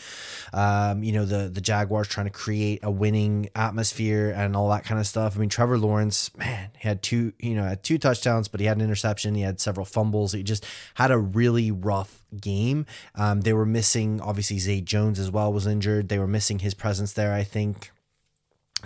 Um, 0.52 1.02
you 1.02 1.12
know, 1.12 1.24
the 1.24 1.48
the 1.48 1.60
Jaguars 1.60 2.08
trying 2.08 2.26
to 2.26 2.32
create 2.32 2.80
a 2.82 2.90
winning 2.90 3.48
atmosphere 3.54 4.30
and 4.30 4.54
all 4.54 4.70
that 4.70 4.84
kind 4.84 5.00
of 5.00 5.06
stuff. 5.06 5.36
I 5.36 5.40
mean, 5.40 5.48
Trevor 5.48 5.78
Lawrence, 5.78 6.34
man, 6.36 6.70
he 6.78 6.86
had 6.86 7.02
two, 7.02 7.32
you 7.38 7.54
know, 7.54 7.64
had 7.64 7.82
two 7.82 7.98
touchdowns, 7.98 8.48
but 8.48 8.60
he 8.60 8.66
had 8.66 8.76
an 8.76 8.84
interception. 8.84 9.34
He 9.34 9.42
had 9.42 9.60
several 9.60 9.86
fumbles. 9.86 10.32
He 10.32 10.42
just 10.42 10.64
had 10.94 11.10
a 11.10 11.18
really 11.18 11.70
rough 11.70 12.22
game. 12.40 12.86
Um, 13.14 13.40
they 13.40 13.52
were 13.52 13.66
missing, 13.66 14.20
obviously, 14.20 14.58
Zay 14.58 14.80
Jones 14.80 15.18
as 15.18 15.30
well 15.30 15.52
was 15.52 15.66
injured. 15.66 16.08
They 16.08 16.18
were 16.18 16.28
missing 16.28 16.60
his 16.60 16.74
presence 16.74 17.12
there. 17.12 17.32
I 17.32 17.42
think. 17.42 17.90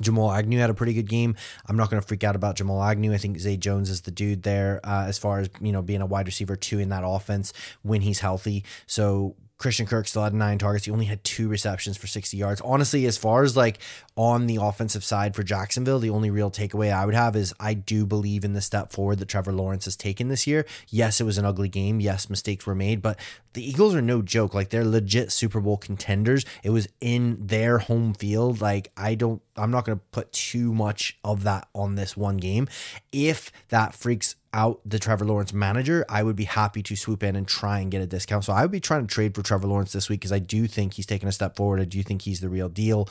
Jamal 0.00 0.32
Agnew 0.32 0.58
had 0.58 0.70
a 0.70 0.74
pretty 0.74 0.94
good 0.94 1.08
game. 1.08 1.36
I'm 1.66 1.76
not 1.76 1.90
going 1.90 2.00
to 2.00 2.06
freak 2.06 2.24
out 2.24 2.34
about 2.34 2.56
Jamal 2.56 2.82
Agnew. 2.82 3.12
I 3.12 3.18
think 3.18 3.38
Zay 3.38 3.56
Jones 3.56 3.90
is 3.90 4.02
the 4.02 4.10
dude 4.10 4.42
there 4.42 4.80
uh, 4.84 5.04
as 5.06 5.18
far 5.18 5.40
as 5.40 5.50
you 5.60 5.72
know 5.72 5.82
being 5.82 6.00
a 6.00 6.06
wide 6.06 6.26
receiver 6.26 6.56
two 6.56 6.78
in 6.78 6.88
that 6.88 7.02
offense 7.04 7.52
when 7.82 8.00
he's 8.00 8.20
healthy. 8.20 8.64
So 8.86 9.36
Christian 9.62 9.86
Kirk 9.86 10.08
still 10.08 10.24
had 10.24 10.34
nine 10.34 10.58
targets. 10.58 10.86
He 10.86 10.90
only 10.90 11.04
had 11.04 11.22
two 11.22 11.46
receptions 11.46 11.96
for 11.96 12.08
60 12.08 12.36
yards. 12.36 12.60
Honestly, 12.62 13.06
as 13.06 13.16
far 13.16 13.44
as 13.44 13.56
like 13.56 13.78
on 14.16 14.48
the 14.48 14.56
offensive 14.56 15.04
side 15.04 15.36
for 15.36 15.44
Jacksonville, 15.44 16.00
the 16.00 16.10
only 16.10 16.30
real 16.30 16.50
takeaway 16.50 16.92
I 16.92 17.06
would 17.06 17.14
have 17.14 17.36
is 17.36 17.54
I 17.60 17.74
do 17.74 18.04
believe 18.04 18.44
in 18.44 18.54
the 18.54 18.60
step 18.60 18.90
forward 18.92 19.20
that 19.20 19.28
Trevor 19.28 19.52
Lawrence 19.52 19.84
has 19.84 19.94
taken 19.94 20.26
this 20.26 20.48
year. 20.48 20.66
Yes, 20.88 21.20
it 21.20 21.24
was 21.24 21.38
an 21.38 21.44
ugly 21.44 21.68
game. 21.68 22.00
Yes, 22.00 22.28
mistakes 22.28 22.66
were 22.66 22.74
made, 22.74 23.00
but 23.00 23.20
the 23.52 23.64
Eagles 23.64 23.94
are 23.94 24.02
no 24.02 24.20
joke. 24.20 24.52
Like 24.52 24.70
they're 24.70 24.84
legit 24.84 25.30
Super 25.30 25.60
Bowl 25.60 25.76
contenders. 25.76 26.44
It 26.64 26.70
was 26.70 26.88
in 27.00 27.46
their 27.46 27.78
home 27.78 28.14
field. 28.14 28.60
Like 28.60 28.90
I 28.96 29.14
don't, 29.14 29.42
I'm 29.56 29.70
not 29.70 29.84
going 29.84 29.96
to 29.96 30.04
put 30.10 30.32
too 30.32 30.74
much 30.74 31.18
of 31.22 31.44
that 31.44 31.68
on 31.72 31.94
this 31.94 32.16
one 32.16 32.38
game. 32.38 32.66
If 33.12 33.52
that 33.68 33.94
freaks 33.94 34.34
out 34.54 34.80
the 34.84 34.98
Trevor 34.98 35.24
Lawrence 35.24 35.52
manager, 35.52 36.04
I 36.08 36.22
would 36.22 36.36
be 36.36 36.44
happy 36.44 36.82
to 36.82 36.96
swoop 36.96 37.22
in 37.22 37.36
and 37.36 37.46
try 37.46 37.80
and 37.80 37.90
get 37.90 38.02
a 38.02 38.06
discount. 38.06 38.44
So 38.44 38.52
I 38.52 38.62
would 38.62 38.70
be 38.70 38.80
trying 38.80 39.06
to 39.06 39.12
trade 39.12 39.34
for 39.34 39.42
Trevor 39.42 39.66
Lawrence 39.66 39.92
this 39.92 40.08
week 40.08 40.20
because 40.20 40.32
I 40.32 40.38
do 40.38 40.66
think 40.66 40.94
he's 40.94 41.06
taken 41.06 41.28
a 41.28 41.32
step 41.32 41.56
forward. 41.56 41.80
I 41.80 41.84
do 41.84 42.02
think 42.02 42.22
he's 42.22 42.40
the 42.40 42.48
real 42.48 42.68
deal. 42.68 43.08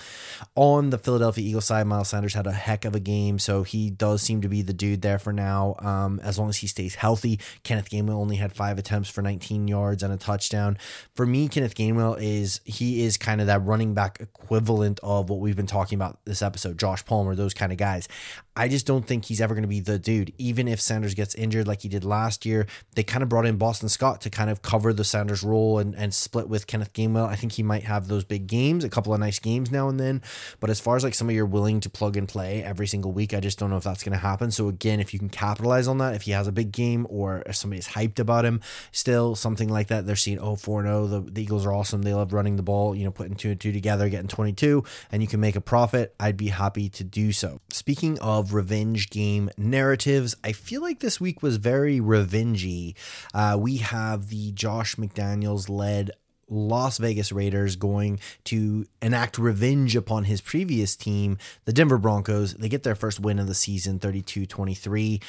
On 0.56 0.90
the 0.90 0.98
Philadelphia 0.98 1.48
Eagles 1.48 1.66
side, 1.66 1.88
Miles 1.88 2.10
Sanders 2.10 2.34
had 2.34 2.48
a 2.48 2.52
heck 2.52 2.86
of 2.86 2.96
a 2.96 3.00
game, 3.00 3.40
so 3.40 3.64
he 3.64 3.90
does 3.90 4.22
seem 4.22 4.42
to 4.42 4.50
be 4.50 4.62
the 4.62 4.74
dude 4.74 5.02
there 5.02 5.20
for 5.20 5.34
now. 5.34 5.76
Um, 5.80 6.20
as 6.24 6.38
long 6.38 6.50
as 6.50 6.58
he 6.58 6.68
stays 6.68 6.96
healthy, 6.96 7.40
Kenneth 7.64 7.90
Gainwell 7.90 8.16
only 8.16 8.36
had 8.36 8.54
five 8.54 8.78
attempts 8.78 9.10
for 9.10 9.22
19 9.22 9.68
yards 9.68 10.04
and 10.04 10.14
a 10.14 10.18
touchdown. 10.18 10.78
For 11.16 11.26
me, 11.26 11.48
Kenneth 11.48 11.76
Gainwell 11.76 12.18
is 12.22 12.62
he 12.66 13.04
is 13.04 13.18
kind 13.18 13.42
of 13.42 13.48
that 13.48 13.64
running 13.64 13.94
back 13.94 14.20
equivalent 14.20 15.00
of 15.02 15.30
what 15.30 15.40
we've 15.40 15.56
been 15.56 15.68
talking 15.68 15.98
about 15.98 16.20
this 16.26 16.42
episode, 16.42 16.78
Josh 16.78 17.06
Palmer, 17.06 17.36
those 17.36 17.54
kind 17.54 17.72
of 17.72 17.78
guys. 17.78 18.08
I 18.54 18.68
just 18.68 18.86
don't 18.86 19.08
think 19.08 19.26
he's 19.26 19.40
ever 19.40 19.54
going 19.54 19.62
to 19.62 19.70
be 19.70 19.80
the 19.80 19.98
dude. 19.98 20.34
Even 20.38 20.68
if 20.68 20.82
Sanders 20.82 21.14
gets 21.14 21.34
injured 21.36 21.68
like 21.68 21.82
he 21.82 21.88
did 21.88 22.04
last 22.04 22.46
year, 22.46 22.68
they 22.96 23.04
kind 23.04 23.24
of 23.24 23.30
brought 23.30 23.46
in 23.46 23.56
Boston 23.56 23.88
Scott 23.88 24.20
to 24.22 24.30
kind 24.30 24.50
of 24.50 24.62
cover 24.62 24.92
the 24.92 25.06
Sanders 25.06 25.42
role 25.42 25.80
and, 25.80 25.96
and 25.96 26.14
split 26.14 26.50
with 26.50 26.68
Kenneth 26.68 26.92
Gainwell. 26.92 27.30
I 27.30 27.36
think 27.36 27.54
he 27.54 27.64
might 27.64 27.84
have 27.84 28.10
those 28.10 28.26
big 28.26 28.48
games, 28.48 28.84
a 28.84 28.90
couple 28.90 29.14
of 29.14 29.22
nice 29.22 29.40
games 29.40 29.72
now 29.72 29.88
and 29.88 29.98
then. 29.98 30.22
But 30.60 30.70
as 30.70 30.82
far 30.82 30.98
as 30.98 31.04
like 31.04 31.14
somebody 31.14 31.36
you're 31.36 31.46
willing 31.46 31.80
to 31.80 31.90
plug 31.90 32.18
and 32.18 32.28
play 32.28 32.62
every 32.62 32.88
single 32.88 33.14
week, 33.14 33.34
I 33.34 33.40
just 33.40 33.58
don't 33.58 33.70
know 33.70 33.78
if 33.78 33.86
that's 33.86 34.04
going 34.04 34.12
to 34.12 34.18
happen. 34.18 34.52
So 34.52 34.68
again, 34.68 35.00
if 35.00 35.14
you 35.14 35.20
can 35.20 35.30
capitalize 35.30 35.88
on 35.88 36.00
that, 36.00 36.16
if 36.16 36.24
he 36.24 36.32
has 36.32 36.48
a 36.48 36.52
big 36.52 36.74
game 36.74 37.08
or 37.10 37.44
if 37.46 37.56
somebody's 37.56 37.88
hyped 37.88 38.20
about 38.20 38.44
him, 38.44 38.60
still 38.92 39.34
something 39.36 39.70
like 39.70 39.88
that, 39.88 40.06
they're 40.06 40.18
seeing, 40.18 40.40
oh, 40.40 40.58
4 40.58 40.84
0, 40.84 41.08
the, 41.08 41.22
the 41.22 41.42
Eagles 41.42 41.66
are 41.66 41.74
awesome. 41.74 42.02
They 42.02 42.14
love 42.14 42.34
running 42.34 42.58
the 42.58 42.64
ball, 42.64 42.94
you 42.96 43.06
know, 43.06 43.12
putting 43.12 43.36
two 43.36 43.52
and 43.52 43.60
two 43.62 43.72
together, 43.72 44.10
getting 44.10 44.28
22, 44.28 44.84
and 45.10 45.22
you 45.22 45.28
can 45.30 45.40
make 45.40 45.56
a 45.56 45.62
profit. 45.62 46.14
I'd 46.20 46.36
be 46.36 46.50
happy 46.50 46.90
to 46.90 47.06
do 47.06 47.32
so. 47.32 47.62
Speaking 47.70 48.20
of 48.20 48.41
revenge 48.44 49.10
game 49.10 49.50
narratives, 49.58 50.36
I 50.44 50.52
feel 50.52 50.82
like 50.82 51.00
this 51.00 51.22
week 51.22 51.42
was 51.42 51.58
very 51.58 52.00
revengey. 52.00 52.96
Uh, 53.34 53.58
we 53.60 53.78
have 53.78 54.30
the 54.30 54.52
Josh 54.52 54.96
McDaniels 54.96 55.70
led 55.70 56.12
Las 56.52 56.98
Vegas 56.98 57.32
Raiders 57.32 57.76
going 57.78 58.20
to 58.46 58.86
enact 59.02 59.38
revenge 59.38 59.96
upon 59.96 60.26
his 60.26 60.42
previous 60.42 60.96
team, 60.96 61.38
the 61.66 61.74
Denver 61.74 61.98
Broncos. 61.98 62.54
They 62.56 62.70
get 62.70 62.84
their 62.84 62.96
first 62.96 63.20
win 63.20 63.40
of 63.40 63.48
the 63.48 63.56
season, 63.56 64.00
32 64.00 64.46
23. 64.46 65.22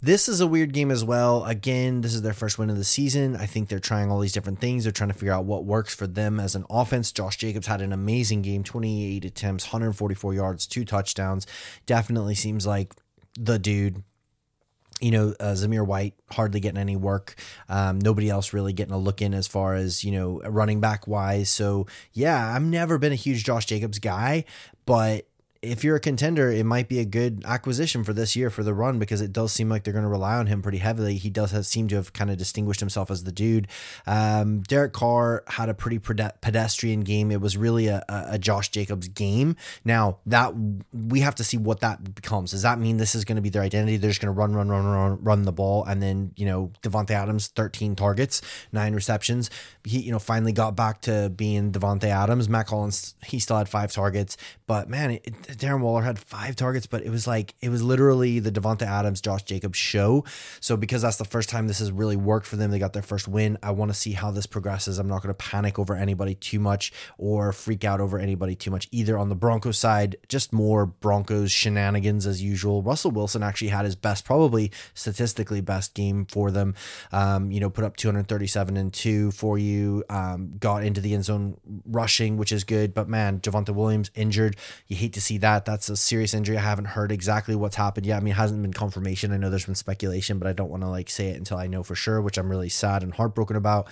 This 0.00 0.28
is 0.28 0.40
a 0.40 0.46
weird 0.46 0.72
game 0.72 0.92
as 0.92 1.02
well. 1.02 1.44
Again, 1.44 2.02
this 2.02 2.14
is 2.14 2.22
their 2.22 2.32
first 2.32 2.56
win 2.56 2.70
of 2.70 2.76
the 2.76 2.84
season. 2.84 3.34
I 3.34 3.46
think 3.46 3.68
they're 3.68 3.80
trying 3.80 4.12
all 4.12 4.20
these 4.20 4.32
different 4.32 4.60
things. 4.60 4.84
They're 4.84 4.92
trying 4.92 5.10
to 5.10 5.14
figure 5.14 5.32
out 5.32 5.44
what 5.44 5.64
works 5.64 5.92
for 5.92 6.06
them 6.06 6.38
as 6.38 6.54
an 6.54 6.64
offense. 6.70 7.10
Josh 7.10 7.36
Jacobs 7.36 7.66
had 7.66 7.80
an 7.80 7.92
amazing 7.92 8.42
game 8.42 8.62
28 8.62 9.24
attempts, 9.24 9.64
144 9.66 10.34
yards, 10.34 10.66
two 10.68 10.84
touchdowns. 10.84 11.48
Definitely 11.84 12.36
seems 12.36 12.64
like 12.64 12.94
the 13.34 13.58
dude 13.58 14.04
you 15.00 15.12
know, 15.12 15.32
uh, 15.38 15.52
Zamir 15.52 15.86
White 15.86 16.14
hardly 16.32 16.58
getting 16.58 16.80
any 16.80 16.96
work. 16.96 17.36
Um, 17.68 18.00
nobody 18.00 18.28
else 18.28 18.52
really 18.52 18.72
getting 18.72 18.94
a 18.94 18.98
look 18.98 19.22
in 19.22 19.32
as 19.32 19.46
far 19.46 19.74
as, 19.76 20.02
you 20.02 20.10
know, 20.10 20.40
running 20.40 20.80
back 20.80 21.06
wise. 21.06 21.50
So, 21.50 21.86
yeah, 22.12 22.52
I've 22.52 22.62
never 22.62 22.98
been 22.98 23.12
a 23.12 23.16
huge 23.16 23.44
Josh 23.44 23.66
Jacobs 23.66 24.00
guy, 24.00 24.44
but 24.86 25.27
if 25.60 25.82
you're 25.82 25.96
a 25.96 26.00
contender, 26.00 26.50
it 26.50 26.64
might 26.64 26.88
be 26.88 27.00
a 27.00 27.04
good 27.04 27.42
acquisition 27.44 28.04
for 28.04 28.12
this 28.12 28.36
year 28.36 28.48
for 28.48 28.62
the 28.62 28.72
run 28.72 28.98
because 28.98 29.20
it 29.20 29.32
does 29.32 29.52
seem 29.52 29.68
like 29.68 29.82
they're 29.82 29.92
going 29.92 30.04
to 30.04 30.08
rely 30.08 30.36
on 30.36 30.46
him 30.46 30.62
pretty 30.62 30.78
heavily. 30.78 31.16
He 31.16 31.30
does 31.30 31.50
have, 31.50 31.66
seem 31.66 31.88
to 31.88 31.96
have 31.96 32.12
kind 32.12 32.30
of 32.30 32.36
distinguished 32.36 32.78
himself 32.78 33.10
as 33.10 33.24
the 33.24 33.32
dude. 33.32 33.66
Um, 34.06 34.60
Derek 34.60 34.92
Carr 34.92 35.42
had 35.48 35.68
a 35.68 35.74
pretty 35.74 35.98
pedestrian 35.98 37.00
game. 37.00 37.32
It 37.32 37.40
was 37.40 37.56
really 37.56 37.88
a, 37.88 38.04
a, 38.08 38.38
Josh 38.38 38.68
Jacobs 38.68 39.08
game. 39.08 39.56
Now 39.84 40.18
that 40.26 40.54
we 40.92 41.20
have 41.20 41.34
to 41.36 41.44
see 41.44 41.56
what 41.56 41.80
that 41.80 42.14
becomes. 42.14 42.52
Does 42.52 42.62
that 42.62 42.78
mean 42.78 42.98
this 42.98 43.16
is 43.16 43.24
going 43.24 43.36
to 43.36 43.42
be 43.42 43.48
their 43.48 43.62
identity? 43.62 43.96
They're 43.96 44.10
just 44.10 44.20
going 44.20 44.32
to 44.32 44.38
run, 44.38 44.54
run, 44.54 44.68
run, 44.68 44.86
run, 44.86 45.22
run 45.22 45.42
the 45.42 45.52
ball, 45.52 45.84
and 45.84 46.00
then 46.00 46.32
you 46.36 46.46
know 46.46 46.70
Davante 46.82 47.10
Adams, 47.10 47.48
thirteen 47.48 47.96
targets, 47.96 48.42
nine 48.70 48.94
receptions. 48.94 49.50
He 49.82 49.98
you 49.98 50.12
know 50.12 50.20
finally 50.20 50.52
got 50.52 50.76
back 50.76 51.00
to 51.02 51.30
being 51.34 51.72
Davante 51.72 52.04
Adams. 52.04 52.48
Mack 52.48 52.68
Hollins 52.68 53.16
he 53.26 53.40
still 53.40 53.58
had 53.58 53.68
five 53.68 53.92
targets, 53.92 54.36
but 54.68 54.88
man, 54.88 55.10
it, 55.10 55.34
Darren 55.48 55.80
Waller 55.80 56.02
had 56.02 56.18
five 56.18 56.56
targets, 56.56 56.86
but 56.86 57.02
it 57.02 57.10
was 57.10 57.26
like 57.26 57.54
it 57.62 57.70
was 57.70 57.82
literally 57.82 58.38
the 58.38 58.52
Davante 58.52 58.82
Adams, 58.82 59.20
Josh 59.22 59.42
Jacobs 59.44 59.78
show. 59.78 60.24
So 60.60 60.76
because 60.76 61.00
that's 61.00 61.16
the 61.16 61.24
first 61.24 61.48
time 61.48 61.66
this 61.66 61.78
has 61.78 61.90
really 61.90 62.16
worked 62.16 62.46
for 62.46 62.56
them, 62.56 62.70
they 62.70 62.78
got 62.78 62.92
their 62.92 63.02
first 63.02 63.26
win. 63.26 63.56
I 63.62 63.70
want 63.70 63.90
to 63.90 63.94
see 63.94 64.12
how 64.12 64.30
this 64.30 64.44
progresses. 64.46 64.98
I'm 64.98 65.08
not 65.08 65.22
going 65.22 65.34
to 65.34 65.34
panic 65.34 65.78
over 65.78 65.94
anybody 65.94 66.34
too 66.34 66.60
much 66.60 66.92
or 67.16 67.52
freak 67.52 67.82
out 67.84 68.00
over 68.00 68.18
anybody 68.18 68.54
too 68.54 68.70
much 68.70 68.88
either. 68.90 69.16
On 69.16 69.30
the 69.30 69.34
Broncos 69.34 69.78
side, 69.78 70.16
just 70.28 70.52
more 70.52 70.84
Broncos 70.84 71.50
shenanigans 71.50 72.26
as 72.26 72.42
usual. 72.42 72.82
Russell 72.82 73.10
Wilson 73.10 73.42
actually 73.42 73.68
had 73.68 73.86
his 73.86 73.96
best, 73.96 74.26
probably 74.26 74.70
statistically 74.92 75.62
best 75.62 75.94
game 75.94 76.26
for 76.26 76.50
them. 76.50 76.74
Um, 77.10 77.50
you 77.50 77.60
know, 77.60 77.70
put 77.70 77.84
up 77.84 77.96
237 77.96 78.76
and 78.76 78.92
two 78.92 79.30
for 79.30 79.56
you. 79.56 80.04
Um, 80.10 80.58
got 80.58 80.84
into 80.84 81.00
the 81.00 81.14
end 81.14 81.24
zone 81.24 81.56
rushing, 81.86 82.36
which 82.36 82.52
is 82.52 82.64
good. 82.64 82.92
But 82.92 83.08
man, 83.08 83.40
Javonte 83.40 83.74
Williams 83.74 84.10
injured. 84.14 84.56
You 84.88 84.96
hate 84.96 85.14
to 85.14 85.22
see 85.22 85.37
that. 85.38 85.64
That's 85.64 85.88
a 85.88 85.96
serious 85.96 86.34
injury. 86.34 86.56
I 86.56 86.60
haven't 86.60 86.86
heard 86.86 87.10
exactly 87.12 87.54
what's 87.54 87.76
happened 87.76 88.06
yet. 88.06 88.18
I 88.18 88.20
mean, 88.20 88.32
it 88.32 88.36
hasn't 88.36 88.62
been 88.62 88.72
confirmation. 88.72 89.32
I 89.32 89.36
know 89.36 89.50
there's 89.50 89.66
been 89.66 89.74
speculation, 89.74 90.38
but 90.38 90.48
I 90.48 90.52
don't 90.52 90.70
want 90.70 90.82
to 90.82 90.88
like 90.88 91.10
say 91.10 91.28
it 91.28 91.36
until 91.36 91.56
I 91.56 91.66
know 91.66 91.82
for 91.82 91.94
sure, 91.94 92.20
which 92.20 92.38
I'm 92.38 92.50
really 92.50 92.68
sad 92.68 93.02
and 93.02 93.12
heartbroken 93.12 93.56
about. 93.56 93.88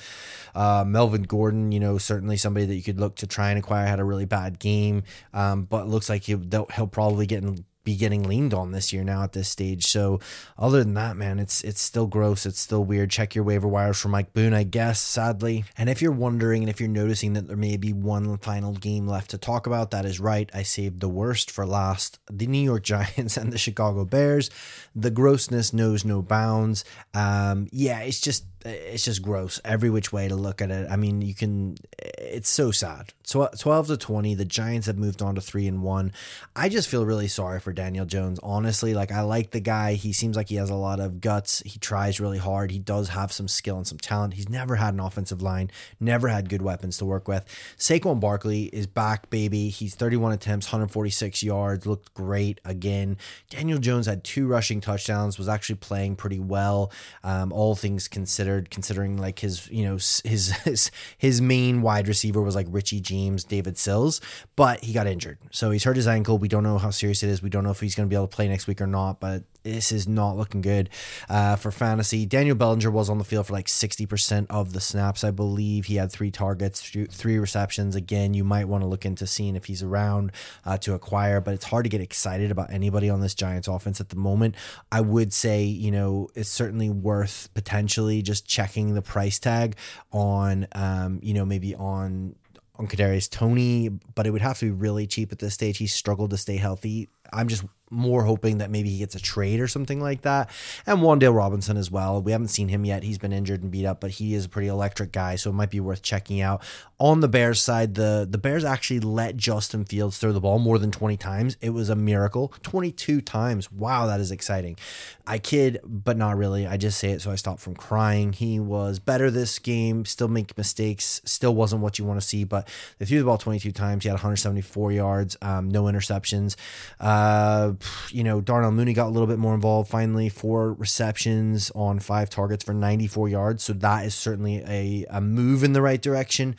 Uh, 0.54 0.84
Melvin 0.86 1.22
Gordon, 1.22 1.72
you 1.72 1.80
know, 1.80 1.98
certainly 1.98 2.36
somebody 2.36 2.66
that 2.66 2.74
you 2.74 2.82
could 2.82 3.00
look 3.00 3.16
to 3.16 3.26
try 3.26 3.50
and 3.50 3.58
acquire, 3.58 3.86
had 3.86 4.00
a 4.00 4.04
really 4.04 4.24
bad 4.24 4.58
game, 4.58 5.02
um, 5.32 5.64
but 5.64 5.88
looks 5.88 6.08
like 6.08 6.24
he, 6.24 6.36
he'll 6.74 6.86
probably 6.86 7.26
get 7.26 7.42
in 7.42 7.64
be 7.86 7.96
getting 7.96 8.24
leaned 8.24 8.52
on 8.52 8.72
this 8.72 8.92
year 8.92 9.04
now 9.04 9.22
at 9.22 9.32
this 9.32 9.48
stage. 9.48 9.86
So 9.86 10.20
other 10.58 10.82
than 10.84 10.92
that, 10.94 11.16
man, 11.16 11.38
it's 11.38 11.62
it's 11.62 11.80
still 11.80 12.06
gross. 12.06 12.44
It's 12.44 12.60
still 12.60 12.84
weird. 12.84 13.10
Check 13.10 13.34
your 13.34 13.44
waiver 13.44 13.68
wires 13.68 13.98
for 13.98 14.08
Mike 14.08 14.34
Boone, 14.34 14.52
I 14.52 14.64
guess, 14.64 15.00
sadly. 15.00 15.64
And 15.78 15.88
if 15.88 16.02
you're 16.02 16.12
wondering 16.12 16.62
and 16.62 16.68
if 16.68 16.80
you're 16.80 16.88
noticing 16.88 17.32
that 17.32 17.46
there 17.46 17.56
may 17.56 17.78
be 17.78 17.94
one 17.94 18.36
final 18.38 18.72
game 18.72 19.06
left 19.06 19.30
to 19.30 19.38
talk 19.38 19.66
about, 19.66 19.92
that 19.92 20.04
is 20.04 20.20
right. 20.20 20.50
I 20.52 20.64
saved 20.64 21.00
the 21.00 21.08
worst 21.08 21.50
for 21.50 21.64
last. 21.64 22.18
The 22.28 22.46
New 22.46 22.62
York 22.62 22.82
Giants 22.96 23.36
and 23.36 23.52
the 23.52 23.58
Chicago 23.58 24.04
Bears. 24.04 24.50
The 24.94 25.10
grossness 25.10 25.72
knows 25.72 26.04
no 26.04 26.22
bounds. 26.22 26.84
Um, 27.14 27.68
yeah, 27.70 28.00
it's 28.00 28.20
just 28.20 28.44
it's 28.66 29.04
just 29.04 29.22
gross 29.22 29.60
every 29.64 29.90
which 29.90 30.12
way 30.12 30.28
to 30.28 30.36
look 30.36 30.60
at 30.60 30.70
it. 30.70 30.88
I 30.90 30.96
mean, 30.96 31.22
you 31.22 31.34
can 31.34 31.76
it's 31.98 32.48
so 32.48 32.70
sad. 32.70 33.12
So 33.22 33.48
12 33.58 33.88
to 33.88 33.96
20, 33.96 34.34
the 34.34 34.44
Giants 34.44 34.86
have 34.86 34.98
moved 34.98 35.22
on 35.22 35.34
to 35.34 35.40
3 35.40 35.66
and 35.66 35.82
1. 35.82 36.12
I 36.54 36.68
just 36.68 36.88
feel 36.88 37.04
really 37.04 37.28
sorry 37.28 37.60
for 37.60 37.72
Daniel 37.72 38.06
Jones. 38.06 38.38
Honestly, 38.42 38.94
like 38.94 39.10
I 39.10 39.22
like 39.22 39.50
the 39.50 39.60
guy. 39.60 39.94
He 39.94 40.12
seems 40.12 40.36
like 40.36 40.48
he 40.48 40.56
has 40.56 40.70
a 40.70 40.74
lot 40.74 41.00
of 41.00 41.20
guts. 41.20 41.62
He 41.64 41.78
tries 41.78 42.20
really 42.20 42.38
hard. 42.38 42.70
He 42.70 42.78
does 42.78 43.10
have 43.10 43.32
some 43.32 43.48
skill 43.48 43.76
and 43.76 43.86
some 43.86 43.98
talent. 43.98 44.34
He's 44.34 44.48
never 44.48 44.76
had 44.76 44.94
an 44.94 45.00
offensive 45.00 45.42
line, 45.42 45.70
never 46.00 46.28
had 46.28 46.48
good 46.48 46.62
weapons 46.62 46.98
to 46.98 47.04
work 47.04 47.28
with. 47.28 47.44
Saquon 47.78 48.20
Barkley 48.20 48.64
is 48.64 48.86
back, 48.86 49.30
baby. 49.30 49.68
He's 49.68 49.94
31 49.94 50.32
attempts, 50.32 50.66
146 50.66 51.42
yards, 51.42 51.86
looked 51.86 52.14
great 52.14 52.60
again. 52.64 53.16
Daniel 53.50 53.78
Jones 53.78 54.06
had 54.06 54.24
two 54.24 54.46
rushing 54.46 54.80
touchdowns, 54.80 55.38
was 55.38 55.48
actually 55.48 55.76
playing 55.76 56.16
pretty 56.16 56.38
well. 56.38 56.90
Um, 57.22 57.52
all 57.52 57.74
things 57.74 58.08
considered, 58.08 58.55
considering 58.62 59.16
like 59.16 59.38
his, 59.38 59.68
you 59.70 59.84
know, 59.84 59.94
his 59.94 60.22
his 60.64 60.90
his 61.16 61.40
main 61.40 61.82
wide 61.82 62.08
receiver 62.08 62.42
was 62.42 62.54
like 62.54 62.66
Richie 62.70 63.00
James, 63.00 63.44
David 63.44 63.78
Sills, 63.78 64.20
but 64.56 64.82
he 64.84 64.92
got 64.92 65.06
injured. 65.06 65.38
So 65.50 65.70
he's 65.70 65.84
hurt 65.84 65.96
his 65.96 66.06
ankle. 66.06 66.38
We 66.38 66.48
don't 66.48 66.62
know 66.62 66.78
how 66.78 66.90
serious 66.90 67.22
it 67.22 67.30
is. 67.30 67.42
We 67.42 67.50
don't 67.50 67.64
know 67.64 67.70
if 67.70 67.80
he's 67.80 67.94
going 67.94 68.08
to 68.08 68.10
be 68.10 68.16
able 68.16 68.28
to 68.28 68.34
play 68.34 68.48
next 68.48 68.66
week 68.66 68.80
or 68.80 68.86
not, 68.86 69.20
but 69.20 69.44
this 69.66 69.90
is 69.90 70.06
not 70.06 70.36
looking 70.36 70.60
good 70.60 70.88
uh, 71.28 71.56
for 71.56 71.70
fantasy. 71.70 72.24
Daniel 72.24 72.54
Bellinger 72.54 72.90
was 72.90 73.10
on 73.10 73.18
the 73.18 73.24
field 73.24 73.48
for 73.48 73.52
like 73.52 73.66
60% 73.66 74.46
of 74.48 74.72
the 74.72 74.80
snaps, 74.80 75.24
I 75.24 75.32
believe. 75.32 75.86
He 75.86 75.96
had 75.96 76.12
three 76.12 76.30
targets, 76.30 76.80
three 77.10 77.38
receptions. 77.38 77.96
Again, 77.96 78.32
you 78.32 78.44
might 78.44 78.68
want 78.68 78.82
to 78.82 78.86
look 78.86 79.04
into 79.04 79.26
seeing 79.26 79.56
if 79.56 79.64
he's 79.64 79.82
around 79.82 80.30
uh, 80.64 80.78
to 80.78 80.94
acquire, 80.94 81.40
but 81.40 81.54
it's 81.54 81.64
hard 81.64 81.84
to 81.84 81.88
get 81.88 82.00
excited 82.00 82.50
about 82.50 82.72
anybody 82.72 83.10
on 83.10 83.20
this 83.20 83.34
Giants 83.34 83.66
offense 83.66 84.00
at 84.00 84.10
the 84.10 84.16
moment. 84.16 84.54
I 84.92 85.00
would 85.00 85.32
say, 85.32 85.64
you 85.64 85.90
know, 85.90 86.28
it's 86.36 86.48
certainly 86.48 86.88
worth 86.88 87.48
potentially 87.54 88.22
just 88.22 88.46
checking 88.46 88.94
the 88.94 89.02
price 89.02 89.40
tag 89.40 89.76
on, 90.12 90.68
um, 90.72 91.18
you 91.22 91.34
know, 91.34 91.44
maybe 91.44 91.74
on 91.74 92.36
on 92.78 92.86
Kadarius 92.86 93.30
Toney, 93.30 93.88
but 93.88 94.26
it 94.26 94.30
would 94.30 94.42
have 94.42 94.58
to 94.58 94.66
be 94.66 94.70
really 94.70 95.06
cheap 95.06 95.32
at 95.32 95.38
this 95.38 95.54
stage. 95.54 95.78
He 95.78 95.86
struggled 95.86 96.28
to 96.30 96.36
stay 96.36 96.58
healthy. 96.58 97.08
I'm 97.32 97.48
just 97.48 97.64
more 97.90 98.24
hoping 98.24 98.58
that 98.58 98.70
maybe 98.70 98.88
he 98.90 98.98
gets 98.98 99.14
a 99.14 99.20
trade 99.20 99.60
or 99.60 99.68
something 99.68 100.00
like 100.00 100.22
that. 100.22 100.50
And 100.86 100.98
Wan'Dale 100.98 101.34
Robinson 101.34 101.76
as 101.76 101.90
well. 101.90 102.20
We 102.20 102.32
haven't 102.32 102.48
seen 102.48 102.68
him 102.68 102.84
yet. 102.84 103.02
He's 103.02 103.18
been 103.18 103.32
injured 103.32 103.62
and 103.62 103.70
beat 103.70 103.86
up, 103.86 104.00
but 104.00 104.12
he 104.12 104.34
is 104.34 104.46
a 104.46 104.48
pretty 104.48 104.68
electric 104.68 105.12
guy, 105.12 105.36
so 105.36 105.50
it 105.50 105.54
might 105.54 105.70
be 105.70 105.80
worth 105.80 106.02
checking 106.02 106.40
out. 106.40 106.62
On 106.98 107.20
the 107.20 107.28
Bears 107.28 107.60
side, 107.60 107.94
the 107.94 108.26
the 108.28 108.38
Bears 108.38 108.64
actually 108.64 109.00
let 109.00 109.36
Justin 109.36 109.84
Fields 109.84 110.16
throw 110.16 110.32
the 110.32 110.40
ball 110.40 110.58
more 110.58 110.78
than 110.78 110.90
20 110.90 111.18
times. 111.18 111.58
It 111.60 111.70
was 111.70 111.90
a 111.90 111.96
miracle. 111.96 112.54
22 112.62 113.20
times. 113.20 113.70
Wow, 113.70 114.06
that 114.06 114.18
is 114.18 114.30
exciting. 114.30 114.78
I 115.26 115.38
kid, 115.38 115.80
but 115.84 116.16
not 116.16 116.38
really. 116.38 116.66
I 116.66 116.78
just 116.78 116.98
say 116.98 117.10
it 117.10 117.20
so 117.20 117.30
I 117.30 117.34
stop 117.34 117.58
from 117.58 117.74
crying. 117.74 118.32
He 118.32 118.58
was 118.58 118.98
better 118.98 119.30
this 119.30 119.58
game, 119.58 120.06
still 120.06 120.28
make 120.28 120.56
mistakes, 120.56 121.20
still 121.24 121.54
wasn't 121.54 121.82
what 121.82 121.98
you 121.98 122.06
want 122.06 122.18
to 122.20 122.26
see, 122.26 122.44
but 122.44 122.66
they 122.98 123.04
threw 123.04 123.18
the 123.18 123.24
ball 123.24 123.36
22 123.36 123.72
times. 123.72 124.04
He 124.04 124.08
had 124.08 124.14
174 124.14 124.92
yards, 124.92 125.36
um, 125.42 125.68
no 125.68 125.84
interceptions. 125.84 126.56
Uh, 126.98 127.72
you 128.10 128.24
know, 128.24 128.40
Darnell 128.40 128.70
Mooney 128.70 128.94
got 128.94 129.08
a 129.08 129.10
little 129.10 129.26
bit 129.26 129.38
more 129.38 129.54
involved. 129.54 129.90
Finally, 129.90 130.28
four 130.28 130.72
receptions 130.72 131.70
on 131.74 131.98
five 131.98 132.30
targets 132.30 132.64
for 132.64 132.72
94 132.72 133.28
yards. 133.28 133.64
So 133.64 133.72
that 133.74 134.06
is 134.06 134.14
certainly 134.14 134.62
a, 134.66 135.04
a 135.10 135.20
move 135.20 135.62
in 135.64 135.72
the 135.72 135.82
right 135.82 136.00
direction. 136.00 136.56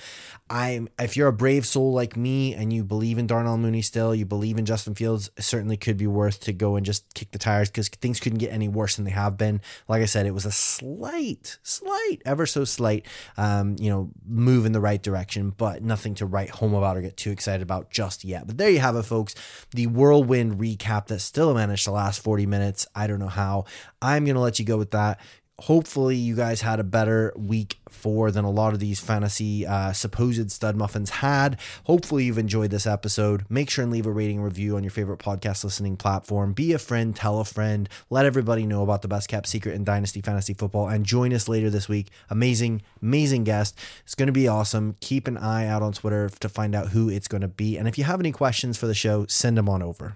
I'm 0.50 0.88
if 1.00 1.18
you're 1.18 1.28
a 1.28 1.34
brave 1.34 1.66
soul 1.66 1.92
like 1.92 2.16
me 2.16 2.54
and 2.54 2.72
you 2.72 2.84
believe 2.84 3.18
in 3.18 3.28
Darnell 3.28 3.58
Mooney 3.58 3.82
still, 3.82 4.16
you 4.16 4.26
believe 4.26 4.58
in 4.58 4.66
Justin 4.66 4.96
Fields, 4.96 5.30
it 5.36 5.44
certainly 5.44 5.78
could 5.78 5.98
be 5.98 6.08
worth 6.08 6.40
to 6.42 6.54
go 6.54 6.76
and 6.76 6.86
just 6.86 7.14
kick 7.14 7.32
the 7.32 7.40
tires 7.40 7.70
because 7.70 7.90
things 7.90 8.20
couldn't 8.20 8.40
get 8.40 8.52
any 8.52 8.68
worse 8.68 8.96
than 8.96 9.06
they 9.06 9.12
have 9.12 9.38
been. 9.38 9.62
Like 9.88 10.02
I 10.02 10.06
said, 10.06 10.26
it 10.26 10.34
was 10.34 10.46
a 10.46 10.52
slight, 10.52 11.58
slight, 11.64 12.20
ever 12.26 12.46
so 12.46 12.64
slight, 12.64 13.06
um, 13.36 13.76
you 13.80 13.90
know, 13.90 14.12
move 14.26 14.66
in 14.66 14.72
the 14.72 14.80
right 14.80 15.02
direction, 15.02 15.50
but 15.50 15.84
nothing 15.84 16.16
to 16.16 16.26
write 16.26 16.52
home 16.52 16.74
about 16.74 16.98
or 16.98 17.02
get 17.02 17.18
too 17.18 17.32
excited 17.32 17.62
about 17.62 17.90
just 17.90 18.24
yet. 18.24 18.48
But 18.48 18.58
there 18.58 18.70
you 18.70 18.80
have 18.80 18.96
it, 18.96 19.04
folks. 19.04 19.36
The 19.72 19.88
whirlwind 19.88 20.60
recap 20.60 21.08
that 21.08 21.20
still 21.20 21.54
managed 21.54 21.86
to 21.86 21.92
last 21.92 22.22
40 22.22 22.46
minutes. 22.46 22.88
I 22.96 23.08
don't 23.08 23.20
know 23.20 23.28
how. 23.28 23.66
I'm 24.02 24.26
to 24.36 24.40
let 24.42 24.60
you 24.60 24.66
go 24.66 24.78
with 24.78 24.92
that 24.92 25.20
hopefully 25.62 26.16
you 26.16 26.36
guys 26.36 26.62
had 26.62 26.80
a 26.80 26.84
better 26.84 27.34
week 27.36 27.80
four 27.89 28.30
than 28.30 28.45
a 28.45 28.49
lot 28.49 28.74
of 28.74 28.80
these 28.80 28.99
fantasy 28.99 29.66
uh, 29.66 29.91
supposed 29.91 30.51
stud 30.51 30.76
muffins 30.76 31.10
had. 31.10 31.60
Hopefully 31.86 32.26
you've 32.26 32.38
enjoyed 32.38 32.70
this 32.70 32.86
episode. 32.86 33.43
Make 33.49 33.70
sure 33.70 33.84
and 33.84 33.91
leave 33.91 34.05
a 34.05 34.12
rating 34.12 34.41
review 34.41 34.76
on 34.76 34.84
your 34.84 34.91
favorite 34.91 35.20
podcast 35.20 35.64
listening 35.64 35.97
platform. 35.97 36.53
Be 36.53 36.74
a 36.74 36.80
friend 36.80 37.16
tell 37.16 37.39
a 37.39 37.45
friend 37.45 37.89
let 38.10 38.26
everybody 38.26 38.66
know 38.66 38.84
about 38.84 39.01
the 39.01 39.08
best 39.08 39.30
kept 39.30 39.47
secret 39.47 39.74
in 39.74 39.84
dynasty 39.84 40.22
fantasy 40.22 40.53
football 40.53 40.88
and 40.88 41.05
join 41.05 41.34
us 41.34 41.47
later 41.47 41.70
this 41.70 41.89
week. 41.89 42.08
Amazing 42.30 42.84
amazing 43.01 43.43
guest. 43.43 43.80
It's 44.03 44.16
going 44.16 44.28
to 44.28 44.34
be 44.34 44.47
awesome. 44.47 44.95
Keep 44.99 45.28
an 45.28 45.38
eye 45.38 45.66
out 45.66 45.82
on 45.82 45.93
twitter 45.93 46.30
to 46.30 46.49
find 46.49 46.76
out 46.76 46.89
who 46.89 47.10
it's 47.10 47.28
going 47.28 47.41
to 47.41 47.47
be. 47.47 47.78
And 47.78 47.88
if 47.88 47.97
you 47.97 48.03
have 48.03 48.20
any 48.20 48.32
questions 48.32 48.78
for 48.78 48.86
the 48.86 48.93
show 48.93 49.26
send 49.28 49.58
them 49.58 49.70
on 49.70 49.82
over 49.82 50.16